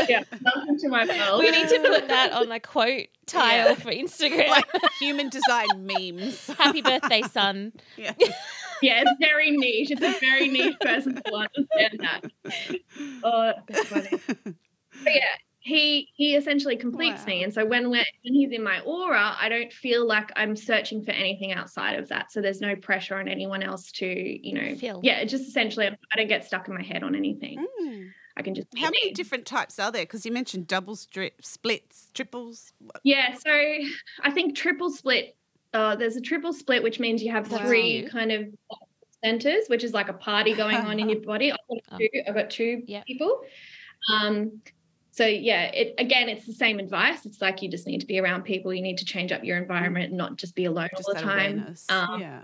yeah 0.08 0.24
welcome 0.44 0.78
to 0.80 0.90
my 0.90 1.06
world 1.06 1.40
we 1.40 1.52
need 1.52 1.68
to 1.70 1.80
put 1.80 2.08
that 2.08 2.32
on 2.34 2.52
a 2.52 2.60
quote 2.60 3.08
tile 3.26 3.70
Yeah. 3.70 3.76
for 3.76 3.92
Instagram. 3.92 4.50
like 4.50 4.66
human 5.00 5.30
design 5.30 5.68
memes. 5.86 6.48
Happy 6.58 6.82
birthday, 6.82 7.22
son. 7.22 7.72
Yeah. 7.98 8.14
yeah 8.82 9.04
it's 9.06 9.12
very 9.20 9.52
niche 9.52 9.92
it's 9.92 10.02
a 10.02 10.20
very 10.20 10.48
niche 10.50 10.76
person 10.82 11.16
to 11.16 11.34
understand 11.34 12.00
that 12.00 12.26
oh 13.24 13.54
that's 13.68 13.88
funny 13.88 14.10
but 14.26 15.14
yeah 15.14 15.36
he 15.64 16.10
he 16.16 16.36
essentially 16.36 16.76
completes 16.76 17.26
me 17.26 17.42
and 17.44 17.54
so 17.54 17.66
when 17.66 17.90
we're, 17.90 18.04
when 18.24 18.34
he's 18.34 18.52
in 18.52 18.62
my 18.62 18.82
aura 18.82 19.34
i 19.40 19.48
don't 19.48 19.72
feel 19.72 20.06
like 20.06 20.30
i'm 20.36 20.56
searching 20.58 21.02
for 21.04 21.12
anything 21.12 21.54
outside 21.54 21.98
of 21.98 22.10
that 22.10 22.32
so 22.32 22.42
there's 22.42 22.60
no 22.60 22.76
pressure 22.76 23.16
on 23.16 23.30
anyone 23.30 23.64
else 23.64 23.90
to 23.92 24.06
you 24.06 24.54
know 24.54 24.76
Feel. 24.76 25.00
yeah 25.04 25.24
just 25.24 25.48
essentially 25.48 25.88
i 25.88 26.16
don't 26.18 26.28
get 26.28 26.46
stuck 26.46 26.68
in 26.68 26.74
my 26.76 26.84
head 26.84 27.02
on 27.02 27.16
anything 27.16 27.66
Mm. 27.82 28.10
i 28.36 28.42
can 28.42 28.54
just 28.56 28.68
How 28.78 28.86
many 28.88 29.08
me. 29.08 29.14
different 29.14 29.46
types 29.46 29.80
are 29.80 29.92
there? 29.92 30.04
Because 30.04 30.26
you 30.26 30.32
mentioned 30.34 30.68
double 30.68 30.96
strip, 30.96 31.44
splits, 31.46 32.10
triples. 32.14 32.74
Yeah 33.04 33.34
so 33.34 33.52
i 34.22 34.32
think 34.32 34.56
triple 34.58 34.90
split 34.92 35.36
uh, 35.74 35.96
there's 35.96 36.18
a 36.18 36.22
triple 36.22 36.54
split 36.54 36.84
which 36.84 37.00
means 37.00 37.24
you 37.24 37.32
have 37.32 37.50
Wow. 37.50 37.60
three 37.66 38.08
kind 38.12 38.32
of 38.34 38.48
centers 39.24 39.66
which 39.68 39.84
is 39.86 39.94
like 39.94 40.10
a 40.10 40.14
party 40.14 40.54
going 40.54 40.76
on 40.78 41.00
in 41.00 41.08
your 41.10 41.22
body 41.32 41.52
i've 41.54 41.58
got 41.70 41.80
Oh. 41.94 41.98
two, 42.00 42.10
I've 42.28 42.36
got 42.36 42.50
two 42.50 42.84
people 43.08 43.42
um 44.12 44.62
so 45.14 45.26
yeah 45.26 45.64
it 45.66 45.94
again 46.00 46.28
it's 46.28 46.46
the 46.48 46.54
same 46.54 46.80
advice 46.80 47.26
it's 47.26 47.40
like 47.40 47.62
you 47.62 47.70
just 47.70 47.86
need 47.86 48.02
to 48.02 48.08
be 48.08 48.20
around 48.20 48.42
people 48.44 48.74
you 48.74 48.82
need 48.82 48.98
to 48.98 49.06
change 49.06 49.32
up 49.32 49.44
your 49.44 49.58
environment 49.58 50.10
and 50.10 50.18
not 50.18 50.36
just 50.38 50.56
be 50.56 50.66
alone 50.66 50.90
Just 50.98 51.08
all 51.08 51.14
the 51.14 51.22
time. 51.22 51.76
Um, 51.90 52.20
yeah. 52.20 52.42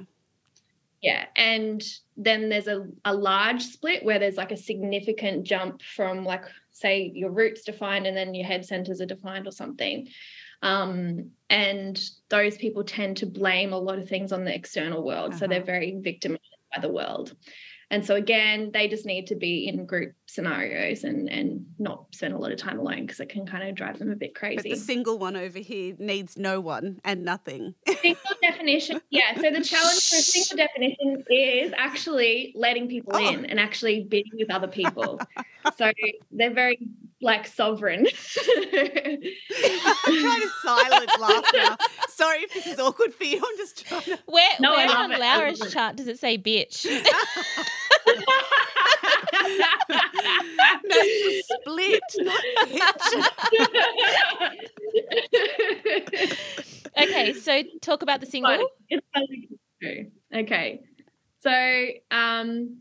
yeah 1.02 1.26
and 1.36 1.82
then 2.16 2.50
there's 2.50 2.68
a, 2.68 2.86
a 3.06 3.14
large 3.14 3.64
split 3.64 4.06
where 4.06 4.20
there's 4.20 4.38
like 4.38 4.52
a 4.52 4.58
significant 4.58 5.46
jump 5.46 5.82
from 5.82 6.24
like 6.24 6.44
say 6.72 7.12
your 7.16 7.32
roots 7.32 7.64
defined 7.64 8.06
and 8.06 8.16
then 8.16 8.34
your 8.36 8.46
head 8.46 8.64
centers 8.66 9.02
are 9.02 9.06
defined 9.08 9.48
or 9.48 9.52
something 9.52 10.08
um, 10.62 11.32
and 11.50 12.00
those 12.30 12.58
people 12.58 12.84
tend 12.84 13.16
to 13.18 13.26
blame 13.26 13.72
a 13.74 13.78
lot 13.80 13.98
of 13.98 14.08
things 14.10 14.32
on 14.32 14.44
the 14.44 14.54
external 14.54 15.04
world 15.04 15.34
so 15.34 15.48
they're 15.48 15.58
Uh-huh. 15.60 15.66
very 15.66 15.96
victimized 16.00 16.44
by 16.76 16.82
the 16.82 16.92
world 16.92 17.36
and 17.92 18.06
so 18.06 18.16
again 18.16 18.72
they 18.74 18.88
just 18.88 19.06
need 19.06 19.28
to 19.28 19.36
be 19.36 19.68
in 19.68 19.86
group 19.86 20.14
scenarios 20.28 21.04
and 21.04 21.30
and 21.30 21.66
not 21.80 22.06
spend 22.14 22.34
a 22.34 22.38
lot 22.38 22.52
of 22.52 22.58
time 22.58 22.80
alone 22.80 23.02
because 23.02 23.20
it 23.20 23.30
can 23.30 23.46
kind 23.46 23.68
of 23.68 23.76
drive 23.76 23.98
them 24.00 24.12
a 24.12 24.16
bit 24.16 24.36
crazy. 24.36 24.58
But 24.58 24.64
the 24.64 24.76
single 24.76 25.18
one 25.18 25.36
over 25.36 25.60
here 25.60 25.96
needs 25.98 26.38
no 26.38 26.60
one 26.60 27.00
and 27.04 27.24
nothing. 27.26 27.74
single 28.02 28.22
definition 28.42 29.02
yeah 29.10 29.34
so 29.36 29.42
the 29.52 29.64
challenge 29.64 30.10
for 30.10 30.16
a 30.16 30.22
single 30.22 30.58
definition 30.66 31.24
is 31.30 31.74
actually 31.78 32.54
letting 32.56 32.88
people 32.88 33.14
Oh. 33.16 33.28
in 33.34 33.46
and 33.46 33.60
actually 33.60 34.04
being 34.04 34.26
with 34.34 34.52
other 34.52 34.68
people 34.68 35.20
so 35.78 35.92
they're 36.32 36.54
very 36.54 36.80
like 37.22 37.48
sovereign 37.48 38.08
I'm 38.56 40.22
trying 40.22 40.42
to 40.42 40.50
silent 40.64 41.12
laugh 41.20 41.46
now. 41.54 41.78
Sorry 42.08 42.40
if 42.40 42.54
this 42.54 42.66
is 42.68 42.80
awkward 42.80 43.14
for 43.14 43.26
you. 43.26 43.38
I'm 43.38 43.58
just 43.58 43.86
trying 43.86 44.04
to. 44.04 44.20
Where, 44.26 44.50
No, 44.60 44.72
where 44.72 44.90
on 44.90 45.12
it. 45.12 45.20
I 45.20 45.38
Laura's 45.38 45.60
chart 45.72 45.98
does 45.98 46.08
it 46.08 46.18
say 46.20 46.38
bitch? 46.38 46.86
No, 50.84 50.96
it's 50.96 51.50
a 51.52 51.56
split, 51.62 52.02
not 52.18 52.44
pitch. 52.66 53.04
okay, 57.02 57.34
so 57.34 57.64
talk 57.82 58.02
about 58.02 58.20
the 58.22 58.26
single. 58.26 58.58
But 58.58 58.66
it's 58.90 59.06
totally 59.16 59.50
true. 59.82 60.12
Okay. 60.34 60.82
So 61.42 61.88
um 62.12 62.78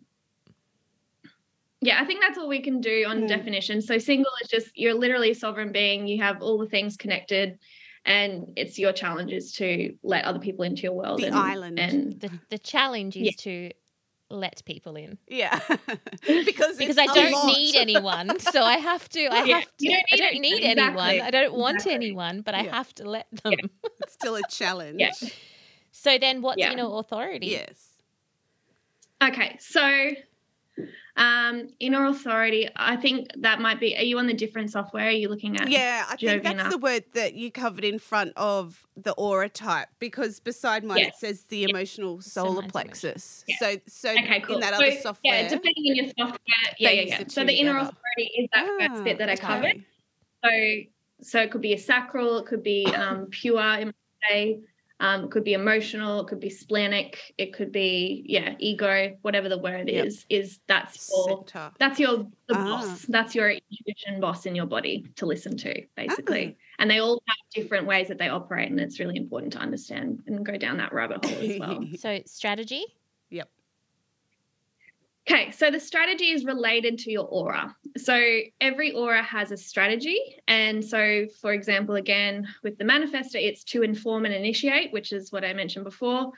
yeah, 1.89 1.99
I 2.01 2.05
think 2.05 2.21
that's 2.21 2.37
all 2.39 2.49
we 2.49 2.61
can 2.61 2.81
do 2.81 3.05
on 3.09 3.21
Hmm. 3.21 3.27
definition. 3.27 3.81
So 3.81 3.97
single 3.99 4.31
is 4.43 4.49
just 4.51 4.69
you're 4.77 4.95
literally 4.95 5.31
a 5.31 5.35
sovereign 5.35 5.73
being, 5.73 6.07
you 6.07 6.23
have 6.23 6.43
all 6.43 6.59
the 6.59 6.67
things 6.67 6.97
connected 6.97 7.59
and 8.05 8.53
it's 8.57 8.79
your 8.79 8.93
challenge 8.93 9.33
is 9.33 9.53
to 9.53 9.95
let 10.03 10.25
other 10.25 10.39
people 10.39 10.65
into 10.65 10.83
your 10.83 10.93
world 10.93 11.21
The 11.21 11.29
and, 11.29 11.35
island. 11.35 11.79
and 11.79 12.21
The, 12.21 12.31
the 12.51 12.59
challenge 12.59 13.17
is 13.17 13.25
Yeah. 13.27 13.33
to 13.39 13.71
let 14.31 14.63
people 14.67 14.97
in. 14.97 15.17
Yeah, 15.29 15.59
because 16.45 16.77
because 16.77 16.99
it's 16.99 16.99
I 16.99 17.07
a 17.07 17.13
don't 17.15 17.33
lot. 17.33 17.47
need 17.47 17.77
anyone, 17.77 18.39
so 18.41 18.63
I 18.63 18.77
have 18.77 19.09
to. 19.11 19.21
I 19.33 19.41
Yeah, 19.45 19.55
have 19.55 19.77
to. 19.79 19.87
don't 19.89 20.05
I 20.13 20.17
need 20.17 20.21
don't 20.21 20.41
need 20.41 20.65
anyone, 20.65 21.09
anyone. 21.09 21.27
I 21.27 21.31
don't 21.31 21.55
want 21.55 21.77
exactly. 21.77 21.95
anyone, 21.95 22.43
but 22.43 22.55
I 22.55 22.63
have 22.65 22.95
to 22.97 23.09
let 23.09 23.27
them. 23.43 23.55
It's 24.01 24.13
still 24.13 24.37
a 24.37 24.43
challenge. 24.43 25.01
Yeah. 25.01 25.13
So 25.93 26.19
then, 26.19 26.43
what's 26.43 26.59
Yeah. 26.59 26.73
inner 26.73 26.89
authority? 26.99 27.47
Yes. 27.49 27.89
Okay, 29.23 29.57
so 29.59 30.11
um, 31.19 31.69
inner 31.81 32.07
authority. 32.07 32.69
I 32.77 32.97
think 32.97 33.29
that 33.39 33.61
might 33.61 33.81
be. 33.81 33.97
Are 33.97 34.03
you 34.03 34.19
on 34.19 34.27
the 34.29 34.35
different 34.35 34.71
software? 34.71 35.09
Are 35.09 35.11
you 35.11 35.29
looking 35.29 35.57
at? 35.57 35.69
Yeah, 35.69 36.05
I 36.09 36.17
think 36.17 36.45
that's 36.45 36.71
the 36.71 36.79
word 36.79 37.05
that 37.15 37.35
you 37.35 37.51
covered 37.51 37.85
in 37.85 37.99
front 37.99 38.33
of 38.37 38.87
the 38.97 39.13
aura 39.13 39.49
type 39.49 39.89
because 39.99 40.39
beside 40.41 40.85
mine 40.85 41.01
it 41.01 41.17
says 41.17 41.43
the 41.49 41.65
emotional 41.65 42.21
solar 42.21 42.63
plexus. 42.63 43.45
Yeah. 43.49 43.57
So, 43.59 43.77
so 43.87 44.11
Okay, 44.11 44.41
cool. 44.41 44.55
in 44.57 44.61
that 44.61 44.75
so, 44.75 44.83
other 44.85 44.93
software, 44.93 45.43
yeah, 45.43 45.49
depending 45.49 45.85
on 45.91 45.97
your 45.97 46.07
software. 46.17 46.39
Yeah, 46.79 46.91
yeah, 46.91 47.03
yeah. 47.03 47.25
the 47.25 47.31
so 47.31 47.45
the 47.45 47.53
inner 47.53 47.73
together. 47.73 47.91
authority 47.91 48.33
is 48.39 48.49
that 48.55 48.89
first 48.91 49.05
bit 49.05 49.19
that 49.19 49.29
I 49.29 49.33
Ah, 49.33 49.37
covered. 49.37 49.85
So, 50.45 50.51
so 51.21 51.41
it 51.41 51.51
could 51.51 51.63
be 51.63 51.73
a 51.73 51.79
sacral, 51.79 52.39
it 52.39 52.47
could 52.47 52.63
be 52.63 52.87
um, 52.87 53.27
pure, 53.27 53.93
say, 54.31 54.61
um, 55.01 55.25
it 55.25 55.31
could 55.31 55.45
be 55.45 55.53
emotional, 55.53 56.21
it 56.21 56.27
could 56.29 56.41
be 56.41 56.51
splenic, 56.51 57.33
it 57.39 57.53
could 57.53 57.71
be 57.71 58.25
yeah, 58.27 58.55
ego, 58.59 59.17
whatever 59.23 59.49
the 59.49 59.59
word 59.59 59.89
Yep. 59.89 60.07
is. 60.07 60.27
Is 60.29 60.61
that's 60.67 61.11
your 61.15 61.45
center. 61.47 61.71
that's 61.79 62.01
your 62.01 62.17
the 62.49 62.55
Ah. 62.57 62.65
boss. 62.65 63.03
That's 63.07 63.35
your 63.35 63.51
intuition 63.51 64.21
boss 64.21 64.47
in 64.47 64.55
your 64.55 64.67
body 64.67 65.07
to 65.17 65.27
listen 65.27 65.57
to, 65.59 65.83
basically. 65.97 66.57
Ah. 66.59 66.63
And 66.81 66.91
they 66.91 66.99
all 66.99 67.23
have 67.27 67.37
different 67.63 67.87
ways 67.87 68.09
that 68.09 68.19
they 68.19 68.29
operate, 68.29 68.71
and 68.71 68.81
it's 68.81 68.99
really 68.99 69.17
important 69.17 69.53
to 69.55 69.59
understand 69.59 70.23
and 70.27 70.45
go 70.45 70.57
down 70.57 70.77
that 70.79 70.93
rabbit 70.93 71.25
hole 71.25 71.39
as 71.51 71.59
well. 71.61 71.85
So 71.99 72.21
strategy. 72.27 72.85
Okay, 75.31 75.51
so 75.51 75.71
the 75.71 75.79
strategy 75.79 76.31
is 76.31 76.47
related 76.47 76.97
to 77.01 77.11
your 77.11 77.27
aura. 77.27 77.77
So 77.99 78.41
every 78.63 78.93
aura 78.93 79.23
has 79.23 79.53
a 79.53 79.59
strategy. 79.59 80.19
And 80.47 80.83
so, 80.83 81.27
for 81.43 81.53
example, 81.53 81.97
again, 81.97 82.49
with 82.63 82.79
the 82.79 82.85
manifester, 82.85 83.35
it's 83.35 83.63
to 83.65 83.83
inform 83.83 84.25
and 84.25 84.33
initiate, 84.33 84.91
which 84.91 85.13
is 85.13 85.31
what 85.31 85.45
I 85.45 85.53
mentioned 85.53 85.85
before. 85.85 86.33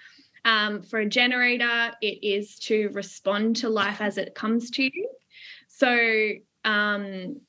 Um, 0.45 0.82
for 0.82 0.99
a 0.99 1.09
generator, 1.09 1.93
it 2.03 2.18
is 2.24 2.59
to 2.61 2.88
respond 2.93 3.57
to 3.57 3.68
life 3.68 4.01
as 4.01 4.18
it 4.18 4.34
comes 4.34 4.72
to 4.72 4.82
you. 4.82 5.09
So, 5.68 6.30
um, 6.64 7.41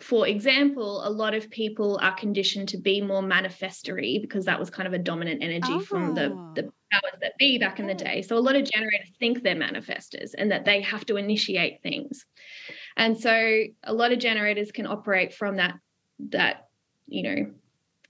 for 0.00 0.26
example, 0.26 1.06
a 1.06 1.10
lot 1.10 1.34
of 1.34 1.50
people 1.50 1.98
are 2.02 2.14
conditioned 2.14 2.68
to 2.70 2.78
be 2.78 3.00
more 3.00 3.22
manifestory 3.22 4.20
because 4.20 4.44
that 4.44 4.58
was 4.58 4.70
kind 4.70 4.86
of 4.86 4.92
a 4.92 4.98
dominant 4.98 5.42
energy 5.42 5.78
from 5.80 6.14
the, 6.14 6.32
Ah. 6.32 6.52
the 6.54 6.62
powers 6.92 7.20
that 7.20 7.36
be 7.38 7.58
back 7.58 7.78
in 7.80 7.86
the 7.86 7.94
day. 7.94 8.22
So 8.22 8.36
a 8.36 8.40
lot 8.40 8.56
of 8.56 8.64
generators 8.64 9.10
think 9.18 9.42
they're 9.42 9.54
manifestors 9.56 10.30
and 10.36 10.50
that 10.50 10.64
they 10.64 10.80
have 10.82 11.04
to 11.06 11.16
initiate 11.16 11.82
things. 11.82 12.24
And 12.96 13.18
so 13.18 13.64
a 13.84 13.92
lot 13.92 14.12
of 14.12 14.18
generators 14.18 14.72
can 14.72 14.86
operate 14.86 15.34
from 15.34 15.56
that 15.56 15.74
that 16.30 16.68
you 17.06 17.22
know 17.22 17.50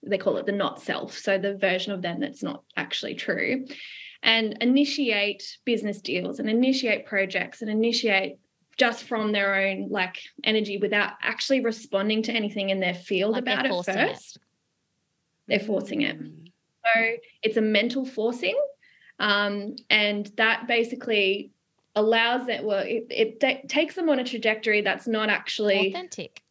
they 0.07 0.19
call 0.19 0.37
it 0.37 0.47
the 0.47 0.53
not 0.53 0.81
self, 0.81 1.19
so 1.19 1.39
the 1.39 1.57
version 1.57 1.93
of 1.93 2.03
them 2.03 2.21
that's 2.21 2.43
not 2.43 2.63
actually 2.77 3.15
true. 3.15 3.67
And 4.23 4.57
initiate 4.61 5.59
business 5.65 6.01
deals 6.01 6.39
and 6.39 6.49
initiate 6.49 7.07
projects 7.07 7.63
and 7.63 7.71
initiate 7.71 8.39
just 8.79 9.05
from 9.05 9.33
their 9.33 9.55
own 9.57 9.89
like 9.91 10.19
energy 10.45 10.79
without 10.79 11.13
actually 11.21 11.61
responding 11.61 12.23
to 12.23 12.33
anything 12.33 12.71
in 12.71 12.81
their 12.81 12.95
field 12.95 13.33
Like 13.33 13.43
about 13.43 13.67
it 13.67 13.71
forcing 13.71 13.97
it. 13.99 14.09
first. 14.11 14.39
They're 15.49 15.61
forcing 15.61 16.03
it. 16.03 16.17
So 16.19 17.17
it's 17.43 17.57
a 17.57 17.61
mental 17.61 18.05
forcing. 18.07 18.57
Um, 19.19 19.75
and 19.91 20.31
that 20.37 20.69
basically 20.69 21.51
allows 21.97 22.47
that, 22.47 22.63
well, 22.65 22.85
it, 22.87 23.07
it 23.11 23.41
ta- 23.41 23.67
takes 23.67 23.97
them 23.97 24.09
on 24.09 24.21
a 24.21 24.25
trajectory 24.25 24.81
that's 24.83 25.09
not 25.09 25.29
actually 25.29 25.89
Authentic. 25.89 26.43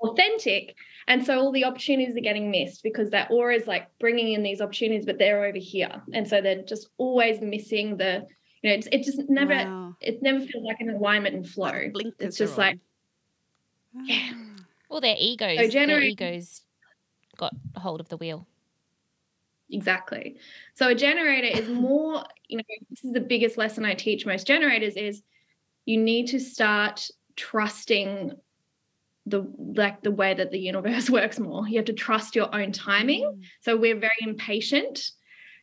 authentic. 0.00 0.76
And 1.08 1.26
so 1.26 1.40
all 1.40 1.50
the 1.50 1.64
opportunities 1.64 2.16
are 2.16 2.20
getting 2.20 2.52
missed 2.52 2.84
because 2.84 3.10
that 3.10 3.32
aura 3.32 3.56
is 3.56 3.66
like 3.66 3.88
bringing 3.98 4.34
in 4.34 4.44
these 4.44 4.60
opportunities, 4.60 5.04
but 5.04 5.18
they're 5.18 5.44
over 5.44 5.58
here. 5.58 5.90
And 6.12 6.28
so 6.28 6.40
they're 6.40 6.62
just 6.62 6.90
always 6.98 7.40
missing 7.40 7.96
the, 7.96 8.26
you 8.62 8.70
know, 8.70 8.76
it's, 8.76 8.88
it 8.92 9.02
just 9.04 9.28
never, 9.28 9.54
Wow. 9.54 9.96
it 10.00 10.22
never 10.22 10.40
feels 10.40 10.64
like 10.64 10.80
an 10.80 10.90
alignment 10.90 11.34
and 11.34 11.48
flow. 11.48 11.90
Like 11.92 12.06
it's 12.18 12.36
just 12.36 12.56
like, 12.56 12.78
on. 13.96 14.06
yeah. 14.06 14.30
Ah. 14.32 14.62
Well, 14.88 15.00
their 15.00 15.16
egos. 15.18 15.56
So 15.56 15.62
their 15.62 15.70
generate- 15.70 16.12
egos 16.12 16.62
got 17.36 17.54
hold 17.76 18.00
of 18.00 18.08
the 18.08 18.16
wheel. 18.16 18.46
Exactly. 19.70 20.36
So 20.74 20.88
a 20.88 20.94
generator 20.94 21.46
is 21.58 21.68
more, 21.86 22.24
you 22.46 22.58
know, 22.58 22.62
this 22.90 23.04
is 23.04 23.12
the 23.12 23.20
biggest 23.20 23.56
lesson 23.56 23.84
I 23.84 23.94
teach 23.94 24.26
most 24.26 24.46
generators 24.46 24.96
is 24.96 25.22
you 25.86 25.96
need 25.96 26.28
to 26.28 26.38
start 26.38 27.08
trusting 27.36 28.32
the 29.24 29.46
like 29.58 30.02
the 30.02 30.10
way 30.10 30.34
that 30.34 30.50
the 30.50 30.58
universe 30.58 31.08
works 31.18 31.38
more. 31.40 31.66
You 31.66 31.76
have 31.76 31.86
to 31.86 31.92
trust 31.94 32.36
your 32.36 32.54
own 32.54 32.70
timing. 32.72 33.22
Mm. 33.24 33.42
So 33.60 33.76
we're 33.76 33.98
very 33.98 34.12
impatient. 34.20 35.10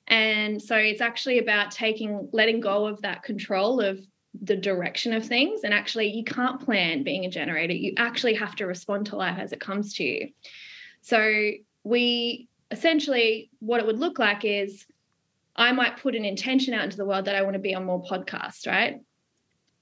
And 0.10 0.62
so 0.62 0.76
it's 0.76 1.01
actually 1.01 1.39
about 1.39 1.72
taking 1.72 2.30
letting 2.34 2.60
go 2.60 2.88
of 2.88 3.01
that 3.03 3.24
control 3.24 3.80
of 3.80 3.99
the 4.41 4.55
direction 4.55 5.14
of 5.14 5.26
things 5.26 5.62
and 5.64 5.74
actually 5.74 6.07
you 6.07 6.24
can't 6.24 6.64
plan 6.64 7.03
being 7.03 7.26
a 7.26 7.30
generator. 7.30 7.74
You 7.74 7.93
actually 7.97 8.36
have 8.36 8.55
to 8.57 8.66
respond 8.66 9.07
to 9.07 9.16
life 9.16 9.39
as 9.39 9.51
it 9.51 9.60
comes 9.60 9.93
to 9.95 10.03
you. 10.03 10.30
So 11.01 11.51
we 11.84 12.47
essentially 12.72 13.49
what 13.60 13.80
it 13.80 13.86
would 13.86 13.99
look 13.99 14.20
like 14.20 14.45
is 14.45 14.86
I 15.55 15.72
might 15.72 15.97
put 15.97 16.16
an 16.16 16.26
intention 16.26 16.74
out 16.74 16.86
into 16.86 16.97
the 16.97 17.05
world 17.05 17.26
that 17.26 17.36
I 17.36 17.41
want 17.41 17.53
to 17.53 17.60
be 17.60 17.76
on 17.76 17.86
more 17.86 18.03
podcasts, 18.03 18.68
right? 18.68 19.01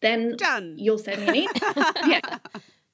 Then 0.01 0.35
Done. 0.37 0.75
you'll 0.77 0.97
send 0.97 1.21
me 1.21 1.27
an 1.27 1.35
email. 1.35 1.93
yeah. 2.07 2.37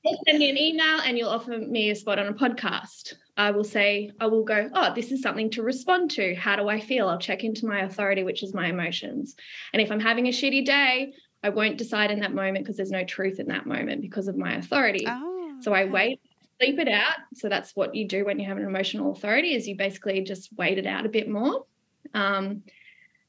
You'll 0.04 0.20
send 0.26 0.40
me 0.40 0.50
an 0.50 0.58
email 0.58 1.00
and 1.06 1.18
you'll 1.18 1.30
offer 1.30 1.58
me 1.58 1.90
a 1.92 1.96
spot 1.96 2.20
on 2.20 2.28
a 2.28 2.34
podcast. 2.34 3.14
I 3.36 3.52
will 3.52 3.64
say, 3.64 4.12
I 4.20 4.28
will 4.28 4.44
go, 4.44 4.70
oh, 4.74 4.94
this 4.94 5.12
is 5.12 5.22
something 5.22 5.50
to 5.52 5.64
respond 5.64 6.12
to. 6.12 6.36
How 6.36 6.56
do 6.56 6.70
I 6.70 6.80
feel? 6.80 7.08
I'll 7.08 7.18
check 7.18 7.44
into 7.44 7.66
my 7.66 7.82
authority, 7.82 8.24
which 8.24 8.44
is 8.44 8.54
my 8.54 8.68
emotions. 8.68 9.36
And 9.74 9.82
if 9.82 9.92
I'm 9.92 10.00
having 10.00 10.28
a 10.28 10.32
shitty 10.32 10.66
day, 10.66 11.14
I 11.44 11.50
won't 11.50 11.78
decide 11.78 12.12
in 12.12 12.20
that 12.20 12.34
moment 12.34 12.64
because 12.64 12.78
there's 12.78 12.92
no 12.92 13.04
truth 13.04 13.40
in 13.40 13.48
that 13.48 13.66
moment 13.66 14.02
because 14.02 14.28
of 14.28 14.38
my 14.38 14.56
authority. 14.56 15.06
Oh, 15.08 15.58
So 15.62 15.74
I 15.74 15.84
okay. 15.84 15.92
wait, 15.92 16.22
sleep 16.62 16.80
it 16.80 16.88
out. 16.88 17.16
So 17.34 17.50
that's 17.50 17.76
what 17.76 17.96
you 17.96 18.08
do 18.08 18.24
when 18.24 18.40
you 18.40 18.48
have 18.48 18.58
an 18.58 18.66
emotional 18.66 19.12
authority 19.12 19.56
is 19.56 19.68
you 19.68 19.76
basically 19.76 20.22
just 20.22 20.50
wait 20.56 20.78
it 20.78 20.86
out 20.86 21.06
a 21.06 21.10
bit 21.10 21.28
more. 21.28 21.66
Um, 22.14 22.64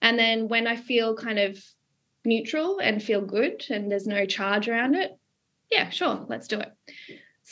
and 0.02 0.18
then 0.18 0.48
when 0.48 0.66
I 0.66 0.76
feel 0.76 1.16
kind 1.16 1.38
of 1.38 1.58
neutral 2.26 2.78
and 2.78 3.02
feel 3.02 3.22
good 3.22 3.64
and 3.70 3.90
there's 3.90 4.06
no 4.06 4.26
charge 4.26 4.68
around 4.68 4.94
it, 4.94 5.18
yeah, 5.70 5.88
sure, 5.88 6.26
let's 6.28 6.46
do 6.46 6.60
it. 6.60 6.72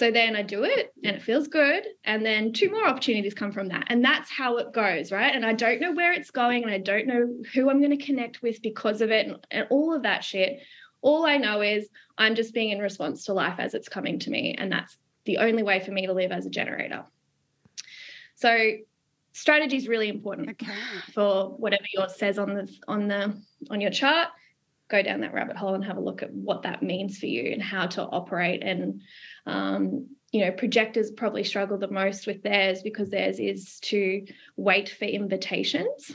So 0.03 0.11
then 0.11 0.34
I 0.34 0.42
do 0.42 0.64
it 0.64 0.92
and 1.05 1.14
it 1.14 1.22
feels 1.22 1.46
good. 1.46 1.86
And 2.03 2.26
then 2.26 2.53
two 2.53 2.72
more 2.72 2.84
opportunities 2.84 3.34
come 3.34 3.53
from 3.53 3.68
that. 3.68 3.84
And 3.86 4.05
that's 4.05 4.28
how 4.32 4.57
it 4.57 4.72
goes, 4.72 5.12
right? 5.12 5.32
And 5.32 5.46
I 5.46 5.53
don't 5.53 5.80
know 5.80 5.92
where 5.92 6.12
it's 6.12 6.32
going 6.32 6.64
and 6.64 6.72
I 6.72 6.78
don't 6.78 7.07
know 7.07 7.32
who 7.55 7.70
I'm 7.70 7.78
going 7.78 7.96
to 7.96 8.05
connect 8.05 8.42
with 8.42 8.61
because 8.62 9.00
of 9.00 9.12
it 9.12 9.28
and, 9.28 9.36
and 9.53 9.68
all 9.70 9.94
of 9.94 10.03
that 10.03 10.24
shit. 10.24 10.59
All 11.03 11.24
I 11.24 11.36
know 11.36 11.62
is 11.62 11.88
I'm 12.18 12.34
just 12.34 12.53
being 12.53 12.70
in 12.70 12.80
response 12.80 13.26
to 13.26 13.32
life 13.32 13.61
as 13.61 13.74
it's 13.74 13.88
coming 13.88 14.18
to 14.18 14.30
me. 14.30 14.57
And 14.59 14.72
that's 14.72 14.98
the 15.24 15.38
only 15.38 15.62
way 15.62 15.78
for 15.78 15.92
me 15.92 16.09
to 16.09 16.12
live 16.12 16.32
as 16.32 16.46
a 16.46 16.50
generator. 16.50 17.05
So 18.34 18.72
strategy 19.30 19.76
is 19.76 19.86
really 19.86 20.09
important 20.09 20.48
Okay. 20.50 20.66
for 21.14 21.50
whatever 21.50 21.84
yours 21.94 22.16
says 22.16 22.40
on 22.40 22.55
the 22.55 22.76
on 22.88 23.07
the 23.07 23.40
on 23.70 23.80
your 23.80 23.92
chart 23.92 24.30
go 24.93 25.03
down 25.03 25.22
that 25.22 25.32
rabbit 25.32 25.57
hole 25.57 25.74
and 25.74 25.84
have 25.84 25.97
a 25.97 26.01
look 26.01 26.22
at 26.22 26.32
what 26.32 26.62
that 26.62 26.82
means 26.82 27.18
for 27.18 27.26
you 27.26 27.51
and 27.53 27.62
how 27.62 27.86
to 27.86 28.03
operate 28.03 28.62
and 28.62 29.01
um, 29.47 30.07
you 30.30 30.45
know 30.45 30.53
projectors 30.53 31.11
probably 31.11 31.43
struggle 31.43 31.78
the 31.78 31.88
most 31.88 32.26
with 32.26 32.43
theirs 32.43 32.82
because 32.82 33.09
theirs 33.09 33.40
is 33.40 33.80
to 33.80 34.24
wait 34.57 34.88
for 34.90 35.07
invitations 35.07 36.12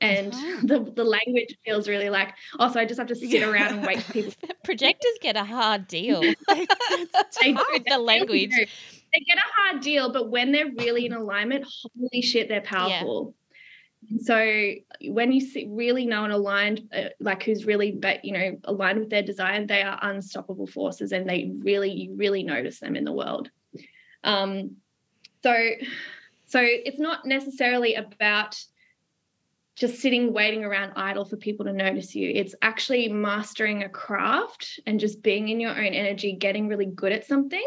and 0.00 0.32
Oh. 0.32 0.60
the, 0.62 0.92
the 0.94 1.04
language 1.04 1.56
feels 1.64 1.88
really 1.88 2.10
like 2.10 2.34
oh 2.60 2.70
so 2.70 2.78
i 2.78 2.84
just 2.84 2.98
have 2.98 3.08
to 3.08 3.16
sit 3.32 3.42
around 3.42 3.78
and 3.78 3.86
wait 3.86 4.02
for 4.02 4.12
people 4.12 4.32
Projectors 4.68 5.12
get 5.22 5.34
a 5.34 5.44
hard 5.44 5.88
deal. 5.88 6.20
They 6.20 6.34
with 7.72 7.84
the 7.86 7.96
language. 7.96 8.50
They 8.50 9.20
get 9.26 9.38
a 9.38 9.52
hard 9.56 9.80
deal, 9.82 10.12
but 10.12 10.28
when 10.28 10.52
they're 10.52 10.70
really 10.78 11.06
in 11.06 11.14
alignment, 11.14 11.64
holy 11.64 12.20
shit, 12.20 12.50
they're 12.50 12.60
powerful. 12.60 13.28
And 13.28 13.34
So 14.20 14.72
when 15.02 15.32
you 15.32 15.40
see, 15.40 15.66
really 15.68 16.06
know 16.06 16.24
and 16.24 16.32
aligned, 16.32 16.88
uh, 16.92 17.08
like 17.20 17.42
who's 17.42 17.66
really, 17.66 17.92
but 17.92 18.24
you 18.24 18.32
know, 18.32 18.58
aligned 18.64 19.00
with 19.00 19.10
their 19.10 19.22
design, 19.22 19.66
they 19.66 19.82
are 19.82 19.98
unstoppable 20.00 20.66
forces, 20.66 21.12
and 21.12 21.28
they 21.28 21.50
really, 21.58 21.90
you 21.90 22.14
really 22.14 22.42
notice 22.42 22.80
them 22.80 22.96
in 22.96 23.04
the 23.04 23.12
world. 23.12 23.50
Um, 24.24 24.76
so, 25.42 25.54
so 26.46 26.60
it's 26.62 26.98
not 26.98 27.26
necessarily 27.26 27.94
about 27.94 28.56
just 29.76 30.00
sitting 30.00 30.32
waiting 30.32 30.64
around 30.64 30.92
idle 30.96 31.24
for 31.24 31.36
people 31.36 31.66
to 31.66 31.72
notice 31.72 32.14
you. 32.14 32.30
It's 32.34 32.54
actually 32.62 33.08
mastering 33.08 33.84
a 33.84 33.88
craft 33.88 34.80
and 34.86 34.98
just 34.98 35.22
being 35.22 35.48
in 35.48 35.60
your 35.60 35.70
own 35.70 35.94
energy, 35.94 36.32
getting 36.32 36.66
really 36.66 36.86
good 36.86 37.12
at 37.12 37.26
something. 37.26 37.64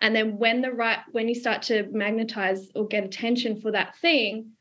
And 0.00 0.16
then 0.16 0.38
when 0.38 0.62
the 0.62 0.72
right 0.72 1.00
when 1.12 1.28
you 1.28 1.34
start 1.34 1.62
to 1.62 1.86
magnetize 1.90 2.70
or 2.74 2.86
get 2.86 3.04
attention 3.04 3.60
for 3.60 3.72
that 3.72 3.96
thing, 3.98 4.52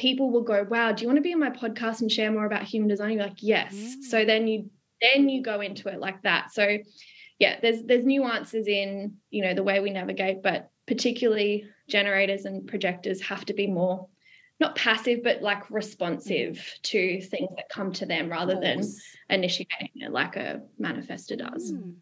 people 0.00 0.30
will 0.30 0.42
go, 0.42 0.66
Wow, 0.68 0.92
do 0.92 1.02
you 1.02 1.08
want 1.08 1.18
to 1.18 1.22
be 1.22 1.34
on 1.34 1.38
my 1.38 1.50
podcast 1.50 2.00
and 2.00 2.10
share 2.10 2.32
more 2.32 2.46
about 2.46 2.62
human 2.62 2.88
design? 2.88 3.12
You're 3.12 3.24
like, 3.24 3.42
Yes. 3.42 3.74
Mm. 3.74 4.02
So 4.02 4.24
then 4.24 4.48
you 4.48 4.70
then 5.00 5.28
you 5.28 5.42
go 5.42 5.60
into 5.60 5.88
it 5.88 6.00
like 6.00 6.22
that. 6.22 6.52
So 6.52 6.78
yeah, 7.38 7.60
there's 7.60 7.82
there's 7.84 8.04
nuances 8.04 8.66
in, 8.66 9.16
you 9.30 9.42
know, 9.42 9.54
the 9.54 9.62
way 9.62 9.80
we 9.80 9.90
navigate, 9.90 10.42
but 10.42 10.70
particularly 10.86 11.66
generators 11.88 12.46
and 12.46 12.66
projectors 12.66 13.20
have 13.20 13.44
to 13.44 13.54
be 13.54 13.66
more 13.66 14.08
not 14.58 14.76
passive 14.76 15.22
but 15.22 15.40
like 15.40 15.70
responsive 15.70 16.56
mm. 16.56 16.82
to 16.82 17.20
things 17.22 17.48
that 17.56 17.68
come 17.68 17.92
to 17.92 18.04
them 18.04 18.28
rather 18.28 18.60
than 18.60 18.82
initiating 19.28 19.88
it 19.94 20.10
like 20.10 20.36
a 20.36 20.62
manifester 20.80 21.38
does. 21.38 21.72
Mm. 21.72 21.94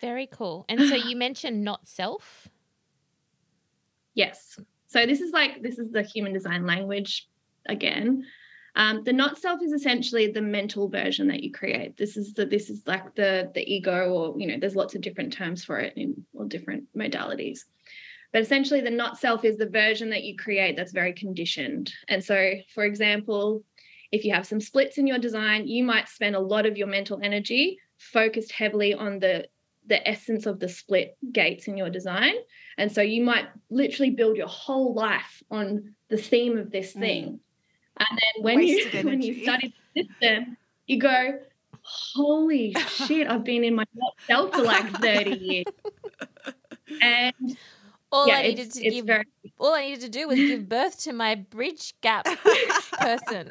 Very 0.00 0.26
cool. 0.26 0.64
And 0.68 0.80
so 0.80 0.94
you 1.08 1.16
mentioned 1.16 1.64
not 1.64 1.88
self. 1.88 2.48
Yes. 4.14 4.58
So 4.88 5.06
this 5.06 5.20
is 5.20 5.32
like 5.32 5.62
this 5.62 5.78
is 5.78 5.90
the 5.90 6.02
human 6.02 6.32
design 6.32 6.66
language 6.66 7.28
again. 7.68 8.24
Um, 8.76 9.02
the 9.04 9.12
not 9.12 9.38
self 9.38 9.62
is 9.62 9.72
essentially 9.72 10.30
the 10.30 10.42
mental 10.42 10.88
version 10.88 11.28
that 11.28 11.42
you 11.42 11.50
create. 11.50 11.96
This 11.96 12.16
is 12.16 12.34
the 12.34 12.44
this 12.44 12.68
is 12.68 12.82
like 12.86 13.14
the 13.14 13.50
the 13.54 13.64
ego, 13.72 14.10
or 14.12 14.38
you 14.38 14.46
know, 14.46 14.58
there's 14.60 14.76
lots 14.76 14.94
of 14.94 15.00
different 15.00 15.32
terms 15.32 15.64
for 15.64 15.78
it 15.78 15.94
in 15.96 16.26
all 16.34 16.44
different 16.44 16.84
modalities. 16.96 17.60
But 18.32 18.42
essentially, 18.42 18.82
the 18.82 18.90
not 18.90 19.18
self 19.18 19.44
is 19.44 19.56
the 19.56 19.68
version 19.68 20.10
that 20.10 20.24
you 20.24 20.36
create 20.36 20.76
that's 20.76 20.92
very 20.92 21.14
conditioned. 21.14 21.90
And 22.08 22.22
so, 22.22 22.52
for 22.74 22.84
example, 22.84 23.64
if 24.12 24.24
you 24.24 24.34
have 24.34 24.46
some 24.46 24.60
splits 24.60 24.98
in 24.98 25.06
your 25.06 25.18
design, 25.18 25.66
you 25.66 25.82
might 25.82 26.08
spend 26.08 26.36
a 26.36 26.40
lot 26.40 26.66
of 26.66 26.76
your 26.76 26.86
mental 26.86 27.18
energy 27.22 27.78
focused 27.98 28.52
heavily 28.52 28.92
on 28.92 29.18
the 29.18 29.48
the 29.86 30.06
essence 30.06 30.44
of 30.44 30.60
the 30.60 30.68
split 30.68 31.16
gates 31.32 31.66
in 31.66 31.78
your 31.78 31.88
design. 31.88 32.34
And 32.78 32.92
so 32.92 33.00
you 33.00 33.22
might 33.22 33.46
literally 33.70 34.10
build 34.10 34.36
your 34.36 34.48
whole 34.48 34.94
life 34.94 35.42
on 35.50 35.94
the 36.08 36.16
theme 36.16 36.58
of 36.58 36.70
this 36.70 36.92
mm. 36.94 37.00
thing. 37.00 37.40
And 37.98 38.08
then 38.10 38.42
when 38.42 38.56
Wasted 38.56 38.92
you 38.92 38.98
energy. 39.00 39.08
when 39.08 39.22
you 39.22 39.42
study 39.42 39.74
the 39.94 40.02
system, 40.02 40.56
you 40.86 41.00
go, 41.00 41.38
holy 41.82 42.74
shit, 42.88 43.28
I've 43.28 43.44
been 43.44 43.64
in 43.64 43.74
my 43.74 43.84
self 44.26 44.54
for 44.54 44.62
like 44.62 44.90
30 45.00 45.30
years. 45.40 45.64
And 47.00 47.56
all 48.12 48.28
yeah, 48.28 48.36
I 48.36 48.42
needed 48.42 48.72
to 48.72 48.90
give 48.90 49.06
very... 49.06 49.24
all 49.58 49.74
I 49.74 49.82
needed 49.82 50.02
to 50.02 50.08
do 50.08 50.28
was 50.28 50.36
give 50.36 50.68
birth 50.68 51.00
to 51.00 51.12
my 51.12 51.34
bridge 51.34 51.94
gap 52.00 52.26
person. 53.00 53.50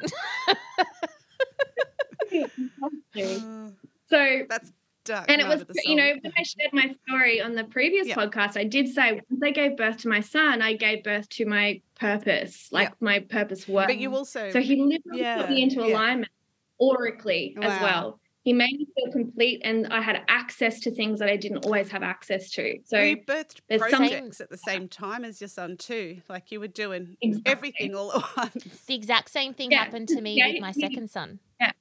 so 4.08 4.42
that's 4.48 4.72
dark. 5.06 5.30
And 5.30 5.40
it 5.40 5.48
was, 5.48 5.64
you 5.84 5.96
know, 5.96 6.12
when 6.20 6.32
I 6.36 6.42
shared 6.42 6.72
my 6.72 6.94
story 7.06 7.40
on 7.40 7.54
the 7.54 7.64
previous 7.64 8.08
yeah. 8.08 8.16
podcast, 8.16 8.56
I 8.56 8.64
did 8.64 8.88
say 8.88 9.20
once 9.30 9.42
I 9.42 9.50
gave 9.50 9.76
birth 9.76 9.98
to 9.98 10.08
my 10.08 10.20
son, 10.20 10.62
I 10.62 10.74
gave 10.74 11.02
birth 11.02 11.28
to 11.30 11.46
my 11.46 11.80
purpose, 11.98 12.68
like 12.70 12.88
yeah. 12.88 12.94
my 13.00 13.18
purpose 13.20 13.66
work. 13.66 13.88
But 13.88 13.98
you 13.98 14.14
also, 14.14 14.50
so 14.50 14.60
he 14.60 14.76
literally 14.76 15.20
yeah. 15.20 15.40
put 15.40 15.50
me 15.50 15.62
into 15.62 15.82
alignment 15.82 16.30
aurically 16.80 17.54
wow. 17.56 17.68
as 17.68 17.80
well. 17.80 18.20
He 18.42 18.52
made 18.52 18.78
me 18.78 18.86
feel 18.94 19.12
complete, 19.12 19.60
and 19.64 19.88
I 19.88 20.00
had 20.00 20.22
access 20.28 20.78
to 20.80 20.94
things 20.94 21.18
that 21.18 21.28
I 21.28 21.36
didn't 21.36 21.64
always 21.64 21.88
have 21.90 22.04
access 22.04 22.48
to. 22.52 22.78
So 22.84 22.96
well, 22.96 23.04
you 23.04 23.16
birthed 23.16 23.60
projects 23.68 24.40
at 24.40 24.50
the 24.50 24.58
same 24.58 24.86
time 24.86 25.24
as 25.24 25.40
your 25.40 25.48
son 25.48 25.76
too. 25.76 26.22
Like 26.28 26.52
you 26.52 26.60
were 26.60 26.68
doing 26.68 27.16
exactly. 27.20 27.52
everything 27.52 27.96
all 27.96 28.12
at 28.12 28.24
once. 28.36 28.84
The 28.86 28.94
exact 28.94 29.30
same 29.30 29.52
thing 29.52 29.72
happened 29.72 30.06
to 30.10 30.20
me 30.20 30.40
with 30.46 30.62
my 30.62 30.70
second 30.70 31.10
son. 31.10 31.40
Yeah. 31.60 31.72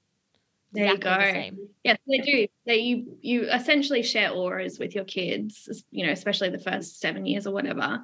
There 0.76 0.94
exactly 0.94 1.46
you 1.46 1.52
go. 1.52 1.58
The 1.58 1.70
yes, 1.84 1.98
they 2.08 2.18
do. 2.20 2.48
They 2.66 2.78
you 2.78 3.18
you 3.22 3.50
essentially 3.50 4.04
share 4.04 4.32
auras 4.32 4.80
with 4.80 4.96
your 4.96 5.06
kids, 5.06 5.84
you 5.92 6.06
know, 6.06 6.12
especially 6.12 6.50
the 6.50 6.60
first 6.60 7.00
seven 7.00 7.26
years 7.26 7.48
or 7.48 7.54
whatever. 7.54 8.02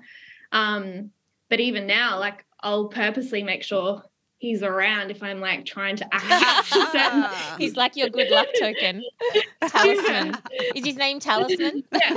Um, 0.52 1.12
but 1.50 1.60
even 1.60 1.88
now, 1.88 2.20
like 2.20 2.46
I'll 2.62 2.88
purposely 2.88 3.44
make 3.44 3.64
sure 3.64 4.04
he's 4.42 4.64
around 4.64 5.12
if 5.12 5.22
I'm 5.22 5.40
like 5.40 5.66
trying 5.66 5.96
to 5.98 6.08
act. 6.12 7.58
he's 7.60 7.76
like 7.76 7.96
your 7.96 8.10
good 8.10 8.30
luck 8.30 8.48
token. 8.60 9.04
Talisman. 9.68 10.36
Is 10.76 10.86
his 10.86 10.98
name 10.98 11.20
Talisman? 11.20 11.84
Yeah. 11.94 12.16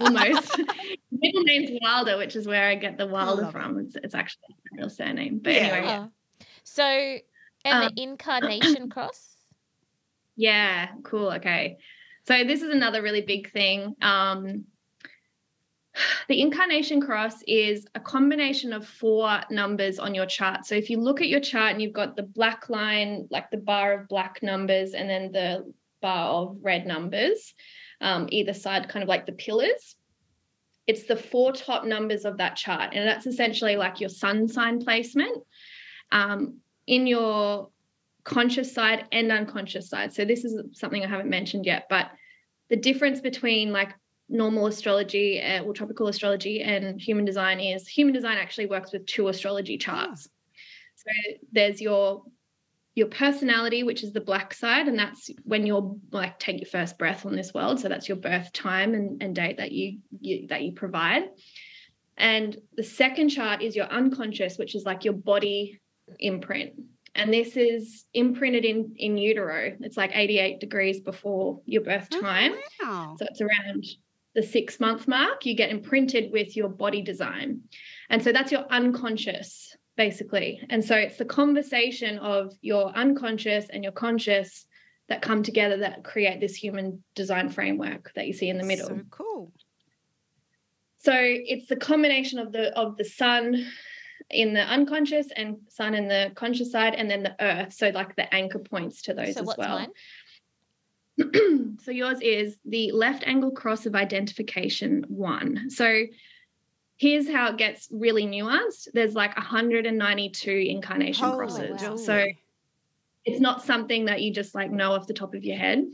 Almost. 0.00 0.60
Middle 1.10 1.42
name's 1.42 1.78
Wilder, 1.82 2.16
which 2.16 2.36
is 2.36 2.46
where 2.46 2.68
I 2.68 2.74
get 2.74 2.98
the 2.98 3.06
Wilder 3.06 3.46
from. 3.50 3.78
It's, 3.78 3.96
it's 3.96 4.14
actually 4.14 4.42
a 4.50 4.76
real 4.76 4.90
surname. 4.90 5.40
But 5.42 5.54
yeah. 5.54 5.60
anyway. 5.60 5.86
Yeah. 5.86 6.06
So 6.64 7.18
and 7.64 7.84
um, 7.84 7.92
the 7.94 8.02
incarnation 8.02 8.90
cross? 8.90 9.36
Yeah, 10.36 10.88
cool. 11.02 11.32
Okay. 11.32 11.78
So 12.26 12.44
this 12.44 12.62
is 12.62 12.70
another 12.70 13.02
really 13.02 13.20
big 13.20 13.52
thing. 13.52 13.94
Um, 14.02 14.64
the 16.28 16.40
incarnation 16.40 17.00
cross 17.00 17.42
is 17.46 17.86
a 17.94 18.00
combination 18.00 18.72
of 18.72 18.86
four 18.86 19.40
numbers 19.50 19.98
on 19.98 20.14
your 20.14 20.26
chart. 20.26 20.66
So 20.66 20.74
if 20.74 20.90
you 20.90 20.98
look 20.98 21.20
at 21.20 21.28
your 21.28 21.40
chart 21.40 21.72
and 21.72 21.82
you've 21.82 21.92
got 21.92 22.16
the 22.16 22.22
black 22.22 22.68
line, 22.68 23.28
like 23.30 23.50
the 23.50 23.56
bar 23.56 23.92
of 23.92 24.08
black 24.08 24.42
numbers, 24.42 24.94
and 24.94 25.08
then 25.08 25.32
the 25.32 25.72
bar 26.00 26.28
of 26.28 26.56
red 26.62 26.86
numbers, 26.86 27.54
um, 28.00 28.28
either 28.30 28.54
side, 28.54 28.88
kind 28.88 29.02
of 29.02 29.08
like 29.08 29.26
the 29.26 29.32
pillars. 29.32 29.96
It's 30.86 31.04
the 31.04 31.16
four 31.16 31.52
top 31.52 31.84
numbers 31.86 32.26
of 32.26 32.38
that 32.38 32.56
chart. 32.56 32.90
And 32.92 33.08
that's 33.08 33.26
essentially 33.26 33.76
like 33.76 34.00
your 34.00 34.10
sun 34.10 34.48
sign 34.48 34.80
placement. 34.80 35.42
Um, 36.12 36.58
in 36.86 37.06
your 37.06 37.70
conscious 38.24 38.72
side 38.72 39.06
and 39.12 39.30
unconscious 39.30 39.88
side. 39.88 40.12
So 40.12 40.24
this 40.24 40.44
is 40.44 40.60
something 40.72 41.04
I 41.04 41.08
haven't 41.08 41.30
mentioned 41.30 41.66
yet, 41.66 41.86
but 41.88 42.10
the 42.70 42.76
difference 42.76 43.20
between 43.20 43.72
like 43.72 43.92
normal 44.28 44.66
astrology, 44.66 45.40
uh, 45.42 45.62
well, 45.62 45.74
tropical 45.74 46.08
astrology, 46.08 46.62
and 46.62 47.00
human 47.00 47.24
design 47.24 47.60
is 47.60 47.86
human 47.86 48.14
design 48.14 48.38
actually 48.38 48.66
works 48.66 48.92
with 48.92 49.06
two 49.06 49.28
astrology 49.28 49.76
charts. 49.76 50.28
So 50.96 51.36
there's 51.52 51.80
your 51.80 52.24
your 52.94 53.08
personality, 53.08 53.82
which 53.82 54.04
is 54.04 54.12
the 54.12 54.20
black 54.20 54.54
side, 54.54 54.88
and 54.88 54.98
that's 54.98 55.28
when 55.42 55.66
you're 55.66 55.96
like 56.12 56.38
take 56.38 56.60
your 56.60 56.70
first 56.70 56.96
breath 56.96 57.26
on 57.26 57.36
this 57.36 57.52
world. 57.52 57.80
So 57.80 57.88
that's 57.88 58.08
your 58.08 58.16
birth 58.16 58.52
time 58.52 58.94
and, 58.94 59.22
and 59.22 59.34
date 59.34 59.58
that 59.58 59.72
you, 59.72 59.98
you 60.20 60.46
that 60.48 60.62
you 60.62 60.72
provide. 60.72 61.24
And 62.16 62.56
the 62.76 62.84
second 62.84 63.30
chart 63.30 63.60
is 63.60 63.74
your 63.74 63.86
unconscious, 63.86 64.56
which 64.56 64.76
is 64.76 64.84
like 64.84 65.04
your 65.04 65.14
body 65.14 65.80
imprint. 66.18 66.72
And 67.14 67.32
this 67.32 67.56
is 67.56 68.06
imprinted 68.12 68.64
in 68.64 68.94
in 68.96 69.16
utero. 69.16 69.76
It's 69.80 69.96
like 69.96 70.10
88 70.14 70.60
degrees 70.60 71.00
before 71.00 71.60
your 71.64 71.82
birth 71.82 72.08
oh, 72.12 72.20
time. 72.20 72.52
Oh, 72.82 72.86
wow. 72.86 73.16
So 73.18 73.26
it's 73.30 73.40
around 73.40 73.84
the 74.34 74.42
six 74.42 74.80
month 74.80 75.06
mark. 75.06 75.46
You 75.46 75.54
get 75.54 75.70
imprinted 75.70 76.32
with 76.32 76.56
your 76.56 76.68
body 76.68 77.02
design. 77.02 77.60
And 78.10 78.22
so 78.22 78.32
that's 78.32 78.50
your 78.50 78.66
unconscious, 78.70 79.76
basically. 79.96 80.60
And 80.70 80.84
so 80.84 80.96
it's 80.96 81.16
the 81.16 81.24
conversation 81.24 82.18
of 82.18 82.52
your 82.60 82.88
unconscious 82.96 83.66
and 83.70 83.84
your 83.84 83.92
conscious 83.92 84.66
that 85.08 85.22
come 85.22 85.42
together 85.42 85.76
that 85.78 86.02
create 86.02 86.40
this 86.40 86.56
human 86.56 87.04
design 87.14 87.50
framework 87.50 88.10
that 88.16 88.26
you 88.26 88.32
see 88.32 88.48
in 88.48 88.58
the 88.58 88.64
middle. 88.64 88.88
So 88.88 89.00
cool. 89.10 89.52
So 90.98 91.12
it's 91.14 91.66
the 91.66 91.76
combination 91.76 92.38
of 92.38 92.50
the 92.50 92.76
of 92.78 92.96
the 92.96 93.04
sun 93.04 93.66
in 94.30 94.54
the 94.54 94.62
unconscious 94.62 95.28
and 95.36 95.58
sun 95.68 95.94
in 95.94 96.08
the 96.08 96.32
conscious 96.34 96.72
side, 96.72 96.94
and 96.94 97.10
then 97.10 97.22
the 97.22 97.36
earth. 97.40 97.72
So 97.72 97.90
like 97.90 98.16
the 98.16 98.32
anchor 98.34 98.58
points 98.58 99.02
to 99.02 99.14
those 99.14 99.34
so 99.34 99.42
as 99.42 99.54
well. 99.56 99.86
so 101.82 101.90
yours 101.90 102.18
is 102.20 102.56
the 102.64 102.90
left 102.92 103.24
angle 103.26 103.52
cross 103.52 103.86
of 103.86 103.94
identification 103.94 105.04
one. 105.08 105.70
So 105.70 106.04
here's 106.96 107.30
how 107.30 107.50
it 107.50 107.56
gets 107.56 107.88
really 107.90 108.26
nuanced. 108.26 108.88
There's 108.92 109.14
like 109.14 109.36
192 109.36 110.50
incarnation 110.50 111.24
oh, 111.24 111.36
crosses. 111.36 111.82
Wow. 111.82 111.96
So 111.96 112.24
it's 113.24 113.40
not 113.40 113.62
something 113.62 114.06
that 114.06 114.22
you 114.22 114.32
just 114.32 114.54
like 114.54 114.70
know 114.70 114.92
off 114.92 115.06
the 115.06 115.14
top 115.14 115.34
of 115.34 115.44
your 115.44 115.56
head. 115.56 115.84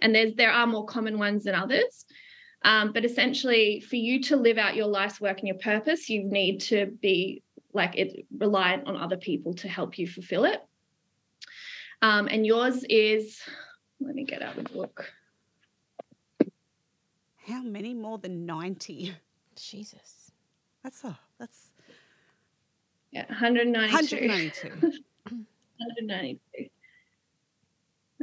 And 0.00 0.14
there's 0.14 0.34
there 0.34 0.50
are 0.50 0.66
more 0.66 0.84
common 0.86 1.18
ones 1.18 1.44
than 1.44 1.54
others. 1.54 2.04
Um, 2.62 2.92
but 2.92 3.04
essentially, 3.04 3.80
for 3.80 3.96
you 3.96 4.22
to 4.22 4.36
live 4.36 4.56
out 4.56 4.74
your 4.74 4.86
life's 4.86 5.20
work 5.20 5.38
and 5.38 5.48
your 5.48 5.58
purpose, 5.58 6.08
you 6.08 6.24
need 6.24 6.60
to 6.62 6.86
be 6.86 7.42
like 7.74 7.94
it's 7.96 8.14
reliant 8.38 8.86
on 8.86 8.96
other 8.96 9.16
people 9.16 9.52
to 9.54 9.68
help 9.68 9.98
you 9.98 10.06
fulfill 10.06 10.44
it. 10.44 10.62
Um, 12.00 12.28
and 12.28 12.46
yours 12.46 12.84
is, 12.88 13.40
let 14.00 14.14
me 14.14 14.24
get 14.24 14.42
out 14.42 14.56
the 14.56 14.62
book. 14.62 15.12
How 17.46 17.62
many 17.62 17.92
more 17.92 18.18
than 18.18 18.46
90? 18.46 19.14
Jesus. 19.56 20.30
That's 20.82 21.04
a, 21.04 21.18
that's. 21.38 21.72
Yeah, 23.10 23.26
192. 23.26 24.16
192. 24.16 24.68
192. 25.28 26.70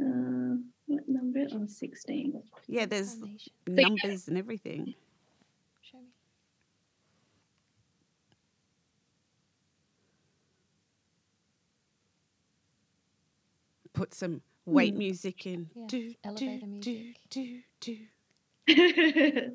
Uh, 0.00 0.56
what 0.86 1.08
number? 1.08 1.46
Oh, 1.52 1.66
16. 1.66 2.42
Yeah, 2.66 2.86
there's 2.86 3.16
numbers 3.68 4.26
and 4.26 4.36
everything. 4.36 4.94
Put 14.02 14.14
some 14.14 14.42
wait 14.66 14.94
mm. 14.94 14.98
music 14.98 15.46
in. 15.46 15.70
Yeah, 15.76 15.86
do, 15.86 16.14
elevator 16.24 16.66
do, 16.66 16.72
music. 16.72 17.16
Do, 17.30 17.58
do, 17.80 17.98
do. 18.66 19.52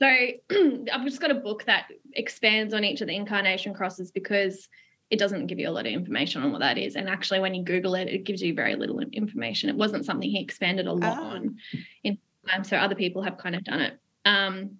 so 0.00 0.86
I've 0.92 1.04
just 1.04 1.20
got 1.20 1.32
a 1.32 1.34
book 1.34 1.64
that 1.64 1.86
expands 2.12 2.74
on 2.74 2.84
each 2.84 3.00
of 3.00 3.08
the 3.08 3.16
incarnation 3.16 3.74
crosses 3.74 4.12
because 4.12 4.68
it 5.10 5.18
doesn't 5.18 5.48
give 5.48 5.58
you 5.58 5.68
a 5.68 5.72
lot 5.72 5.86
of 5.86 5.92
information 5.92 6.44
on 6.44 6.52
what 6.52 6.60
that 6.60 6.78
is. 6.78 6.94
And 6.94 7.08
actually, 7.08 7.40
when 7.40 7.54
you 7.54 7.64
Google 7.64 7.96
it, 7.96 8.06
it 8.06 8.22
gives 8.22 8.40
you 8.40 8.54
very 8.54 8.76
little 8.76 9.00
information. 9.00 9.68
It 9.68 9.74
wasn't 9.74 10.04
something 10.04 10.30
he 10.30 10.40
expanded 10.40 10.86
a 10.86 10.92
lot 10.92 11.18
oh. 11.18 11.24
on 11.24 11.56
in 12.04 12.18
time. 12.48 12.62
So 12.62 12.76
other 12.76 12.94
people 12.94 13.22
have 13.22 13.36
kind 13.36 13.56
of 13.56 13.64
done 13.64 13.80
it. 13.80 13.98
Um, 14.24 14.78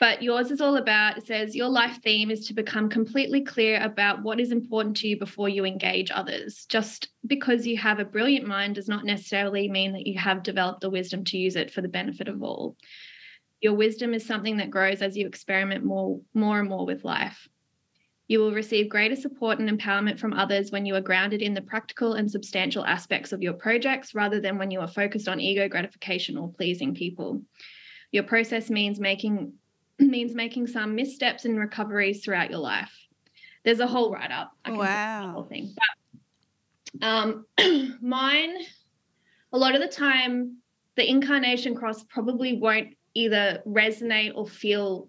but 0.00 0.22
yours 0.22 0.50
is 0.50 0.62
all 0.62 0.78
about 0.78 1.18
it 1.18 1.26
says 1.26 1.54
your 1.54 1.68
life 1.68 2.00
theme 2.02 2.30
is 2.30 2.46
to 2.46 2.54
become 2.54 2.88
completely 2.88 3.42
clear 3.42 3.80
about 3.82 4.22
what 4.22 4.40
is 4.40 4.50
important 4.50 4.96
to 4.96 5.06
you 5.06 5.18
before 5.18 5.48
you 5.48 5.66
engage 5.66 6.10
others. 6.10 6.64
Just 6.70 7.08
because 7.26 7.66
you 7.66 7.76
have 7.76 7.98
a 8.00 8.04
brilliant 8.04 8.46
mind 8.46 8.76
does 8.76 8.88
not 8.88 9.04
necessarily 9.04 9.68
mean 9.68 9.92
that 9.92 10.06
you 10.06 10.18
have 10.18 10.42
developed 10.42 10.80
the 10.80 10.88
wisdom 10.88 11.22
to 11.24 11.38
use 11.38 11.54
it 11.54 11.70
for 11.70 11.82
the 11.82 11.88
benefit 11.88 12.28
of 12.28 12.42
all. 12.42 12.76
Your 13.60 13.74
wisdom 13.74 14.14
is 14.14 14.24
something 14.24 14.56
that 14.56 14.70
grows 14.70 15.02
as 15.02 15.18
you 15.18 15.26
experiment 15.26 15.84
more 15.84 16.18
more 16.32 16.58
and 16.58 16.68
more 16.68 16.86
with 16.86 17.04
life. 17.04 17.46
You 18.26 18.38
will 18.38 18.52
receive 18.52 18.88
greater 18.88 19.16
support 19.16 19.58
and 19.58 19.68
empowerment 19.68 20.18
from 20.18 20.32
others 20.32 20.70
when 20.70 20.86
you 20.86 20.94
are 20.94 21.02
grounded 21.02 21.42
in 21.42 21.52
the 21.52 21.60
practical 21.60 22.14
and 22.14 22.30
substantial 22.30 22.86
aspects 22.86 23.32
of 23.32 23.42
your 23.42 23.52
projects 23.52 24.14
rather 24.14 24.40
than 24.40 24.56
when 24.56 24.70
you 24.70 24.80
are 24.80 24.88
focused 24.88 25.28
on 25.28 25.40
ego 25.40 25.68
gratification 25.68 26.38
or 26.38 26.50
pleasing 26.50 26.94
people. 26.94 27.42
Your 28.12 28.22
process 28.22 28.70
means 28.70 28.98
making 28.98 29.52
means 30.00 30.34
making 30.34 30.66
some 30.66 30.94
missteps 30.94 31.44
and 31.44 31.58
recoveries 31.58 32.24
throughout 32.24 32.50
your 32.50 32.60
life. 32.60 32.92
There's 33.64 33.80
a 33.80 33.86
whole 33.86 34.10
write 34.10 34.30
up. 34.30 34.52
Wow. 34.66 35.32
whole 35.34 35.44
thing. 35.44 35.74
But, 35.76 37.06
um, 37.06 37.46
mine, 38.00 38.56
a 39.52 39.58
lot 39.58 39.74
of 39.74 39.80
the 39.80 39.88
time, 39.88 40.58
the 40.96 41.08
incarnation 41.08 41.74
cross 41.74 42.02
probably 42.04 42.58
won't 42.58 42.96
either 43.14 43.62
resonate 43.66 44.32
or 44.34 44.46
feel 44.46 45.08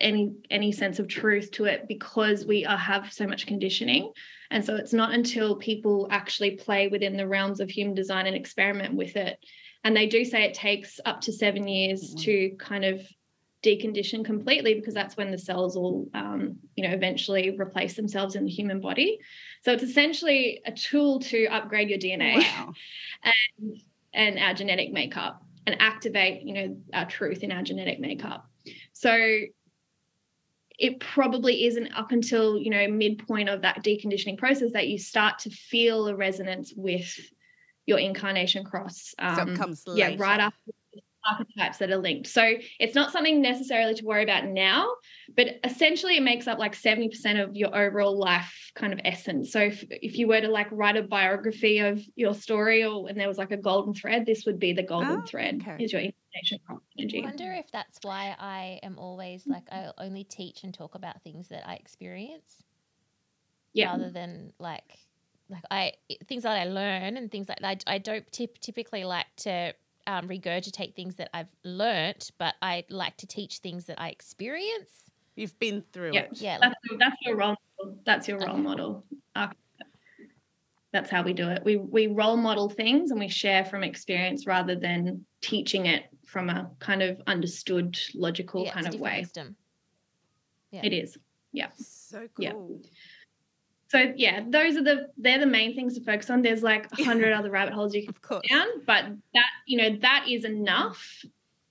any 0.00 0.34
any 0.50 0.72
sense 0.72 0.98
of 0.98 1.06
truth 1.06 1.50
to 1.52 1.66
it 1.66 1.86
because 1.86 2.46
we 2.46 2.64
are, 2.64 2.76
have 2.76 3.12
so 3.12 3.26
much 3.26 3.46
conditioning 3.46 4.10
and 4.50 4.64
so 4.64 4.74
it's 4.74 4.92
not 4.92 5.12
until 5.12 5.56
people 5.56 6.08
actually 6.10 6.52
play 6.52 6.88
within 6.88 7.16
the 7.16 7.28
realms 7.28 7.60
of 7.60 7.70
human 7.70 7.94
design 7.94 8.26
and 8.26 8.34
experiment 8.34 8.94
with 8.94 9.16
it 9.16 9.38
and 9.84 9.94
they 9.94 10.06
do 10.06 10.24
say 10.24 10.44
it 10.44 10.54
takes 10.54 10.98
up 11.04 11.20
to 11.20 11.32
seven 11.32 11.68
years 11.68 12.14
mm-hmm. 12.14 12.20
to 12.20 12.50
kind 12.58 12.84
of 12.84 13.06
decondition 13.62 14.24
completely 14.24 14.74
because 14.74 14.94
that's 14.94 15.16
when 15.16 15.30
the 15.30 15.38
cells 15.38 15.76
will 15.76 16.08
um, 16.14 16.58
you 16.74 16.86
know 16.86 16.94
eventually 16.94 17.56
replace 17.58 17.94
themselves 17.94 18.34
in 18.34 18.44
the 18.44 18.50
human 18.50 18.80
body. 18.80 19.18
So 19.62 19.72
it's 19.72 19.82
essentially 19.82 20.60
a 20.66 20.72
tool 20.72 21.20
to 21.20 21.46
upgrade 21.46 21.88
your 21.88 21.98
dna 21.98 22.38
wow. 22.38 22.72
and 23.60 23.80
and 24.12 24.38
our 24.38 24.54
genetic 24.54 24.92
makeup 24.92 25.42
and 25.66 25.76
activate 25.80 26.42
you 26.42 26.54
know 26.54 26.76
our 26.92 27.06
truth 27.06 27.42
in 27.42 27.52
our 27.52 27.62
genetic 27.62 28.00
makeup. 28.00 28.46
So 28.92 29.16
it 30.78 30.98
probably 30.98 31.66
isn't 31.66 31.92
up 31.92 32.10
until 32.10 32.58
you 32.58 32.70
know 32.70 32.88
midpoint 32.88 33.48
of 33.48 33.62
that 33.62 33.84
deconditioning 33.84 34.36
process 34.36 34.72
that 34.72 34.88
you 34.88 34.98
start 34.98 35.38
to 35.38 35.50
feel 35.50 36.08
a 36.08 36.16
resonance 36.16 36.72
with 36.76 37.16
your 37.86 37.98
incarnation 37.98 38.64
cross 38.64 39.14
um, 39.18 39.36
so 39.36 39.42
it 39.42 39.48
um, 39.50 39.56
comes 39.56 39.84
yeah 39.94 40.14
right 40.18 40.40
after 40.40 40.72
archetypes 41.28 41.78
that 41.78 41.90
are 41.90 41.96
linked. 41.96 42.28
So 42.28 42.54
it's 42.78 42.94
not 42.94 43.12
something 43.12 43.40
necessarily 43.40 43.94
to 43.94 44.04
worry 44.04 44.22
about 44.22 44.46
now, 44.46 44.94
but 45.36 45.58
essentially 45.64 46.16
it 46.16 46.22
makes 46.22 46.46
up 46.46 46.58
like 46.58 46.74
70% 46.74 47.42
of 47.42 47.56
your 47.56 47.74
overall 47.74 48.18
life 48.18 48.72
kind 48.74 48.92
of 48.92 49.00
essence. 49.04 49.52
So 49.52 49.60
if, 49.60 49.84
if 49.90 50.18
you 50.18 50.28
were 50.28 50.40
to 50.40 50.48
like 50.48 50.68
write 50.70 50.96
a 50.96 51.02
biography 51.02 51.78
of 51.78 52.02
your 52.14 52.34
story 52.34 52.84
or 52.84 53.08
and 53.08 53.18
there 53.18 53.28
was 53.28 53.38
like 53.38 53.52
a 53.52 53.56
golden 53.56 53.94
thread, 53.94 54.26
this 54.26 54.44
would 54.46 54.58
be 54.58 54.72
the 54.72 54.82
golden 54.82 55.22
oh, 55.22 55.26
thread 55.26 55.62
okay. 55.62 55.82
is 55.82 55.92
your 55.92 56.02
incarnation 56.02 56.58
energy. 56.98 57.22
I 57.22 57.26
wonder 57.26 57.52
if 57.52 57.70
that's 57.72 57.98
why 58.02 58.34
I 58.38 58.80
am 58.82 58.98
always 58.98 59.46
like 59.46 59.64
I 59.70 59.90
only 59.98 60.24
teach 60.24 60.64
and 60.64 60.72
talk 60.72 60.94
about 60.94 61.22
things 61.22 61.48
that 61.48 61.68
I 61.68 61.74
experience. 61.74 62.62
Yeah. 63.72 63.92
Rather 63.92 64.10
than 64.10 64.52
like 64.58 64.98
like 65.48 65.64
I 65.70 65.92
things 66.26 66.42
that 66.44 66.58
I 66.58 66.64
learn 66.64 67.16
and 67.16 67.30
things 67.30 67.48
like 67.48 67.60
that. 67.60 67.84
I, 67.86 67.94
I 67.94 67.98
don't 67.98 68.30
tip, 68.32 68.58
typically 68.58 69.04
like 69.04 69.26
to 69.38 69.74
um, 70.06 70.28
regurgitate 70.28 70.94
things 70.94 71.16
that 71.16 71.30
I've 71.34 71.48
learnt, 71.64 72.30
but 72.38 72.54
I 72.62 72.84
like 72.90 73.16
to 73.18 73.26
teach 73.26 73.58
things 73.58 73.86
that 73.86 74.00
I 74.00 74.08
experience. 74.08 75.10
You've 75.36 75.58
been 75.58 75.82
through 75.92 76.12
yeah. 76.14 76.20
it. 76.22 76.28
Yeah, 76.34 76.58
that's, 76.60 76.74
that's 76.98 77.16
your 77.22 77.36
role. 77.36 77.56
Model. 77.78 77.98
That's 78.04 78.28
your 78.28 78.38
role 78.38 78.50
okay. 78.50 78.60
model. 78.60 79.04
That's 80.92 81.08
how 81.08 81.22
we 81.22 81.32
do 81.32 81.48
it. 81.48 81.62
We 81.64 81.76
we 81.76 82.08
role 82.08 82.36
model 82.36 82.68
things 82.68 83.12
and 83.12 83.18
we 83.18 83.28
share 83.28 83.64
from 83.64 83.82
experience 83.82 84.46
rather 84.46 84.74
than 84.74 85.24
teaching 85.40 85.86
it 85.86 86.04
from 86.26 86.50
a 86.50 86.70
kind 86.80 87.02
of 87.02 87.18
understood, 87.26 87.98
logical 88.14 88.64
yeah, 88.64 88.72
kind 88.72 88.86
of 88.86 89.00
way. 89.00 89.20
Wisdom. 89.20 89.56
Yeah. 90.70 90.82
It 90.84 90.92
is. 90.92 91.16
Yeah. 91.52 91.68
So 91.78 92.28
cool. 92.36 92.44
Yeah 92.80 92.88
so 93.92 94.10
yeah 94.16 94.42
those 94.48 94.74
are 94.74 94.82
the 94.82 95.10
they're 95.18 95.38
the 95.38 95.46
main 95.46 95.74
things 95.74 95.94
to 95.98 96.02
focus 96.02 96.30
on. 96.30 96.40
There's 96.40 96.62
like 96.62 96.86
a 96.98 97.04
hundred 97.04 97.32
other 97.34 97.50
rabbit 97.50 97.74
holes 97.74 97.94
you 97.94 98.04
can 98.04 98.14
go 98.22 98.40
down 98.48 98.66
but 98.86 99.04
that 99.34 99.50
you 99.66 99.76
know 99.76 99.98
that 100.00 100.24
is 100.26 100.46
enough 100.46 101.22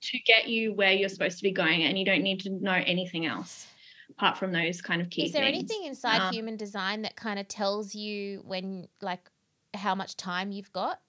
to 0.02 0.18
get 0.20 0.46
you 0.46 0.72
where 0.72 0.92
you're 0.92 1.08
supposed 1.08 1.38
to 1.38 1.42
be 1.42 1.50
going 1.50 1.82
and 1.82 1.98
you 1.98 2.04
don't 2.04 2.22
need 2.22 2.40
to 2.40 2.50
know 2.50 2.80
anything 2.86 3.26
else 3.26 3.66
apart 4.10 4.38
from 4.38 4.52
those 4.52 4.80
kind 4.80 5.02
of 5.02 5.10
key 5.10 5.24
is 5.24 5.32
there 5.32 5.42
things. 5.42 5.58
anything 5.58 5.84
inside 5.84 6.20
um, 6.20 6.32
human 6.32 6.56
design 6.56 7.02
that 7.02 7.16
kind 7.16 7.40
of 7.40 7.48
tells 7.48 7.92
you 7.92 8.40
when 8.46 8.86
like 9.00 9.28
how 9.74 9.94
much 9.94 10.16
time 10.16 10.52
you've 10.52 10.72
got 10.72 11.00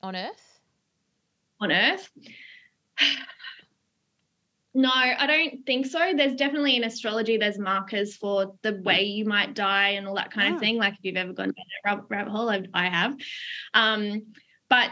on 0.00 0.14
earth? 0.14 0.60
On 1.60 1.72
earth 1.72 2.08
no, 4.74 4.90
I 4.90 5.26
don't 5.26 5.66
think 5.66 5.86
so. 5.86 6.12
There's 6.16 6.34
definitely 6.34 6.76
in 6.76 6.84
astrology, 6.84 7.36
there's 7.36 7.58
markers 7.58 8.16
for 8.16 8.54
the 8.62 8.80
way 8.84 9.02
you 9.02 9.26
might 9.26 9.54
die 9.54 9.90
and 9.90 10.06
all 10.06 10.14
that 10.14 10.30
kind 10.30 10.52
oh. 10.52 10.54
of 10.54 10.60
thing. 10.60 10.76
Like 10.78 10.94
if 10.94 11.00
you've 11.02 11.16
ever 11.16 11.32
gone 11.32 11.52
down 11.52 11.96
a 11.98 12.06
rabbit, 12.08 12.30
hole, 12.30 12.48
I, 12.48 12.64
I 12.72 12.88
have. 12.88 13.16
Um, 13.74 14.32
but 14.70 14.90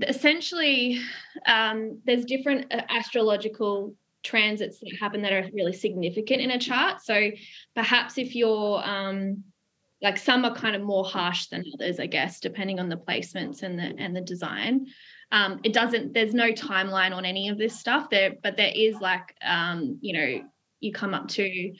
essentially, 0.00 1.00
um, 1.46 2.00
there's 2.06 2.24
different 2.24 2.72
uh, 2.72 2.82
astrological 2.88 3.94
transits 4.22 4.78
that 4.80 4.96
happen 5.00 5.22
that 5.22 5.32
are 5.32 5.50
really 5.52 5.72
significant 5.72 6.40
in 6.40 6.50
a 6.50 6.58
chart. 6.58 7.02
So 7.02 7.30
perhaps 7.74 8.16
if 8.16 8.34
you're 8.34 8.82
um, 8.82 9.44
like 10.00 10.16
some 10.16 10.44
are 10.44 10.54
kind 10.54 10.74
of 10.74 10.82
more 10.82 11.04
harsh 11.04 11.46
than 11.46 11.64
others, 11.74 12.00
I 12.00 12.06
guess, 12.06 12.40
depending 12.40 12.80
on 12.80 12.88
the 12.88 12.96
placements 12.96 13.62
and 13.62 13.78
the 13.78 13.94
and 13.98 14.16
the 14.16 14.20
design. 14.20 14.86
Um, 15.32 15.60
it 15.64 15.72
doesn't, 15.72 16.12
there's 16.12 16.34
no 16.34 16.52
timeline 16.52 17.12
on 17.12 17.24
any 17.24 17.48
of 17.48 17.56
this 17.56 17.78
stuff 17.78 18.10
there, 18.10 18.34
but 18.42 18.56
there 18.56 18.70
is 18.74 18.96
like, 19.00 19.34
um, 19.42 19.98
you 20.02 20.12
know, 20.12 20.42
you 20.80 20.92
come 20.92 21.14
up 21.14 21.26
to 21.28 21.72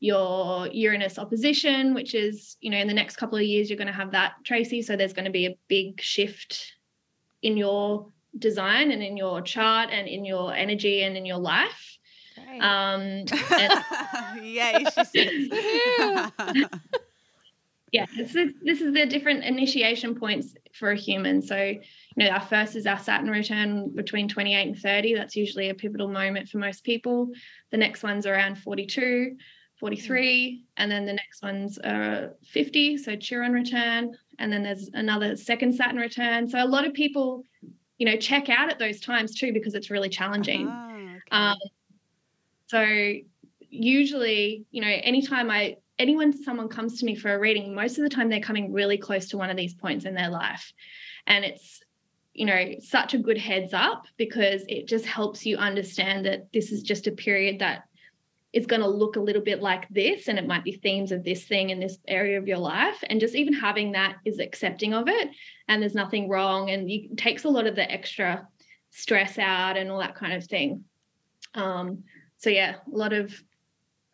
your 0.00 0.68
Uranus 0.68 1.18
opposition, 1.18 1.94
which 1.94 2.14
is, 2.14 2.56
you 2.60 2.70
know, 2.70 2.76
in 2.76 2.86
the 2.86 2.94
next 2.94 3.16
couple 3.16 3.38
of 3.38 3.44
years, 3.44 3.70
you're 3.70 3.78
going 3.78 3.86
to 3.88 3.92
have 3.92 4.12
that, 4.12 4.34
Tracy. 4.44 4.82
So 4.82 4.94
there's 4.94 5.14
going 5.14 5.24
to 5.24 5.30
be 5.30 5.46
a 5.46 5.56
big 5.68 6.00
shift 6.02 6.74
in 7.42 7.56
your 7.56 8.12
design 8.38 8.90
and 8.90 9.02
in 9.02 9.16
your 9.16 9.40
chart 9.40 9.88
and 9.90 10.06
in 10.06 10.24
your 10.24 10.54
energy 10.54 11.02
and 11.02 11.16
in 11.16 11.24
your 11.24 11.38
life. 11.38 11.98
Great. 12.34 12.60
Um, 12.60 13.00
and- 13.52 14.44
Yay, 14.44 14.84
she 14.94 15.04
says. 15.04 16.68
yeah, 17.92 18.06
this 18.16 18.34
is, 18.34 18.52
this 18.62 18.80
is 18.80 18.92
the 18.92 19.06
different 19.06 19.44
initiation 19.44 20.14
points 20.14 20.54
for 20.74 20.90
a 20.90 20.96
human. 20.96 21.40
So, 21.40 21.56
you 21.56 21.80
know, 22.16 22.28
our 22.28 22.40
first 22.40 22.76
is 22.76 22.86
our 22.86 22.98
Saturn 22.98 23.30
return 23.30 23.94
between 23.94 24.28
28 24.28 24.68
and 24.68 24.78
30. 24.78 25.14
That's 25.14 25.36
usually 25.36 25.70
a 25.70 25.74
pivotal 25.74 26.08
moment 26.08 26.48
for 26.48 26.58
most 26.58 26.84
people. 26.84 27.28
The 27.70 27.76
next 27.76 28.02
one's 28.02 28.26
around 28.26 28.58
42, 28.58 29.36
43, 29.80 30.64
and 30.76 30.90
then 30.90 31.06
the 31.06 31.14
next 31.14 31.42
one's 31.42 31.78
uh, 31.78 32.28
50, 32.44 32.98
so 32.98 33.16
Chiron 33.16 33.52
return. 33.52 34.14
And 34.38 34.52
then 34.52 34.62
there's 34.62 34.90
another 34.92 35.36
second 35.36 35.74
Saturn 35.74 35.96
return. 35.96 36.48
So 36.48 36.62
a 36.62 36.66
lot 36.66 36.86
of 36.86 36.92
people, 36.92 37.44
you 37.96 38.06
know, 38.06 38.16
check 38.16 38.48
out 38.48 38.70
at 38.70 38.78
those 38.78 39.00
times 39.00 39.34
too 39.34 39.52
because 39.52 39.74
it's 39.74 39.90
really 39.90 40.08
challenging. 40.08 40.68
Uh-huh, 40.68 40.94
okay. 40.94 41.20
um, 41.30 41.58
so 42.66 42.84
usually, 43.70 44.66
you 44.70 44.82
know, 44.82 44.88
anytime 44.88 45.50
I 45.50 45.76
anyone 45.98 46.32
someone 46.32 46.68
comes 46.68 46.98
to 46.98 47.04
me 47.04 47.14
for 47.14 47.34
a 47.34 47.38
reading 47.38 47.74
most 47.74 47.98
of 47.98 48.04
the 48.04 48.10
time 48.10 48.28
they're 48.28 48.40
coming 48.40 48.72
really 48.72 48.98
close 48.98 49.28
to 49.28 49.38
one 49.38 49.50
of 49.50 49.56
these 49.56 49.74
points 49.74 50.04
in 50.04 50.14
their 50.14 50.30
life. 50.30 50.72
And 51.26 51.44
it's 51.44 51.80
you 52.34 52.46
know 52.46 52.74
such 52.80 53.14
a 53.14 53.18
good 53.18 53.38
heads 53.38 53.74
up 53.74 54.06
because 54.16 54.64
it 54.68 54.86
just 54.86 55.04
helps 55.04 55.44
you 55.44 55.56
understand 55.56 56.24
that 56.26 56.52
this 56.52 56.70
is 56.70 56.82
just 56.82 57.06
a 57.06 57.12
period 57.12 57.58
that 57.58 57.84
is 58.52 58.66
going 58.66 58.80
to 58.80 58.88
look 58.88 59.16
a 59.16 59.20
little 59.20 59.42
bit 59.42 59.60
like 59.60 59.86
this 59.90 60.28
and 60.28 60.38
it 60.38 60.46
might 60.46 60.64
be 60.64 60.72
themes 60.72 61.12
of 61.12 61.22
this 61.22 61.44
thing 61.44 61.68
in 61.68 61.80
this 61.80 61.98
area 62.08 62.38
of 62.38 62.48
your 62.48 62.58
life. 62.58 63.04
And 63.10 63.20
just 63.20 63.34
even 63.34 63.52
having 63.52 63.92
that 63.92 64.16
is 64.24 64.38
accepting 64.38 64.94
of 64.94 65.06
it 65.08 65.28
and 65.68 65.82
there's 65.82 65.94
nothing 65.94 66.28
wrong 66.28 66.70
and 66.70 66.90
it 66.90 67.18
takes 67.18 67.44
a 67.44 67.50
lot 67.50 67.66
of 67.66 67.74
the 67.74 67.90
extra 67.90 68.46
stress 68.90 69.38
out 69.38 69.76
and 69.76 69.90
all 69.90 69.98
that 69.98 70.14
kind 70.14 70.32
of 70.32 70.44
thing. 70.44 70.84
Um 71.54 72.04
so 72.38 72.50
yeah 72.50 72.76
a 72.92 72.96
lot 72.96 73.12
of 73.12 73.34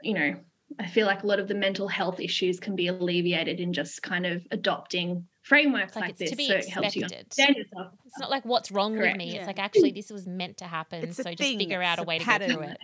you 0.02 0.14
know 0.14 0.36
I 0.78 0.86
feel 0.86 1.06
like 1.06 1.22
a 1.22 1.26
lot 1.26 1.38
of 1.38 1.48
the 1.48 1.54
mental 1.54 1.88
health 1.88 2.20
issues 2.20 2.58
can 2.58 2.74
be 2.74 2.88
alleviated 2.88 3.60
in 3.60 3.72
just 3.72 4.02
kind 4.02 4.26
of 4.26 4.46
adopting 4.50 5.26
frameworks 5.42 5.94
like, 5.94 6.04
like 6.04 6.16
this. 6.16 6.30
so 6.30 6.34
expected. 6.34 6.66
it 6.66 6.70
helps 6.70 6.96
you 6.96 7.04
understand 7.04 7.56
yourself. 7.56 7.92
It's 8.06 8.18
not 8.18 8.30
like 8.30 8.44
what's 8.44 8.72
wrong 8.72 8.96
Correct. 8.96 9.14
with 9.14 9.18
me. 9.18 9.32
Yeah. 9.32 9.40
It's 9.40 9.46
like 9.46 9.58
actually 9.58 9.92
this 9.92 10.10
was 10.10 10.26
meant 10.26 10.58
to 10.58 10.64
happen. 10.64 11.04
It's 11.04 11.16
so 11.16 11.24
just 11.24 11.38
thing. 11.38 11.58
figure 11.58 11.82
out 11.82 11.98
it's 11.98 12.02
a 12.02 12.06
way 12.06 12.16
a 12.16 12.20
to 12.20 12.38
go 12.38 12.54
through 12.54 12.62
it. 12.62 12.78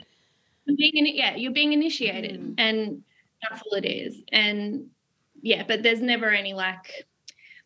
Being 0.76 0.97
in, 0.99 1.07
yeah, 1.07 1.34
you're 1.34 1.53
being 1.53 1.72
initiated, 1.72 2.41
mm. 2.41 2.55
and 2.59 3.03
that's 3.43 3.62
all 3.62 3.76
it 3.76 3.86
is. 3.86 4.22
And 4.30 4.86
yeah, 5.43 5.64
but 5.66 5.82
there's 5.82 6.01
never 6.01 6.30
any 6.30 6.53
like 6.53 7.07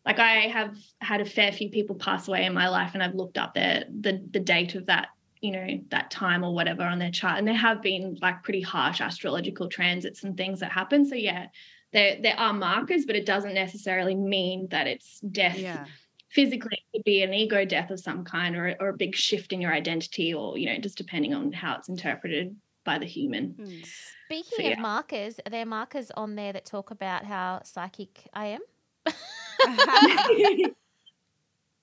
like 0.05 0.19
I 0.19 0.47
have 0.47 0.77
had 1.01 1.21
a 1.21 1.25
fair 1.25 1.51
few 1.51 1.69
people 1.69 1.95
pass 1.95 2.27
away 2.27 2.45
in 2.45 2.53
my 2.53 2.69
life 2.69 2.91
and 2.93 3.03
I've 3.03 3.15
looked 3.15 3.37
up 3.37 3.53
their 3.53 3.85
the 3.89 4.23
the 4.31 4.39
date 4.39 4.75
of 4.75 4.85
that 4.87 5.09
you 5.41 5.51
know 5.51 5.79
that 5.89 6.09
time 6.11 6.43
or 6.43 6.53
whatever 6.53 6.83
on 6.83 6.99
their 6.99 7.11
chart 7.11 7.37
and 7.37 7.47
there 7.47 7.55
have 7.55 7.81
been 7.81 8.17
like 8.21 8.43
pretty 8.43 8.61
harsh 8.61 9.01
astrological 9.01 9.67
transits 9.67 10.23
and 10.23 10.37
things 10.37 10.59
that 10.59 10.71
happen 10.71 11.05
so 11.05 11.15
yeah 11.15 11.47
there 11.93 12.17
there 12.21 12.39
are 12.39 12.53
markers 12.53 13.05
but 13.05 13.15
it 13.15 13.25
doesn't 13.25 13.53
necessarily 13.53 14.15
mean 14.15 14.67
that 14.69 14.87
it's 14.87 15.19
death 15.19 15.57
Yeah. 15.59 15.85
physically 16.29 16.77
it 16.77 16.97
could 16.97 17.03
be 17.03 17.21
an 17.21 17.33
ego 17.33 17.65
death 17.65 17.91
of 17.91 17.99
some 17.99 18.23
kind 18.23 18.55
or, 18.55 18.75
or 18.79 18.89
a 18.89 18.97
big 18.97 19.15
shift 19.15 19.53
in 19.53 19.61
your 19.61 19.73
identity 19.73 20.33
or 20.33 20.57
you 20.57 20.65
know 20.67 20.77
just 20.79 20.97
depending 20.97 21.33
on 21.33 21.51
how 21.51 21.75
it's 21.77 21.89
interpreted 21.89 22.55
by 22.83 22.97
the 22.99 23.05
human 23.05 23.55
Hmm. 23.57 23.81
Speaking 24.27 24.57
So, 24.57 24.63
yeah. 24.63 24.71
of 24.73 24.79
markers, 24.79 25.39
are 25.45 25.51
there 25.51 25.65
markers 25.67 26.09
on 26.17 26.35
there 26.35 26.51
that 26.53 26.65
talk 26.65 26.89
about 26.89 27.25
how 27.25 27.61
psychic 27.63 28.27
I 28.33 28.57
am? 28.57 28.61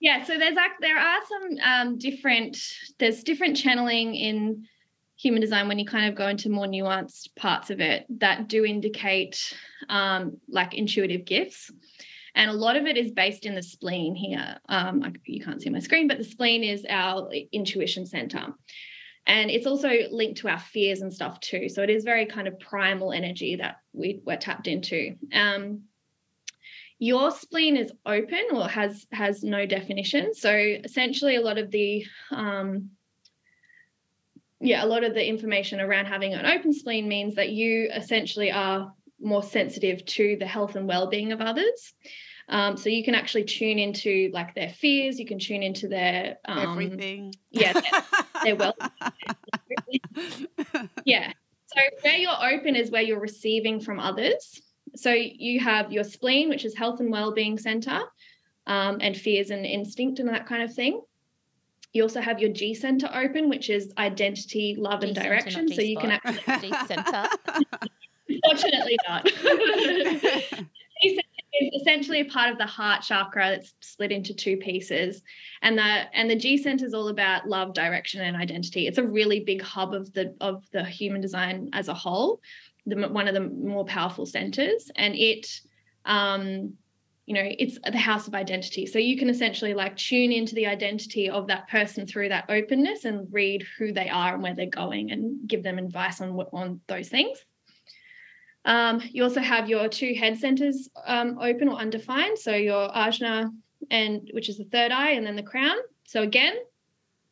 yeah 0.02 0.22
so 0.22 0.38
there's 0.38 0.56
there 0.82 0.98
are 0.98 1.20
some 1.26 1.58
um, 1.64 1.98
different 1.98 2.58
there's 2.98 3.24
different 3.24 3.56
channeling 3.56 4.14
in 4.14 4.66
human 5.22 5.40
design 5.40 5.68
when 5.68 5.78
you 5.78 5.86
kind 5.86 6.08
of 6.08 6.16
go 6.16 6.26
into 6.26 6.50
more 6.50 6.66
nuanced 6.66 7.34
parts 7.36 7.70
of 7.70 7.80
it 7.80 8.04
that 8.18 8.48
do 8.48 8.64
indicate 8.64 9.56
um, 9.88 10.38
like 10.48 10.74
intuitive 10.74 11.24
gifts. 11.24 11.70
And 12.34 12.50
a 12.50 12.54
lot 12.54 12.76
of 12.76 12.86
it 12.86 12.96
is 12.96 13.12
based 13.12 13.46
in 13.46 13.54
the 13.54 13.62
spleen 13.62 14.16
here. 14.16 14.58
Um, 14.68 15.14
you 15.24 15.44
can't 15.44 15.62
see 15.62 15.70
my 15.70 15.78
screen 15.78 16.08
but 16.08 16.18
the 16.18 16.24
spleen 16.24 16.64
is 16.64 16.84
our 16.88 17.30
intuition 17.52 18.04
center. 18.04 18.48
And 19.24 19.48
it's 19.50 19.66
also 19.66 19.90
linked 20.10 20.40
to 20.40 20.48
our 20.48 20.58
fears 20.58 21.02
and 21.02 21.14
stuff 21.14 21.38
too. 21.38 21.68
So 21.68 21.82
it 21.82 21.90
is 21.90 22.02
very 22.02 22.26
kind 22.26 22.48
of 22.48 22.58
primal 22.58 23.12
energy 23.12 23.56
that 23.56 23.76
we, 23.92 24.20
we're 24.26 24.36
tapped 24.36 24.66
into. 24.66 25.14
Um, 25.32 25.82
your 27.02 27.32
spleen 27.32 27.76
is 27.76 27.90
open 28.06 28.44
or 28.52 28.68
has 28.68 29.08
has 29.10 29.42
no 29.42 29.66
definition. 29.66 30.32
So 30.34 30.54
essentially 30.54 31.34
a 31.34 31.40
lot 31.40 31.58
of 31.58 31.72
the 31.72 32.06
um 32.30 32.90
yeah 34.60 34.84
a 34.84 34.86
lot 34.86 35.02
of 35.02 35.12
the 35.12 35.28
information 35.28 35.80
around 35.80 36.06
having 36.06 36.32
an 36.32 36.46
open 36.46 36.72
spleen 36.72 37.08
means 37.08 37.34
that 37.34 37.50
you 37.50 37.90
essentially 37.92 38.52
are 38.52 38.94
more 39.20 39.42
sensitive 39.42 40.04
to 40.04 40.36
the 40.38 40.46
health 40.46 40.76
and 40.76 40.86
well-being 40.86 41.32
of 41.32 41.40
others. 41.40 41.92
Um, 42.48 42.76
so 42.76 42.88
you 42.88 43.02
can 43.02 43.16
actually 43.16 43.44
tune 43.44 43.80
into 43.80 44.30
like 44.32 44.54
their 44.54 44.68
fears 44.68 45.18
you 45.18 45.26
can 45.26 45.40
tune 45.40 45.64
into 45.64 45.88
their 45.88 46.38
um, 46.44 46.70
Everything. 46.70 47.34
yeah 47.50 47.80
their 48.44 48.54
well 48.54 48.76
yeah. 51.04 51.32
So 51.66 51.80
where 52.02 52.16
you're 52.16 52.54
open 52.54 52.76
is 52.76 52.92
where 52.92 53.02
you're 53.02 53.18
receiving 53.18 53.80
from 53.80 53.98
others 53.98 54.62
so 54.94 55.12
you 55.12 55.60
have 55.60 55.92
your 55.92 56.04
spleen 56.04 56.48
which 56.48 56.64
is 56.64 56.76
health 56.76 57.00
and 57.00 57.10
well-being 57.10 57.58
center 57.58 58.00
um, 58.66 58.98
and 59.00 59.16
fears 59.16 59.50
and 59.50 59.64
instinct 59.66 60.18
and 60.18 60.28
that 60.28 60.46
kind 60.46 60.62
of 60.62 60.72
thing. 60.74 61.00
You 61.92 62.02
also 62.02 62.20
have 62.20 62.40
your 62.40 62.50
g 62.50 62.74
center 62.74 63.08
open 63.12 63.48
which 63.48 63.70
is 63.70 63.92
identity 63.98 64.76
love 64.78 65.02
and 65.02 65.14
G-center, 65.14 65.34
not 65.34 65.42
direction. 65.44 65.68
So 65.72 65.82
you 65.82 65.98
can 65.98 66.10
actually 66.10 66.60
G 66.70 66.74
center. 66.86 67.28
Fortunately 68.44 68.96
not. 69.08 69.24
G 71.02 71.16
center 71.16 71.32
is 71.60 71.82
essentially 71.82 72.20
a 72.20 72.24
part 72.24 72.50
of 72.50 72.58
the 72.58 72.66
heart 72.66 73.02
chakra 73.02 73.50
that's 73.50 73.74
split 73.80 74.10
into 74.10 74.32
two 74.32 74.56
pieces. 74.56 75.22
And 75.60 75.76
the 75.76 75.82
and 75.82 76.30
the 76.30 76.36
g 76.36 76.56
center 76.56 76.86
is 76.86 76.94
all 76.94 77.08
about 77.08 77.46
love 77.46 77.74
direction 77.74 78.22
and 78.22 78.36
identity. 78.36 78.86
It's 78.86 78.98
a 78.98 79.06
really 79.06 79.40
big 79.40 79.60
hub 79.60 79.92
of 79.92 80.12
the 80.12 80.34
of 80.40 80.64
the 80.72 80.84
human 80.84 81.20
design 81.20 81.70
as 81.72 81.88
a 81.88 81.94
whole 81.94 82.40
the 82.86 82.96
one 83.08 83.28
of 83.28 83.34
the 83.34 83.40
more 83.40 83.84
powerful 83.84 84.26
centers 84.26 84.90
and 84.96 85.14
it 85.14 85.46
um 86.04 86.74
you 87.26 87.34
know 87.34 87.44
it's 87.58 87.78
the 87.90 87.98
house 87.98 88.26
of 88.26 88.34
identity 88.34 88.86
so 88.86 88.98
you 88.98 89.16
can 89.16 89.30
essentially 89.30 89.74
like 89.74 89.96
tune 89.96 90.32
into 90.32 90.54
the 90.54 90.66
identity 90.66 91.30
of 91.30 91.46
that 91.46 91.68
person 91.68 92.06
through 92.06 92.28
that 92.28 92.44
openness 92.48 93.04
and 93.04 93.28
read 93.32 93.64
who 93.78 93.92
they 93.92 94.08
are 94.08 94.34
and 94.34 94.42
where 94.42 94.54
they're 94.54 94.66
going 94.66 95.12
and 95.12 95.46
give 95.46 95.62
them 95.62 95.78
advice 95.78 96.20
on 96.20 96.30
on 96.52 96.80
those 96.88 97.08
things 97.08 97.38
um, 98.64 99.02
you 99.10 99.24
also 99.24 99.40
have 99.40 99.68
your 99.68 99.88
two 99.88 100.14
head 100.14 100.38
centers 100.38 100.88
um, 101.06 101.38
open 101.40 101.68
or 101.68 101.76
undefined. 101.76 102.38
So 102.38 102.54
your 102.54 102.88
ajna, 102.90 103.50
and 103.90 104.30
which 104.32 104.48
is 104.48 104.58
the 104.58 104.64
third 104.64 104.92
eye, 104.92 105.12
and 105.12 105.26
then 105.26 105.36
the 105.36 105.42
crown. 105.42 105.76
So 106.04 106.22
again, 106.22 106.54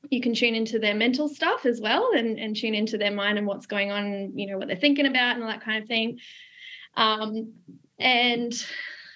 you 0.08 0.20
can 0.20 0.34
tune 0.34 0.54
into 0.54 0.78
their 0.78 0.94
mental 0.94 1.28
stuff 1.28 1.66
as 1.66 1.80
well, 1.80 2.12
and, 2.14 2.38
and 2.38 2.56
tune 2.56 2.74
into 2.74 2.96
their 2.96 3.10
mind 3.10 3.38
and 3.38 3.46
what's 3.46 3.66
going 3.66 3.90
on, 3.90 4.36
you 4.38 4.46
know, 4.46 4.58
what 4.58 4.68
they're 4.68 4.76
thinking 4.76 5.06
about, 5.06 5.34
and 5.34 5.42
all 5.42 5.50
that 5.50 5.64
kind 5.64 5.82
of 5.82 5.88
thing. 5.88 6.18
Um, 6.96 7.52
and 7.98 8.52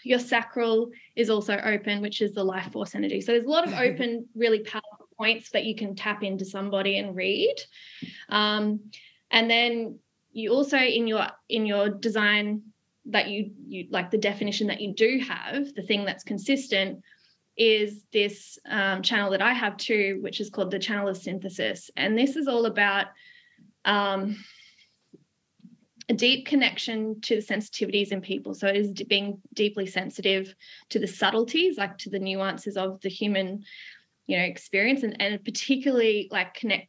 your 0.03 0.18
sacral 0.18 0.91
is 1.16 1.30
also 1.30 1.57
open, 1.57 2.03
which 2.03 2.20
is 2.20 2.32
the 2.32 2.45
life 2.45 2.70
force 2.72 2.95
energy. 2.95 3.20
So 3.20 3.32
there's 3.32 3.47
a 3.47 3.51
lot 3.51 3.66
of 3.66 3.74
open, 3.78 4.26
really 4.35 4.61
powerful 4.61 5.09
points 5.16 5.51
that 5.51 5.64
you 5.64 5.74
can 5.74 5.95
tap 5.95 6.22
into 6.22 6.45
somebody 6.45 6.99
and 6.99 7.16
read. 7.16 7.57
Um, 8.28 8.80
and 9.30 9.51
then 9.51 9.99
you 10.32 10.51
also 10.51 10.76
in 10.76 11.07
your 11.07 11.26
in 11.49 11.64
your 11.64 11.89
design 11.89 12.62
that 13.07 13.28
you 13.28 13.53
you 13.66 13.87
like 13.91 14.11
the 14.11 14.18
definition 14.18 14.66
that 14.66 14.80
you 14.80 14.93
do 14.93 15.20
have 15.26 15.72
the 15.74 15.82
thing 15.82 16.05
that's 16.05 16.24
consistent 16.24 17.03
is 17.57 18.05
this 18.13 18.59
um, 18.69 19.03
channel 19.03 19.31
that 19.31 19.43
i 19.43 19.53
have 19.53 19.77
too 19.77 20.19
which 20.23 20.41
is 20.41 20.51
called 20.51 20.71
the 20.71 20.79
channel 20.79 21.09
of 21.09 21.17
synthesis. 21.17 21.91
And 21.97 22.19
this 22.19 22.37
is 22.37 22.49
all 22.49 22.67
about 22.67 23.07
um, 23.85 24.37
a 26.09 26.15
deep 26.15 26.47
connection 26.47 27.21
to 27.23 27.37
the 27.37 27.43
sensitivities 27.43 28.09
in 28.09 28.21
people. 28.21 28.55
So 28.55 28.67
it 28.67 28.77
is 28.77 28.93
being 29.09 29.41
deeply 29.55 29.87
sensitive 29.87 30.55
to 30.91 30.99
the 30.99 31.07
subtleties 31.07 31.79
like 31.79 31.97
to 31.99 32.11
the 32.11 32.19
nuances 32.19 32.77
of 32.77 33.01
the 33.01 33.09
human 33.09 33.65
you 34.27 34.39
know 34.39 34.45
experience 34.45 35.03
and, 35.03 35.21
and 35.21 35.45
particularly 35.45 36.29
like 36.31 36.55
connect 36.55 36.89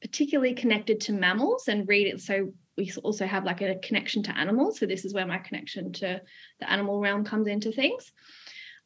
particularly 0.00 0.54
connected 0.54 1.00
to 1.00 1.12
mammals 1.12 1.66
and 1.68 1.88
read 1.88 2.06
it. 2.06 2.20
So 2.20 2.52
we 2.76 2.92
also 3.02 3.26
have 3.26 3.44
like 3.44 3.60
a 3.60 3.74
connection 3.76 4.22
to 4.24 4.38
animals. 4.38 4.78
So 4.78 4.86
this 4.86 5.04
is 5.04 5.12
where 5.12 5.26
my 5.26 5.38
connection 5.38 5.92
to 5.94 6.20
the 6.60 6.70
animal 6.70 7.00
realm 7.00 7.24
comes 7.24 7.48
into 7.48 7.72
things. 7.72 8.12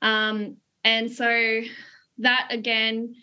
Um, 0.00 0.56
and 0.84 1.10
so 1.10 1.60
that 2.18 2.48
again 2.50 3.14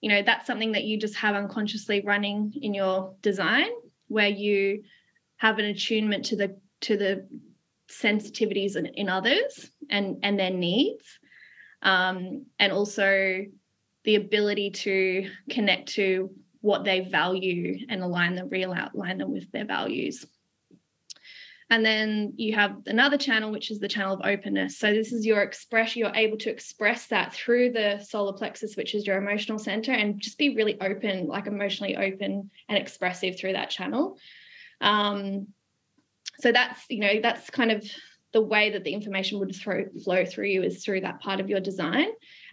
you 0.00 0.08
know 0.08 0.22
that's 0.22 0.46
something 0.46 0.72
that 0.72 0.84
you 0.84 0.98
just 0.98 1.16
have 1.16 1.34
unconsciously 1.34 2.02
running 2.04 2.52
in 2.62 2.74
your 2.74 3.14
design 3.22 3.70
where 4.08 4.28
you 4.28 4.82
have 5.36 5.58
an 5.58 5.66
attunement 5.66 6.24
to 6.26 6.36
the 6.36 6.58
to 6.80 6.96
the 6.96 7.26
sensitivities 7.90 8.76
in, 8.76 8.86
in 8.86 9.08
others 9.08 9.70
and 9.90 10.18
and 10.22 10.38
their 10.38 10.50
needs 10.50 11.04
um, 11.82 12.44
and 12.58 12.72
also 12.72 13.44
the 14.04 14.16
ability 14.16 14.70
to 14.70 15.30
connect 15.50 15.88
to 15.88 16.30
what 16.60 16.84
they 16.84 17.00
value 17.00 17.78
and 17.88 18.02
align 18.02 18.34
them 18.34 18.48
real 18.48 18.72
outline 18.72 19.18
them 19.18 19.32
with 19.32 19.50
their 19.52 19.64
values 19.64 20.26
and 21.70 21.84
then 21.84 22.32
you 22.36 22.54
have 22.54 22.76
another 22.86 23.18
channel 23.18 23.50
which 23.50 23.70
is 23.70 23.78
the 23.78 23.88
channel 23.88 24.14
of 24.14 24.24
openness. 24.24 24.78
So 24.78 24.92
this 24.92 25.12
is 25.12 25.26
your 25.26 25.42
expression 25.42 26.00
you're 26.00 26.14
able 26.14 26.38
to 26.38 26.50
express 26.50 27.06
that 27.08 27.34
through 27.34 27.72
the 27.72 27.98
solar 28.08 28.32
plexus 28.32 28.76
which 28.76 28.94
is 28.94 29.06
your 29.06 29.18
emotional 29.18 29.58
center 29.58 29.92
and 29.92 30.20
just 30.20 30.38
be 30.38 30.56
really 30.56 30.80
open 30.80 31.26
like 31.26 31.46
emotionally 31.46 31.96
open 31.96 32.50
and 32.68 32.78
expressive 32.78 33.38
through 33.38 33.52
that 33.52 33.70
channel. 33.70 34.16
Um, 34.80 35.48
so 36.40 36.52
that's 36.52 36.82
you 36.88 37.00
know 37.00 37.20
that's 37.20 37.50
kind 37.50 37.72
of 37.72 37.84
the 38.32 38.40
way 38.42 38.70
that 38.70 38.84
the 38.84 38.92
information 38.92 39.38
would 39.38 39.54
throw, 39.54 39.86
flow 40.04 40.24
through 40.24 40.48
you 40.48 40.62
is 40.62 40.84
through 40.84 41.00
that 41.00 41.20
part 41.20 41.40
of 41.40 41.48
your 41.48 41.60
design. 41.60 42.08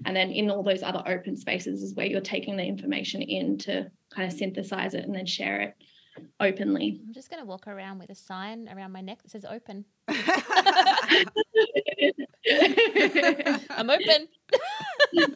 And 0.06 0.16
then 0.16 0.32
in 0.32 0.50
all 0.50 0.64
those 0.64 0.84
other 0.84 1.04
open 1.06 1.36
spaces 1.36 1.84
is 1.84 1.94
where 1.94 2.06
you're 2.06 2.22
taking 2.22 2.56
the 2.56 2.64
information 2.64 3.22
in 3.22 3.58
to 3.60 3.92
kind 4.14 4.32
of 4.32 4.38
synthesize 4.38 4.94
it 4.94 5.04
and 5.04 5.14
then 5.14 5.26
share 5.26 5.62
it 5.62 5.76
openly 6.40 7.02
I'm 7.08 7.14
just 7.14 7.30
going 7.30 7.42
to 7.42 7.46
walk 7.46 7.68
around 7.68 8.00
with 8.00 8.10
a 8.10 8.16
sign 8.16 8.70
around 8.74 8.92
my 8.92 9.02
neck 9.02 9.22
that 9.24 9.32
says 9.32 9.46
open. 9.46 9.86
I'm 13.70 13.90
open. 13.90 14.28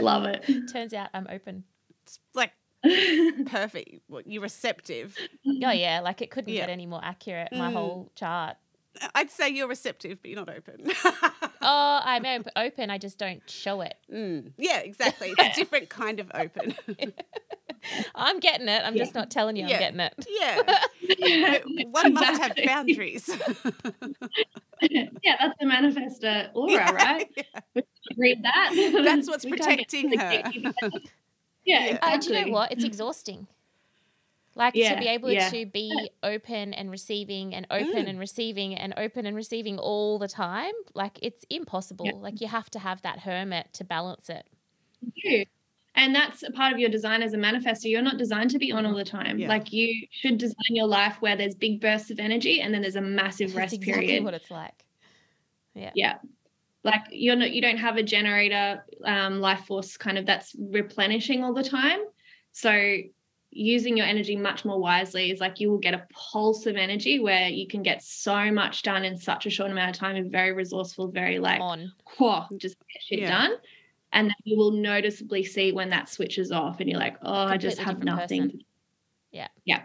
love 0.00 0.24
it 0.26 0.44
Turns 0.72 0.92
out 0.94 1.08
I'm 1.14 1.26
open. 1.30 1.64
It's 2.04 2.18
like 2.34 2.52
perfect. 3.46 3.90
You're 4.26 4.42
receptive. 4.42 5.16
Oh 5.46 5.70
yeah, 5.70 6.00
like 6.00 6.22
it 6.22 6.30
couldn't 6.30 6.52
Yeah. 6.52 6.62
get 6.62 6.70
any 6.70 6.86
more 6.86 7.00
accurate. 7.04 7.48
My 7.52 7.70
Mm. 7.70 7.72
whole 7.72 8.12
chart. 8.14 8.56
I'd 9.14 9.30
say 9.30 9.48
you're 9.50 9.68
receptive, 9.68 10.18
but 10.22 10.30
you're 10.30 10.44
not 10.44 10.48
open. 10.54 10.86
Oh, 11.60 12.00
I'm 12.04 12.24
op- 12.24 12.48
open. 12.56 12.90
I 12.90 12.98
just 12.98 13.18
don't 13.18 13.42
show 13.50 13.80
it. 13.80 13.94
Mm, 14.12 14.52
yeah, 14.58 14.78
exactly. 14.80 15.34
It's 15.38 15.56
a 15.56 15.60
different 15.60 15.88
kind 15.88 16.20
of 16.20 16.30
open. 16.34 16.74
I'm 18.14 18.40
getting 18.40 18.68
it. 18.68 18.82
I'm 18.84 18.96
just 18.96 19.14
not 19.14 19.30
telling 19.30 19.56
you 19.56 19.66
Yeah. 19.66 19.74
I'm 19.76 19.96
getting 19.96 20.00
it. 20.00 20.26
yeah. 21.18 21.84
One 21.90 22.12
must 22.14 22.40
have 22.42 22.56
boundaries. 22.64 23.28
yeah 24.90 25.36
that's 25.40 25.54
the 25.60 25.66
manifestor 25.66 26.50
aura 26.54 26.92
right 26.92 27.28
Yeah. 27.36 27.82
read 28.16 28.42
that 28.44 29.00
That's 29.04 29.28
what's 29.28 29.44
We 29.44 29.52
can't 29.52 29.78
get 29.78 29.88
protecting 29.88 30.10
the 30.10 30.18
her. 30.18 30.32
yeah 30.32 30.90
Yeah. 31.64 31.84
exactly. 31.86 32.12
Uh, 32.12 32.16
do 32.18 32.28
you 32.34 32.46
know 32.46 32.52
what? 32.52 32.72
It's 32.72 32.84
exhausting. 32.84 33.46
Like 34.58 34.74
Yeah, 34.74 34.94
to 34.94 35.00
be 35.00 35.06
able 35.06 35.30
yeah. 35.30 35.48
to 35.50 35.64
be 35.66 36.10
open 36.22 36.74
and 36.74 36.90
receiving 36.90 37.54
and 37.54 37.64
open 37.70 38.04
Mm. 38.04 38.08
and 38.10 38.18
receiving 38.18 38.74
and 38.74 38.92
open 38.96 39.24
and 39.24 39.36
receiving 39.36 39.78
all 39.78 40.18
the 40.18 40.26
time, 40.28 40.74
like 40.94 41.18
it's 41.22 41.44
impossible. 41.48 42.06
Yeah. 42.06 42.12
Like 42.14 42.40
you 42.40 42.48
have 42.48 42.68
to 42.70 42.78
have 42.80 43.00
that 43.02 43.20
hermit 43.20 43.72
to 43.74 43.84
balance 43.84 44.28
it. 44.28 44.44
you. 45.14 45.46
And 45.94 46.14
that's 46.14 46.42
a 46.42 46.50
part 46.50 46.72
of 46.72 46.78
your 46.80 46.90
design 46.90 47.22
as 47.22 47.34
a 47.34 47.36
manifestor. 47.38 47.84
You're 47.84 48.02
not 48.02 48.18
designed 48.18 48.50
to 48.50 48.58
be 48.58 48.70
on 48.72 48.84
all 48.84 48.94
the 48.94 49.04
time. 49.04 49.38
Yeah. 49.38 49.48
Like 49.48 49.72
you 49.72 50.06
should 50.10 50.38
design 50.38 50.70
your 50.70 50.86
life 50.86 51.16
where 51.20 51.36
there's 51.36 51.54
big 51.54 51.80
bursts 51.80 52.10
of 52.10 52.18
energy 52.20 52.60
and 52.60 52.74
then 52.74 52.82
there's 52.82 52.96
a 52.96 53.00
massive 53.00 53.48
That's 53.48 53.56
rest 53.56 53.74
exactly 53.74 54.06
period. 54.06 54.24
what 54.24 54.34
it's 54.34 54.50
like. 54.50 54.84
Yeah. 55.74 55.92
yeah. 55.94 56.14
Like 56.84 57.02
you're 57.10 57.36
not 57.36 57.50
you 57.52 57.60
don't 57.62 57.78
have 57.78 57.96
a 57.96 58.02
generator 58.02 58.84
um, 59.04 59.40
life 59.40 59.64
force 59.66 59.96
kind 59.96 60.18
of 60.18 60.26
that's 60.26 60.54
replenishing 60.58 61.42
all 61.44 61.54
the 61.54 61.64
time. 61.64 62.00
So 62.52 62.70
using 63.50 63.96
your 63.96 64.06
energy 64.06 64.36
much 64.36 64.64
more 64.64 64.78
wisely 64.78 65.30
is 65.30 65.40
like 65.40 65.58
you 65.58 65.70
will 65.70 65.78
get 65.78 65.94
a 65.94 66.06
pulse 66.12 66.66
of 66.66 66.76
energy 66.76 67.18
where 67.18 67.48
you 67.48 67.66
can 67.66 67.82
get 67.82 68.02
so 68.02 68.50
much 68.52 68.82
done 68.82 69.04
in 69.04 69.16
such 69.16 69.46
a 69.46 69.50
short 69.50 69.70
amount 69.70 69.90
of 69.90 69.96
time 69.98 70.16
and 70.16 70.30
very 70.30 70.52
resourceful, 70.52 71.08
very 71.08 71.38
like 71.38 71.60
On. 71.60 71.92
whoa, 72.18 72.44
just 72.58 72.76
get 72.92 73.02
shit 73.02 73.18
Yeah. 73.20 73.28
done. 73.48 73.56
And 74.12 74.28
then 74.28 74.34
you 74.44 74.56
will 74.56 74.70
noticeably 74.70 75.44
see 75.44 75.72
when 75.72 75.90
that 75.90 76.08
switches 76.08 76.50
off 76.52 76.80
and 76.80 76.88
you're 76.88 76.98
like, 76.98 77.16
oh, 77.22 77.32
I 77.46 77.56
just 77.56 77.78
have 77.78 78.02
nothing. 78.04 78.42
person. 78.44 78.60
Yeah. 79.32 79.48
Yeah. 79.64 79.82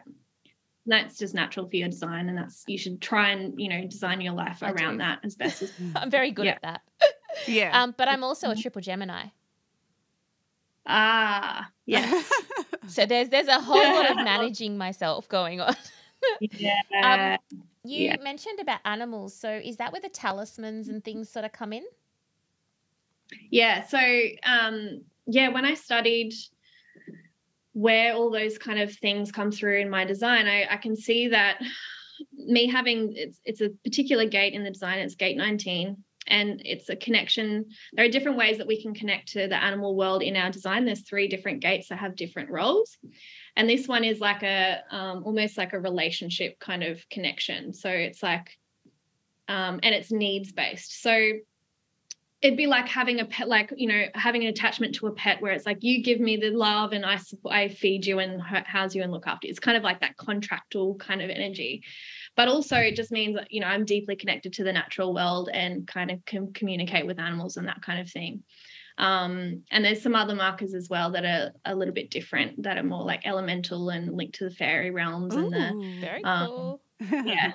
That's 0.86 1.18
just 1.18 1.34
natural 1.34 1.70
for 1.70 1.76
your 1.78 1.90
design. 1.90 2.30
And 2.30 2.38
that's, 2.38 2.64
you 2.68 2.78
should 2.78 3.02
try 3.02 3.30
and, 3.30 3.60
you 3.60 3.70
know, 3.70 3.86
design 3.86 4.20
your 4.22 4.34
life 4.34 4.62
I 4.62 4.72
around 4.72 4.94
do. 4.94 4.98
that 5.00 5.20
as 5.24 5.36
best 5.36 5.62
as 5.62 5.72
I'm 5.96 6.10
very 6.10 6.32
good 6.32 6.46
Yeah. 6.46 6.54
at 6.54 6.62
that. 6.62 6.82
yeah. 7.48 7.82
Um, 7.84 7.96
but 7.98 8.08
I'm 8.10 8.24
also 8.24 8.50
a 8.52 8.56
triple 8.56 8.82
Gemini. 8.82 9.28
Ah, 10.86 11.70
yeah. 11.86 12.22
So 12.88 13.06
there's 13.06 13.30
there's 13.30 13.48
a 13.48 13.62
whole 13.62 13.82
lot 13.82 14.12
of 14.12 14.18
managing 14.18 14.78
myself 14.78 15.30
going 15.30 15.62
on. 15.62 15.74
yeah. 16.42 17.38
You 17.86 18.06
Yeah. 18.06 18.18
mentioned 18.18 18.60
about 18.60 18.82
animals. 18.84 19.34
So 19.36 19.50
is 19.50 19.78
that 19.78 19.92
where 19.94 20.02
the 20.02 20.10
talismans 20.10 20.90
and 20.90 21.04
things 21.04 21.30
sort 21.30 21.46
of 21.46 21.54
come 21.54 21.72
in? 21.72 21.84
Yeah. 23.50 23.86
So, 23.88 24.00
um, 24.46 25.04
yeah, 25.26 25.48
when 25.50 25.66
I 25.66 25.74
studied 25.76 26.34
where 27.74 28.14
all 28.14 28.30
those 28.30 28.58
kind 28.58 28.80
of 28.80 28.94
things 28.94 29.32
come 29.32 29.52
through 29.52 29.80
in 29.80 29.90
my 29.90 30.06
design, 30.06 30.46
I, 30.48 30.68
I 30.70 30.78
can 30.78 30.96
see 30.96 31.30
that 31.30 31.60
me 32.36 32.68
having 32.68 33.14
it's 33.16 33.40
it's 33.46 33.62
a 33.62 33.70
particular 33.84 34.26
gate 34.26 34.54
in 34.54 34.64
the 34.64 34.72
design. 34.72 35.00
It's 35.00 35.16
gate 35.16 35.38
19, 35.38 36.04
and 36.28 36.62
it's 36.66 36.90
a 36.90 36.96
connection. 36.96 37.66
There 37.94 38.06
are 38.06 38.10
different 38.10 38.38
ways 38.38 38.58
that 38.58 38.68
we 38.68 38.82
can 38.82 38.94
connect 38.94 39.30
to 39.34 39.48
the 39.48 39.62
animal 39.62 39.96
world 39.96 40.24
in 40.24 40.36
our 40.36 40.52
design. 40.52 40.86
There's 40.86 41.02
three 41.02 41.28
different 41.28 41.62
gates 41.62 41.90
that 41.90 42.00
have 42.00 42.16
different 42.16 42.50
roles, 42.50 42.98
and 43.56 43.70
this 43.70 43.88
one 43.88 44.04
is 44.04 44.20
like 44.20 44.44
a 44.44 44.80
um, 44.92 45.24
almost 45.26 45.58
like 45.58 45.74
a 45.74 45.80
relationship 45.80 46.60
kind 46.60 46.84
of 46.84 47.08
connection. 47.10 47.74
So 47.74 47.90
it's 47.90 48.24
like, 48.24 48.58
um, 49.48 49.80
and 49.84 49.94
it's 49.96 50.12
needs 50.12 50.52
based. 50.52 51.02
So 51.02 51.34
it'd 52.44 52.58
be 52.58 52.68
like 52.68 52.88
having 52.90 53.22
a 53.22 53.26
pet 53.26 53.48
like 53.48 53.74
you 53.78 53.88
know 53.88 54.04
having 54.14 54.44
an 54.44 54.50
attachment 54.50 54.94
to 54.96 55.08
a 55.08 55.12
pet 55.14 55.42
where 55.42 55.54
it's 55.54 55.66
like 55.66 55.82
you 55.82 56.04
give 56.04 56.20
me 56.20 56.36
the 56.36 56.52
love 56.52 56.92
and 56.92 57.06
i 57.06 57.18
i 57.50 57.70
feed 57.70 58.06
you 58.06 58.20
and 58.20 58.42
house 58.42 58.94
you 58.94 59.02
and 59.02 59.12
look 59.12 59.26
after 59.26 59.48
you 59.48 59.52
it's 59.52 59.60
kind 59.60 59.78
of 59.78 59.84
like 59.84 60.02
that 60.02 60.18
contractual 60.18 60.96
kind 60.96 61.22
of 61.22 61.30
energy 61.30 61.82
but 62.36 62.48
also 62.48 62.78
it 62.78 62.96
just 62.96 63.12
means 63.12 63.36
that 63.36 63.52
you 63.52 63.60
know 63.62 63.68
i'm 63.68 63.86
deeply 63.86 64.16
connected 64.16 64.54
to 64.54 64.64
the 64.64 64.74
natural 64.74 65.14
world 65.14 65.50
and 65.54 65.88
kind 65.88 66.12
of 66.12 66.24
can 66.26 66.52
communicate 66.54 67.06
with 67.06 67.20
animals 67.20 67.58
and 67.58 67.68
that 67.68 67.82
kind 67.82 68.00
of 68.00 68.10
thing 68.10 68.44
um, 69.00 69.64
and 69.72 69.84
there's 69.84 70.04
some 70.04 70.14
other 70.16 70.36
markers 70.36 70.76
as 70.76 70.88
well 70.88 71.12
that 71.12 71.26
are 71.26 71.52
a 71.66 71.76
little 71.76 71.96
bit 71.96 72.12
different 72.12 72.62
that 72.62 72.78
are 72.78 72.84
more 72.84 73.04
like 73.04 73.26
elemental 73.26 73.90
and 73.90 74.16
linked 74.16 74.36
to 74.36 74.44
the 74.44 74.54
fairy 74.56 74.92
realms 74.92 75.34
and 75.36 75.52
the 75.52 75.74
Ooh. 75.74 76.00
Very 76.00 76.24
Um, 76.24 76.48
cool. 76.56 76.82
yeah 77.26 77.54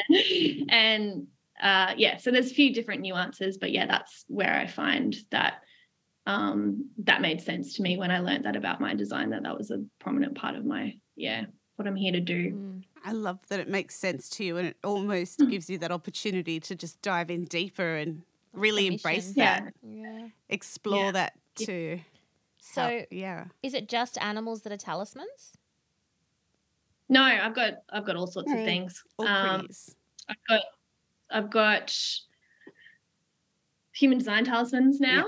and 0.68 1.26
uh 1.62 1.94
yeah 1.96 2.16
so 2.16 2.30
there's 2.30 2.50
a 2.50 2.54
few 2.54 2.72
different 2.72 3.02
nuances 3.02 3.58
but 3.58 3.70
yeah 3.70 3.86
that's 3.86 4.24
where 4.28 4.54
i 4.54 4.66
find 4.66 5.16
that 5.30 5.62
um 6.26 6.88
that 6.98 7.20
made 7.20 7.40
sense 7.40 7.74
to 7.74 7.82
me 7.82 7.96
when 7.96 8.10
i 8.10 8.18
learned 8.18 8.44
that 8.44 8.56
about 8.56 8.80
my 8.80 8.94
design 8.94 9.30
that 9.30 9.42
that 9.42 9.56
was 9.56 9.70
a 9.70 9.84
prominent 9.98 10.34
part 10.36 10.54
of 10.54 10.64
my 10.64 10.94
yeah 11.16 11.44
what 11.76 11.88
i'm 11.88 11.96
here 11.96 12.12
to 12.12 12.20
do 12.20 12.52
Mm. 12.52 12.82
I 13.04 13.12
love 13.12 13.38
that 13.48 13.60
it 13.60 13.68
makes 13.68 13.94
sense 13.96 14.28
to 14.30 14.44
you 14.44 14.56
and 14.58 14.68
it 14.68 14.76
almost 14.84 15.38
Mm. 15.38 15.50
gives 15.50 15.70
you 15.70 15.78
that 15.78 15.90
opportunity 15.92 16.60
to 16.60 16.74
just 16.74 17.00
dive 17.02 17.30
in 17.30 17.44
deeper 17.44 17.96
and 17.96 18.22
really 18.52 18.86
embrace 18.86 19.32
that, 19.34 19.72
Yeah. 19.82 20.28
explore 20.48 21.04
Yeah. 21.06 21.12
that 21.12 21.38
too. 21.54 22.00
So 22.58 23.06
yeah. 23.10 23.46
is 23.62 23.74
it 23.74 23.88
just 23.88 24.18
animals 24.20 24.62
that 24.62 24.72
are 24.72 24.76
talismans? 24.76 25.52
no 27.12 27.24
i've 27.24 27.54
got 27.56 27.82
i've 27.88 28.04
got 28.06 28.14
all 28.14 28.28
sorts 28.28 28.52
of 28.52 28.58
Mm. 28.58 28.64
things 28.64 29.02
All 29.18 29.26
um 29.26 29.66
i've 30.28 30.36
got 30.48 30.60
i've 31.30 31.50
got 31.50 31.92
human 33.92 34.18
design 34.18 34.44
talismans 34.44 35.00
now 35.00 35.24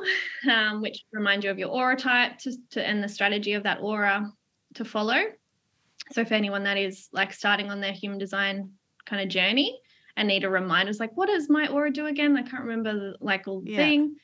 um, 0.51 0.81
which 0.81 1.03
remind 1.13 1.43
you 1.43 1.51
of 1.51 1.59
your 1.59 1.71
aura 1.71 1.97
type 1.97 2.39
to, 2.39 2.53
to 2.71 2.87
and 2.87 3.03
the 3.03 3.09
strategy 3.09 3.55
of 3.55 3.65
that 3.65 3.81
aura 3.81 4.33
to 4.75 4.85
follow 4.85 5.25
so 6.13 6.25
for 6.25 6.35
anyone 6.35 6.65
that 6.65 6.77
is 6.77 7.09
like 7.13 7.33
starting 7.33 7.71
on 7.71 7.81
their 7.81 7.93
human 7.93 8.19
design 8.19 8.71
kind 9.07 9.23
of 9.23 9.29
journey 9.29 9.79
and 10.17 10.29
need 10.29 10.45
a 10.45 10.49
reminder 10.51 10.91
it's 10.91 11.01
like 11.01 11.17
what 11.17 11.27
does 11.29 11.49
my 11.49 11.67
aura 11.69 11.91
do 11.91 12.07
again 12.07 12.37
i 12.37 12.43
can't 12.43 12.63
remember 12.65 12.93
the, 12.95 13.15
like 13.21 13.49
all 13.49 13.61
the 13.61 13.71
Yeah. 13.73 13.77
thing 13.79 14.17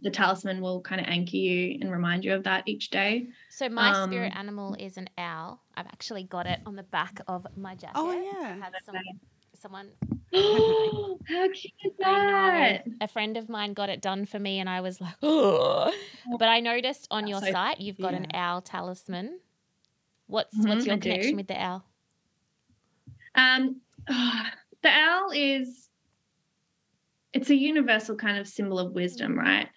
the 0.00 0.10
talisman 0.10 0.60
will 0.60 0.80
kind 0.80 1.00
of 1.00 1.06
anchor 1.06 1.36
you 1.36 1.78
and 1.80 1.90
remind 1.90 2.24
you 2.24 2.34
of 2.34 2.42
that 2.44 2.64
each 2.66 2.90
day 2.90 3.28
So 3.50 3.68
my 3.68 4.04
spirit 4.04 4.32
Um, 4.32 4.38
animal 4.38 4.74
is 4.78 4.96
an 4.96 5.08
owl. 5.16 5.62
I've 5.76 5.86
actually 5.86 6.24
got 6.24 6.46
it 6.46 6.58
on 6.66 6.74
the 6.74 6.82
back 6.82 7.20
of 7.28 7.46
my 7.56 7.76
jacket. 7.76 7.92
Oh, 7.94 8.10
I 8.10 8.16
yeah. 8.16 8.56
had 8.56 8.72
some, 8.84 8.96
someone 9.54 9.90
how 11.28 11.48
cute 11.52 11.72
is 11.84 11.92
that. 12.00 12.82
A 13.00 13.06
friend 13.06 13.36
of 13.36 13.48
mine 13.48 13.74
got 13.74 13.90
it 13.90 14.00
done 14.00 14.26
for 14.26 14.38
me, 14.40 14.58
and 14.58 14.68
I 14.68 14.80
was 14.80 15.00
like, 15.00 15.14
oh. 15.22 15.92
But 16.38 16.48
I 16.48 16.58
noticed 16.60 17.06
on 17.12 17.28
your 17.28 17.40
so- 17.40 17.52
site 17.52 17.80
you've 17.80 17.98
got 17.98 18.14
an 18.14 18.26
owl 18.34 18.60
talisman. 18.60 19.38
What's 20.32 20.56
Mhm, 20.56 20.68
what's 20.68 20.86
your 20.86 20.94
I 20.94 20.96
do. 20.96 21.10
connection 21.10 21.36
with 21.36 21.46
the 21.46 21.62
owl? 21.62 21.84
Um, 23.34 23.82
the 24.06 24.88
owl 24.88 25.30
is 25.34 25.90
it's 27.34 27.50
a 27.50 27.54
universal 27.54 28.16
kind 28.16 28.38
of 28.38 28.48
symbol 28.48 28.78
of 28.78 28.92
wisdom, 28.92 29.38
right? 29.38 29.68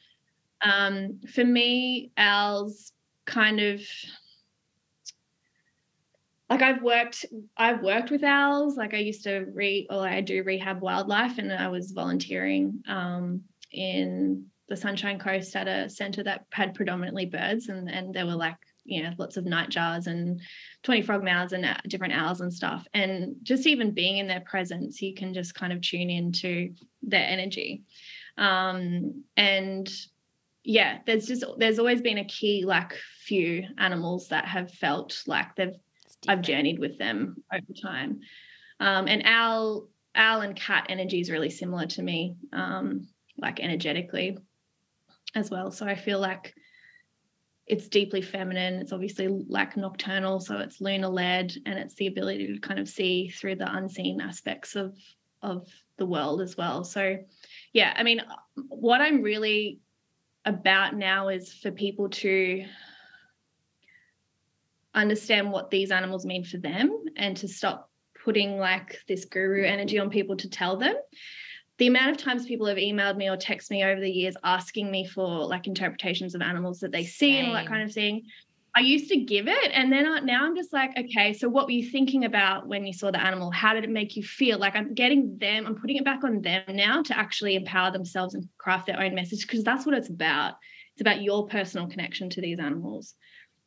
Um, 0.62 1.20
for 1.34 1.44
me, 1.44 2.12
owls 2.16 2.94
kind 3.26 3.60
of 3.60 3.82
like 6.50 6.62
I've 6.62 6.82
worked 6.82 7.26
I've 7.58 7.82
worked 7.84 8.12
with 8.12 8.24
owls. 8.24 8.78
Like 8.78 8.94
I 8.94 9.00
used 9.00 9.24
to 9.26 9.46
re 9.54 9.88
or 9.90 10.08
I 10.08 10.22
do 10.22 10.42
rehab 10.44 10.80
wildlife 10.82 11.38
and 11.38 11.52
I 11.52 11.68
was 11.68 11.92
volunteering 11.92 12.82
um 12.88 13.42
in 13.74 14.46
the 14.70 14.78
Sunshine 14.78 15.20
Coast 15.20 15.54
at 15.58 15.68
a 15.68 15.90
center 15.90 16.24
that 16.24 16.46
had 16.52 16.76
predominantly 16.76 17.26
birds 17.26 17.68
and 17.68 17.90
and 17.92 18.14
there 18.14 18.26
were 18.26 18.36
like 18.36 18.58
you 18.86 19.04
know 19.04 19.12
lots 19.18 19.36
of 19.36 19.46
nightjars 19.46 20.08
and 20.08 20.40
tawny 20.84 21.04
frogmouths 21.04 21.52
and 21.52 21.66
uh, 21.66 21.76
different 21.88 22.14
owls 22.14 22.42
and 22.42 22.54
stuff 22.54 22.88
and 22.94 23.36
just 23.44 23.68
even 23.68 23.92
being 23.92 24.18
in 24.18 24.28
their 24.28 24.42
presence 24.42 25.02
you 25.02 25.14
can 25.14 25.34
just 25.34 25.56
kind 25.56 25.74
of 25.74 25.82
tune 25.82 26.10
into 26.10 26.74
their 27.02 27.28
energy 27.28 27.84
um 28.38 29.24
and 29.38 29.92
yeah 30.64 31.00
there's 31.06 31.26
just 31.26 31.44
there's 31.58 31.80
always 31.80 32.02
been 32.02 32.20
a 32.20 32.26
key 32.26 32.64
like 32.66 32.94
few 33.24 33.64
animals 33.78 34.30
that 34.30 34.46
have 34.46 34.72
felt 34.72 35.24
like 35.28 35.56
they've 35.56 35.76
I've 36.28 36.42
journeyed 36.42 36.80
with 36.80 36.98
them 36.98 37.44
over 37.54 37.74
time. 37.82 38.22
Um, 38.80 39.08
and 39.08 39.24
owl, 39.26 39.88
owl 40.16 40.42
and 40.42 40.56
cat 40.56 40.88
energy 40.90 41.20
is 41.20 41.32
really 41.32 41.50
similar 41.50 41.86
to 41.88 42.02
me, 42.02 42.36
um, 42.54 43.08
like 43.38 43.60
energetically 43.60 44.38
as 45.34 45.50
well. 45.50 45.72
So 45.72 45.86
I 45.86 45.96
feel 45.96 46.20
like 46.20 46.54
it's 47.68 47.88
deeply 47.88 48.22
feminine. 48.22 48.76
It's 48.76 48.94
obviously 48.94 49.28
like 49.28 49.76
nocturnal, 49.76 50.40
so 50.40 50.60
it's 50.60 50.82
lunar 50.82 51.08
led, 51.08 51.54
and 51.66 51.80
it's 51.80 51.96
the 51.96 52.08
ability 52.08 52.54
to 52.54 52.60
kind 52.60 52.80
of 52.80 52.88
see 52.88 53.30
through 53.30 53.56
the 53.56 53.72
unseen 53.72 54.22
aspects 54.22 54.76
of 54.76 54.96
of 55.42 55.68
the 55.98 56.06
world 56.06 56.42
as 56.42 56.58
well. 56.58 56.84
So, 56.84 57.18
yeah, 57.72 57.94
I 57.96 58.04
mean, 58.04 58.22
what 58.68 59.02
I'm 59.02 59.22
really 59.22 59.80
about 60.44 60.96
now 60.96 61.30
is 61.30 61.54
for 61.54 61.72
people 61.72 62.10
to 62.10 62.66
understand 64.94 65.52
what 65.52 65.70
these 65.70 65.92
animals 65.92 66.26
mean 66.26 66.44
for 66.44 66.58
them 66.58 67.06
and 67.16 67.36
to 67.38 67.48
stop 67.48 67.90
putting 68.24 68.58
like 68.58 69.00
this 69.08 69.26
guru 69.26 69.64
energy 69.66 70.00
on 70.00 70.10
people 70.10 70.36
to 70.38 70.50
tell 70.50 70.78
them 70.78 70.96
the 71.78 71.88
amount 71.88 72.12
of 72.12 72.18
times 72.18 72.46
people 72.46 72.68
have 72.68 72.78
emailed 72.78 73.18
me 73.18 73.30
or 73.30 73.38
texted 73.38 73.72
me 73.72 73.84
over 73.84 74.00
the 74.00 74.10
years 74.10 74.36
asking 74.44 74.90
me 74.90 75.06
for 75.06 75.46
like 75.46 75.68
interpretations 75.68 76.36
of 76.36 76.42
animals 76.42 76.80
that 76.80 76.92
they 76.92 77.04
see 77.04 77.38
and 77.38 77.48
all 77.48 77.54
that 77.54 77.68
kind 77.68 77.84
of 77.84 77.94
thing 77.94 78.24
i 78.76 78.80
used 78.80 79.10
to 79.10 79.18
give 79.18 79.48
it 79.48 79.72
and 79.74 79.92
then 79.92 80.08
I, 80.08 80.20
now 80.20 80.46
i'm 80.46 80.56
just 80.56 80.74
like 80.74 80.92
okay 80.98 81.34
so 81.34 81.50
what 81.50 81.66
were 81.66 81.72
you 81.72 81.90
thinking 81.90 82.26
about 82.26 82.68
when 82.68 82.86
you 82.86 82.94
saw 82.94 83.12
the 83.12 83.22
animal? 83.22 83.52
How 83.52 83.74
did 83.74 83.84
it 83.84 83.90
make 83.90 84.16
you 84.16 84.24
feel? 84.24 84.58
Like 84.58 84.76
i'm 84.76 84.94
getting 84.94 85.38
them 85.38 85.66
i'm 85.66 85.76
putting 85.76 85.98
it 85.98 86.06
back 86.06 86.24
on 86.24 86.42
them 86.42 86.64
now 86.70 87.02
to 87.04 87.18
actually 87.18 87.56
empower 87.56 87.92
themselves 87.92 88.36
and 88.36 88.48
craft 88.58 88.88
their 88.88 89.00
own 89.00 89.16
message 89.16 89.42
because 89.42 89.64
that's 89.64 89.86
what 89.86 89.96
it's 89.96 90.10
about. 90.10 90.56
It's 90.94 91.02
about 91.02 91.22
your 91.22 91.48
personal 91.48 91.88
connection 91.88 92.30
to 92.32 92.42
these 92.42 92.60
animals. 92.60 93.16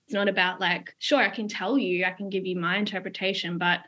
It's 0.07 0.15
not 0.15 0.29
about 0.29 0.61
like, 0.61 0.95
sure, 0.99 1.19
I 1.19 1.29
can 1.29 1.49
tell 1.49 1.77
you, 1.77 2.07
I 2.07 2.13
can 2.13 2.31
give 2.31 2.47
you 2.47 2.59
my 2.59 2.79
interpretation, 2.79 3.59
but 3.59 3.81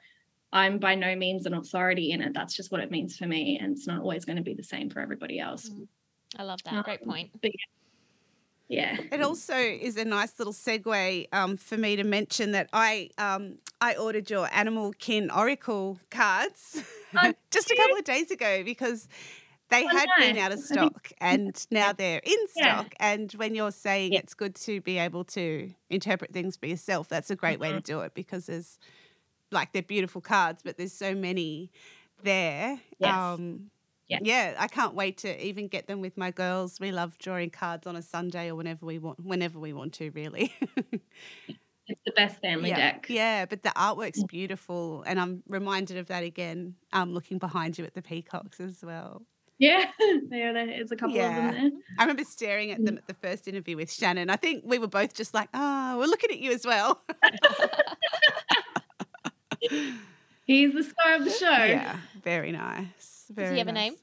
I'm 0.53 0.79
by 0.79 0.95
no 0.97 1.15
means 1.15 1.47
an 1.47 1.55
authority 1.55 2.11
in 2.13 2.21
it. 2.23 2.33
That's 2.35 2.55
just 2.57 2.73
what 2.73 2.81
it 2.81 2.91
means 2.91 3.17
for 3.17 3.27
me. 3.27 3.59
And 3.61 3.77
it's 3.77 3.87
not 3.87 4.01
always 4.01 4.25
going 4.25 4.37
to 4.37 4.43
be 4.43 4.55
the 4.55 4.65
same 4.65 4.91
for 4.91 5.01
everybody 5.01 5.39
else. 5.39 5.69
Mm. 5.69 5.87
I 6.39 6.43
love 6.45 6.61
that. 6.65 6.85
Great 6.85 7.03
Um, 7.03 7.09
point. 7.09 7.31
But 7.41 7.53
yeah. 8.69 8.97
It 9.11 9.21
also 9.23 9.55
is 9.57 9.97
a 9.97 10.05
nice 10.05 10.39
little 10.39 10.53
segue 10.53 11.27
um, 11.33 11.57
for 11.57 11.77
me 11.77 11.97
to 11.97 12.05
mention 12.05 12.53
that 12.53 12.69
I 12.73 13.11
um, 13.19 13.59
I 13.81 13.95
ordered 13.97 14.31
your 14.31 14.49
Animal 14.53 14.93
Kin 14.99 15.31
Oracle 15.31 15.99
cards 16.11 16.83
Oh, 17.17 17.33
just 17.51 17.71
a 17.71 17.77
couple 17.77 17.97
of 17.97 18.05
days 18.05 18.31
ago 18.31 18.63
because 18.65 19.09
they 19.71 19.85
Oh, 19.85 19.89
had 19.89 20.09
been 20.19 20.37
out 20.37 20.53
of 20.53 20.61
stock 20.61 21.11
and 21.21 21.67
now 21.71 21.93
they're 21.93 22.21
in 22.25 22.39
Yeah. 22.57 22.79
stock. 22.81 22.95
And 23.01 23.33
when 23.33 23.55
you're 23.57 23.73
saying 23.73 24.13
Yeah. 24.13 24.21
it's 24.21 24.35
good 24.35 24.55
to 24.57 24.81
be 24.81 24.99
able 24.99 25.25
to 25.25 25.73
interpret 25.89 26.33
things 26.33 26.57
for 26.57 26.67
yourself, 26.67 27.09
that's 27.09 27.31
a 27.31 27.37
great 27.37 27.59
way 27.59 27.71
Mm-hmm. 27.71 27.79
to 27.79 27.83
do 27.83 28.01
it 28.01 28.15
because 28.15 28.47
there's 28.47 28.79
like 29.51 29.73
they're 29.73 29.83
beautiful 29.83 30.21
cards, 30.21 30.63
but 30.63 30.77
there's 30.79 30.93
so 30.93 31.15
many 31.15 31.71
there. 32.23 32.81
Yes. 32.99 33.15
Um, 33.15 33.71
Yeah. 34.09 34.19
yeah, 34.23 34.55
I 34.59 34.67
can't 34.69 34.95
wait 34.95 35.19
to 35.19 35.45
even 35.47 35.69
get 35.69 35.87
them 35.87 36.01
with 36.01 36.17
my 36.17 36.31
girls. 36.31 36.81
We 36.81 36.93
love 36.93 37.17
drawing 37.19 37.51
cards 37.51 37.87
on 37.87 37.97
a 37.97 38.03
Sunday 38.03 38.49
or 38.51 38.55
whenever 38.55 38.85
we 38.85 38.99
want, 38.99 39.21
whenever 39.25 39.59
we 39.59 39.73
want 39.73 39.95
to, 39.95 40.11
really. 40.11 40.53
It's 41.87 42.01
the 42.07 42.13
best 42.13 42.41
family 42.41 42.71
yeah, 42.71 42.77
deck. 42.93 43.07
yeah. 43.09 43.47
But 43.47 43.63
the 43.63 43.71
artwork's 43.71 44.23
beautiful, 44.23 45.03
and 45.03 45.19
I'm 45.21 45.43
reminded 45.49 45.97
of 45.97 46.07
that 46.07 46.23
again. 46.23 46.77
Um, 46.93 47.13
looking 47.13 47.39
behind 47.39 47.79
you 47.79 47.85
at 47.85 47.95
the 47.95 48.03
peacocks 48.03 48.61
as 48.61 48.85
well. 48.85 49.27
Yeah. 49.59 49.91
there, 50.31 50.57
is 50.71 50.93
a 50.93 50.97
couple 50.97 51.17
Yeah. 51.17 51.29
of 51.31 51.35
them 51.35 51.71
there. 51.73 51.81
I 51.99 52.03
remember 52.05 52.25
staring 52.25 52.71
at 52.71 52.85
them 52.85 52.97
at 52.97 53.07
the 53.07 53.15
first 53.15 53.49
interview 53.49 53.77
with 53.77 53.93
Shannon. 53.93 54.31
I 54.31 54.37
think 54.37 54.63
we 54.65 54.79
were 54.79 54.87
both 54.87 55.15
just 55.15 55.35
like, 55.35 55.49
"Ah, 55.53 55.97
we're 55.99 56.07
looking 56.07 56.31
at 56.31 56.39
you 56.39 56.53
as 56.53 56.65
well." 56.65 57.03
He's 60.47 60.73
the 60.75 60.83
star 60.83 61.15
of 61.17 61.25
the 61.25 61.31
show. 61.31 61.49
yeah, 61.51 61.97
very 62.23 62.53
nice. 62.53 63.27
Very 63.31 63.49
Does 63.49 63.53
he 63.53 63.59
have 63.59 63.69
a 63.69 63.73
name? 63.73 63.95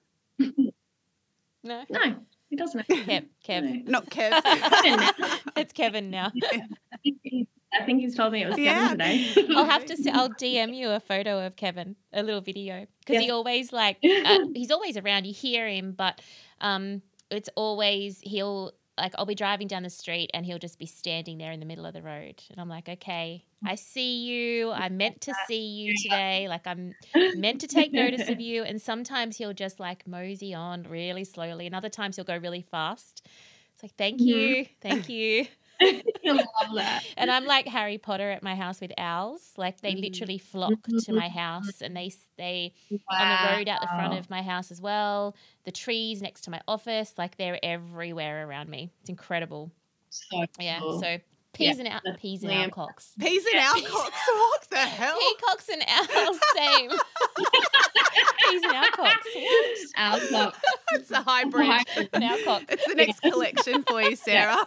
No. 1.63 1.83
No, 1.89 2.15
he 2.49 2.55
doesn't. 2.55 2.87
Kev. 2.87 3.25
Kev. 3.45 3.87
Not 3.87 4.09
Kev. 4.09 4.31
it's 5.57 5.73
Kevin 5.73 6.09
now. 6.09 6.31
I 6.33 6.97
think 7.03 7.47
I 7.73 7.83
think 7.85 7.99
he's 7.99 8.15
told 8.15 8.31
me 8.31 8.43
it 8.43 8.47
was 8.49 8.57
Yeah. 8.57 8.95
Kevin 8.95 8.97
today. 8.97 9.55
I'll 9.55 9.65
have 9.65 9.85
to. 9.85 10.11
I'll 10.13 10.29
DM 10.29 10.73
you 10.73 10.89
a 10.91 10.99
photo 10.99 11.45
of 11.45 11.55
Kevin, 11.57 11.95
a 12.13 12.23
little 12.23 12.41
video, 12.41 12.87
because 13.05 13.21
he 13.21 13.29
always 13.29 13.73
like 13.73 13.97
uh, 14.03 14.39
he's 14.55 14.71
always 14.71 14.95
around. 14.95 15.25
You 15.27 15.33
hear 15.33 15.67
him, 15.67 15.91
but 15.91 16.21
um, 16.61 17.01
it's 17.29 17.49
always 17.55 18.19
he'll 18.21 18.71
like 18.97 19.13
I'll 19.17 19.25
be 19.25 19.35
driving 19.35 19.67
down 19.67 19.83
the 19.83 19.89
street 19.89 20.29
and 20.33 20.45
he'll 20.45 20.59
just 20.59 20.79
be 20.79 20.85
standing 20.85 21.37
there 21.37 21.51
in 21.51 21.59
the 21.59 21.65
middle 21.65 21.85
of 21.85 21.93
the 21.93 22.01
road, 22.01 22.41
and 22.51 22.59
I'm 22.59 22.69
like, 22.69 22.89
okay, 22.89 23.45
I 23.65 23.75
see 23.75 24.25
you. 24.25 24.71
I 24.71 24.89
meant 24.89 25.21
to 25.21 25.33
see 25.33 25.61
you 25.67 25.93
today. 25.93 26.47
Like 26.49 26.65
I'm 26.67 26.95
meant 27.33 27.61
to 27.61 27.67
take 27.67 27.91
notice 27.93 28.29
of 28.29 28.39
you. 28.41 28.63
And 28.63 28.81
sometimes 28.81 29.37
he'll 29.37 29.53
just 29.53 29.79
like 29.79 30.07
mosey 30.07 30.53
on 30.53 30.83
really 30.83 31.23
slowly, 31.23 31.65
and 31.65 31.75
other 31.75 31.89
times 31.89 32.15
he'll 32.15 32.25
go 32.25 32.37
really 32.37 32.61
fast. 32.61 33.25
It's 33.73 33.83
like, 33.83 33.95
thank 33.97 34.25
Mhm. 34.25 34.27
you, 34.27 34.65
thank 34.81 35.07
you. 35.09 35.47
Love 36.35 36.75
that. 36.75 37.03
And 37.17 37.31
I'm 37.31 37.45
like 37.45 37.67
Harry 37.67 37.97
Potter 37.97 38.29
at 38.31 38.43
my 38.43 38.55
house 38.55 38.79
with 38.81 38.91
owls. 38.97 39.53
Like 39.57 39.81
they 39.81 39.93
Mm. 39.95 40.01
literally 40.01 40.37
flock 40.37 40.87
to 41.05 41.13
my 41.13 41.29
house 41.29 41.81
and 41.81 41.95
they 41.95 42.09
stay 42.09 42.73
on 43.09 43.29
the 43.29 43.57
road 43.57 43.67
out 43.69 43.81
the 43.81 43.87
front 43.87 44.13
of 44.13 44.29
my 44.29 44.41
house 44.41 44.71
as 44.71 44.81
well. 44.81 45.35
The 45.63 45.71
trees 45.71 46.21
next 46.21 46.41
to 46.41 46.51
my 46.51 46.61
office, 46.67 47.13
like 47.17 47.37
they're 47.37 47.59
everywhere 47.63 48.47
around 48.47 48.69
me. 48.69 48.91
It's 49.01 49.09
incredible. 49.09 49.71
So 50.09 50.45
Yeah. 50.59 50.79
So 50.99 51.17
peas 51.57 51.79
and 51.79 51.87
out 51.87 52.01
that's 52.05 52.21
peas 52.21 52.43
and 52.43 52.51
Liam. 52.51 52.69
owlcocks. 52.69 53.17
Peas 53.19 53.43
and 53.45 53.55
Yeah. 53.55 53.71
Alcocks. 53.75 54.19
What 54.27 54.67
the 54.69 54.77
hell? 54.77 55.17
Peacocks 55.19 55.69
and 55.69 55.83
owls, 55.87 56.39
same. 56.55 56.89
peas 58.49 58.61
and 58.63 58.73
owlcocks. 58.73 59.35
What? 59.35 59.79
Owl 59.97 60.19
clock. 60.19 60.55
It's 60.93 61.11
a 61.11 61.21
hybrid. 61.21 61.65
An 62.13 62.21
owlcock. 62.21 62.63
It's 62.69 62.85
the 62.87 62.95
next 62.95 63.19
collection 63.21 63.83
for 63.83 64.01
you, 64.01 64.15
Sarah. 64.15 64.57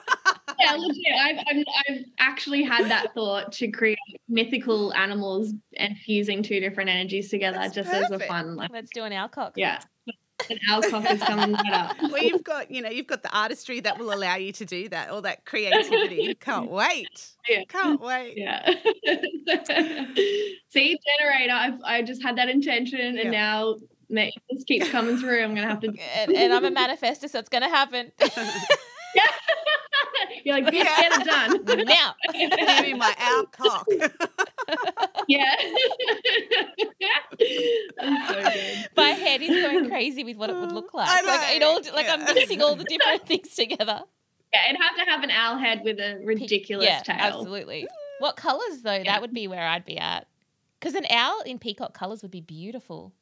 yeah, 0.58 0.74
legit. 0.76 1.04
I've, 1.18 1.38
I've, 1.38 1.64
I've 1.88 2.04
actually 2.18 2.62
had 2.62 2.90
that 2.90 3.14
thought 3.14 3.52
to 3.52 3.70
create 3.70 3.98
mythical 4.28 4.92
animals 4.94 5.52
and 5.76 5.96
fusing 5.98 6.42
two 6.42 6.60
different 6.60 6.90
energies 6.90 7.30
together 7.30 7.58
That's 7.58 7.74
just 7.74 7.90
as 7.90 8.10
a 8.10 8.18
fun, 8.20 8.54
like, 8.56 8.70
Let's 8.70 8.90
do 8.92 9.04
an 9.04 9.12
owlcock. 9.12 9.52
yeah. 9.56 9.80
An 10.48 10.58
owl 10.70 10.82
cock 10.82 11.10
is 11.10 11.20
coming 11.22 11.52
right 11.52 11.72
up. 11.72 11.96
well, 12.10 12.22
you've 12.22 12.44
got, 12.44 12.70
you 12.70 12.82
know, 12.82 12.88
you've 12.90 13.06
got 13.06 13.22
the 13.22 13.36
artistry 13.36 13.80
that 13.80 13.98
will 13.98 14.12
allow 14.12 14.36
you 14.36 14.52
to 14.52 14.64
do 14.64 14.88
that, 14.88 15.10
all 15.10 15.22
that 15.22 15.44
creativity. 15.44 16.34
Can't 16.40 16.70
wait. 16.70 17.32
Yeah. 17.48 17.64
Can't 17.68 18.00
wait. 18.00 18.34
Yeah. 18.36 18.64
See, 20.70 20.98
generator. 21.18 21.52
I've, 21.52 21.80
I 21.84 22.02
just 22.02 22.22
had 22.22 22.36
that 22.38 22.48
intention, 22.48 23.16
Yeah. 23.16 23.22
and 23.22 23.30
now 23.30 23.76
it 24.08 24.34
just 24.52 24.66
keeps 24.66 24.88
coming 24.90 25.16
through. 25.18 25.42
I'm 25.42 25.54
gonna 25.54 25.68
have 25.68 25.80
to. 25.80 25.88
And, 26.16 26.32
and 26.32 26.52
I'm 26.52 26.64
a 26.64 26.70
manifester, 26.70 27.28
so 27.28 27.38
it's 27.38 27.48
going 27.48 27.62
to 27.62 27.68
happen 27.68 28.12
yeah. 29.14 29.22
You're 30.44 30.54
like, 30.54 30.66
bitch, 30.66 30.84
Yeah. 30.84 31.00
get 31.00 31.20
it 31.20 31.26
done. 31.26 31.84
now. 31.86 32.14
Give 32.32 32.82
me 32.82 32.94
my 32.94 33.14
Alcock. 33.18 33.86
Yeah. 35.28 35.54
That's 37.98 38.28
so. 38.28 38.90
My 38.96 39.10
head 39.10 39.42
is 39.42 39.48
going 39.48 39.88
crazy 39.88 40.24
with 40.24 40.36
what 40.36 40.50
it 40.50 40.56
would 40.56 40.72
uh, 40.72 40.74
look 40.74 40.92
like. 40.92 41.08
I 41.08 41.22
Like 41.22 41.56
it 41.56 41.62
all, 41.62 41.80
like 41.94 42.08
I'm 42.08 42.24
mixing 42.24 42.62
all 42.62 42.74
the 42.74 42.84
different 42.84 43.26
things 43.26 43.54
together. 43.54 44.02
Yeah, 44.52 44.68
it'd 44.68 44.80
have 44.80 44.96
to 44.96 45.10
have 45.10 45.22
an 45.22 45.30
owl 45.30 45.58
head 45.58 45.82
with 45.84 45.98
a 46.00 46.20
ridiculous 46.24 46.86
yeah, 46.86 47.02
tail. 47.02 47.16
absolutely. 47.20 47.86
What 48.18 48.36
colors 48.36 48.82
though? 48.82 48.94
Yeah. 48.94 49.04
That 49.04 49.20
would 49.20 49.32
be 49.32 49.46
where 49.46 49.66
I'd 49.66 49.84
be 49.84 49.98
at. 49.98 50.26
Because 50.78 50.94
an 50.94 51.06
owl 51.10 51.42
in 51.42 51.58
peacock 51.58 51.94
colors 51.94 52.22
would 52.22 52.30
be 52.30 52.40
beautiful, 52.40 53.12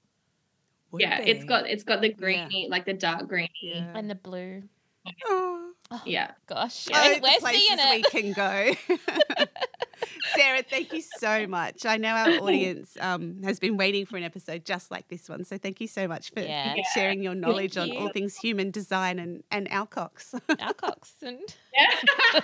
Would 0.93 1.03
yeah, 1.03 1.21
it's 1.21 1.45
got 1.45 1.69
it's 1.69 1.83
got 1.83 2.01
the 2.01 2.13
greeny, 2.13 2.69
like 2.71 2.87
the 2.87 2.95
dark 2.95 3.29
greeny. 3.29 3.51
Yeah. 3.61 3.93
and 3.95 4.09
the 4.09 4.15
blue. 4.15 4.63
Oh. 5.27 5.55
Oh, 5.91 6.03
Yeah. 6.05 6.33
gosh, 6.47 6.87
Oh, 6.93 7.03
yeah, 7.03 7.15
the 7.15 7.21
we're 7.23 7.39
places 7.41 7.67
seeing 7.67 7.91
we 7.91 8.03
can 8.03 8.33
go. 8.35 8.75
Sarah, 10.37 10.63
thank 10.69 10.93
you 10.93 11.01
so 11.01 11.47
much. 11.47 11.87
I 11.87 11.97
know 11.97 12.11
our 12.11 12.29
audience 12.43 12.95
um, 13.01 13.43
has 13.43 13.59
been 13.59 13.79
waiting 13.79 14.05
for 14.05 14.19
an 14.19 14.23
episode 14.23 14.67
just 14.67 14.91
like 14.91 15.09
this 15.09 15.31
one. 15.31 15.45
So 15.45 15.57
thank 15.57 15.81
you 15.81 15.87
so 15.89 16.07
much 16.07 16.31
for 16.35 16.41
Yeah. 16.41 16.75
Yeah. 16.77 16.83
sharing 16.95 17.23
your 17.23 17.35
knowledge 17.35 17.79
on 17.79 17.91
all 17.97 18.11
things 18.11 18.37
human 18.37 18.71
design 18.71 19.19
and, 19.19 19.43
and 19.51 19.67
alcox. 19.73 20.35
Alcox 20.59 21.15
and 21.23 21.39
Yeah. 21.75 21.87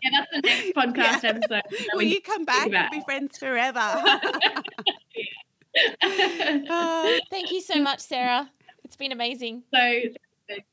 yeah, 0.00 0.10
that's 0.12 0.30
the 0.32 0.40
next 0.42 0.74
podcast 0.74 1.22
Yeah. 1.24 1.30
episode. 1.30 1.86
Will 1.92 2.02
you 2.02 2.22
come 2.22 2.46
back? 2.46 2.68
We'll 2.70 2.90
be 2.90 3.02
friends 3.04 3.36
forever. 3.36 3.80
Oh, 6.02 7.20
thank 7.30 7.50
you 7.52 7.60
so 7.60 7.80
much, 7.82 8.00
Sarah. 8.00 8.50
It's 8.84 8.96
been 8.96 9.12
amazing. 9.12 9.62
so 9.74 10.00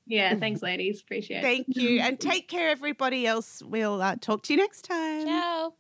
yeah, 0.06 0.36
thanks 0.36 0.62
ladies. 0.64 1.02
Appreciate 1.02 1.40
it. 1.40 1.42
thank 1.42 1.68
you. 1.70 2.00
And 2.00 2.20
take 2.20 2.48
care, 2.48 2.70
everybody 2.70 3.26
else. 3.26 3.62
We'll 3.66 4.02
uh, 4.02 4.16
talk 4.20 4.44
to 4.44 4.54
you 4.54 4.58
next 4.58 4.84
time. 4.84 5.26
Ciao. 5.26 5.74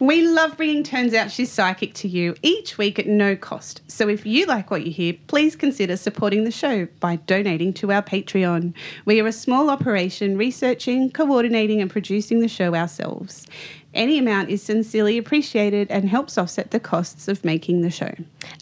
We 0.00 0.26
love 0.26 0.56
bringing 0.56 0.82
Turns 0.82 1.14
Out 1.14 1.30
She's 1.30 1.52
Psychic 1.52 1.94
to 1.94 2.08
you 2.08 2.34
each 2.42 2.76
week 2.76 2.98
at 2.98 3.06
no 3.06 3.36
cost. 3.36 3.80
So 3.86 4.08
if 4.08 4.26
you 4.26 4.44
like 4.44 4.68
what 4.70 4.84
you 4.84 4.90
hear, 4.90 5.14
please 5.28 5.54
consider 5.54 5.96
supporting 5.96 6.42
the 6.42 6.50
show 6.50 6.88
by 6.98 7.16
donating 7.16 7.72
to 7.74 7.92
our 7.92 8.02
Patreon. 8.02 8.74
We 9.04 9.20
are 9.20 9.26
a 9.28 9.32
small 9.32 9.70
operation 9.70 10.36
researching, 10.36 11.10
coordinating, 11.10 11.80
and 11.80 11.88
producing 11.88 12.40
the 12.40 12.48
show 12.48 12.74
ourselves. 12.74 13.46
Any 13.94 14.18
amount 14.18 14.50
is 14.50 14.62
sincerely 14.62 15.16
appreciated 15.18 15.88
and 15.90 16.08
helps 16.08 16.36
offset 16.36 16.72
the 16.72 16.80
costs 16.80 17.28
of 17.28 17.44
making 17.44 17.82
the 17.82 17.90
show. 17.90 18.12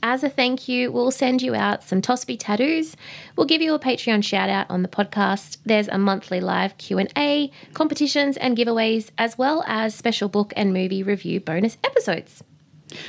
As 0.03 0.22
a 0.22 0.28
thank 0.28 0.68
you, 0.68 0.93
we'll 0.93 1.11
send 1.11 1.41
you 1.41 1.55
out 1.55 1.83
some 1.83 2.03
Tosby 2.03 2.37
tattoos. 2.39 2.97
We'll 3.35 3.47
give 3.47 3.62
you 3.62 3.72
a 3.74 3.78
Patreon 3.78 4.22
shout 4.22 4.51
out 4.51 4.66
on 4.68 4.83
the 4.83 4.89
podcast. 4.89 5.57
There's 5.64 5.89
a 5.89 5.97
monthly 5.97 6.41
live 6.41 6.76
Q&A, 6.76 7.51
competitions 7.72 8.37
and 8.37 8.57
giveaways, 8.57 9.11
as 9.16 9.39
well 9.39 9.64
as 9.66 9.95
special 9.95 10.28
book 10.28 10.53
and 10.55 10.74
movie 10.74 11.03
review 11.03 11.41
bonus 11.41 11.78
episodes. 11.83 12.45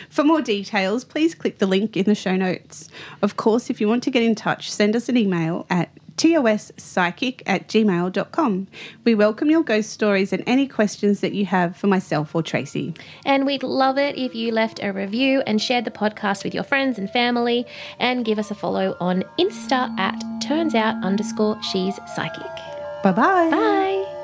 For 0.10 0.24
more 0.24 0.42
details, 0.42 1.04
please 1.04 1.36
click 1.36 1.58
the 1.58 1.68
link 1.68 1.98
in 1.98 2.06
the 2.06 2.16
show 2.16 2.38
notes. 2.38 2.90
Of 3.22 3.36
course, 3.36 3.70
if 3.70 3.82
you 3.82 3.88
want 3.90 4.04
to 4.04 4.12
get 4.12 4.24
in 4.24 4.34
touch, 4.34 4.72
send 4.72 4.96
us 4.96 5.10
an 5.10 5.18
email 5.18 5.66
at 5.70 5.90
tospsychic 6.18 7.42
at 7.46 7.68
gmail.com. 7.68 8.68
We 9.04 9.16
welcome 9.16 9.50
your 9.50 9.64
ghost 9.64 9.92
stories 9.92 10.34
and 10.34 10.44
any 10.46 10.68
questions 10.68 11.20
that 11.22 11.34
you 11.34 11.46
have 11.46 11.76
for 11.76 11.88
myself 11.88 12.36
or 12.36 12.44
Tracy. 12.44 12.94
And 13.26 13.46
we'd 13.46 13.64
love 13.64 13.98
it 13.98 14.18
if 14.18 14.36
you 14.36 14.52
left 14.52 14.82
a 14.82 14.92
review 14.92 15.42
and 15.48 15.62
shared 15.62 15.86
the 15.86 15.92
podcast 15.92 16.44
with 16.44 16.54
your 16.54 16.64
friends 16.64 16.98
and 16.98 17.10
family 17.10 17.66
and 18.00 18.26
give 18.26 18.40
us 18.40 18.52
a 18.52 18.56
follow 18.56 18.96
on 19.00 19.24
Insta 19.40 19.98
at 20.00 20.22
turns 20.42 20.76
out 20.76 21.04
underscore 21.04 21.62
she's 21.64 22.00
psychic. 22.16 22.44
Bye-bye. 23.04 23.50
Bye. 23.50 24.23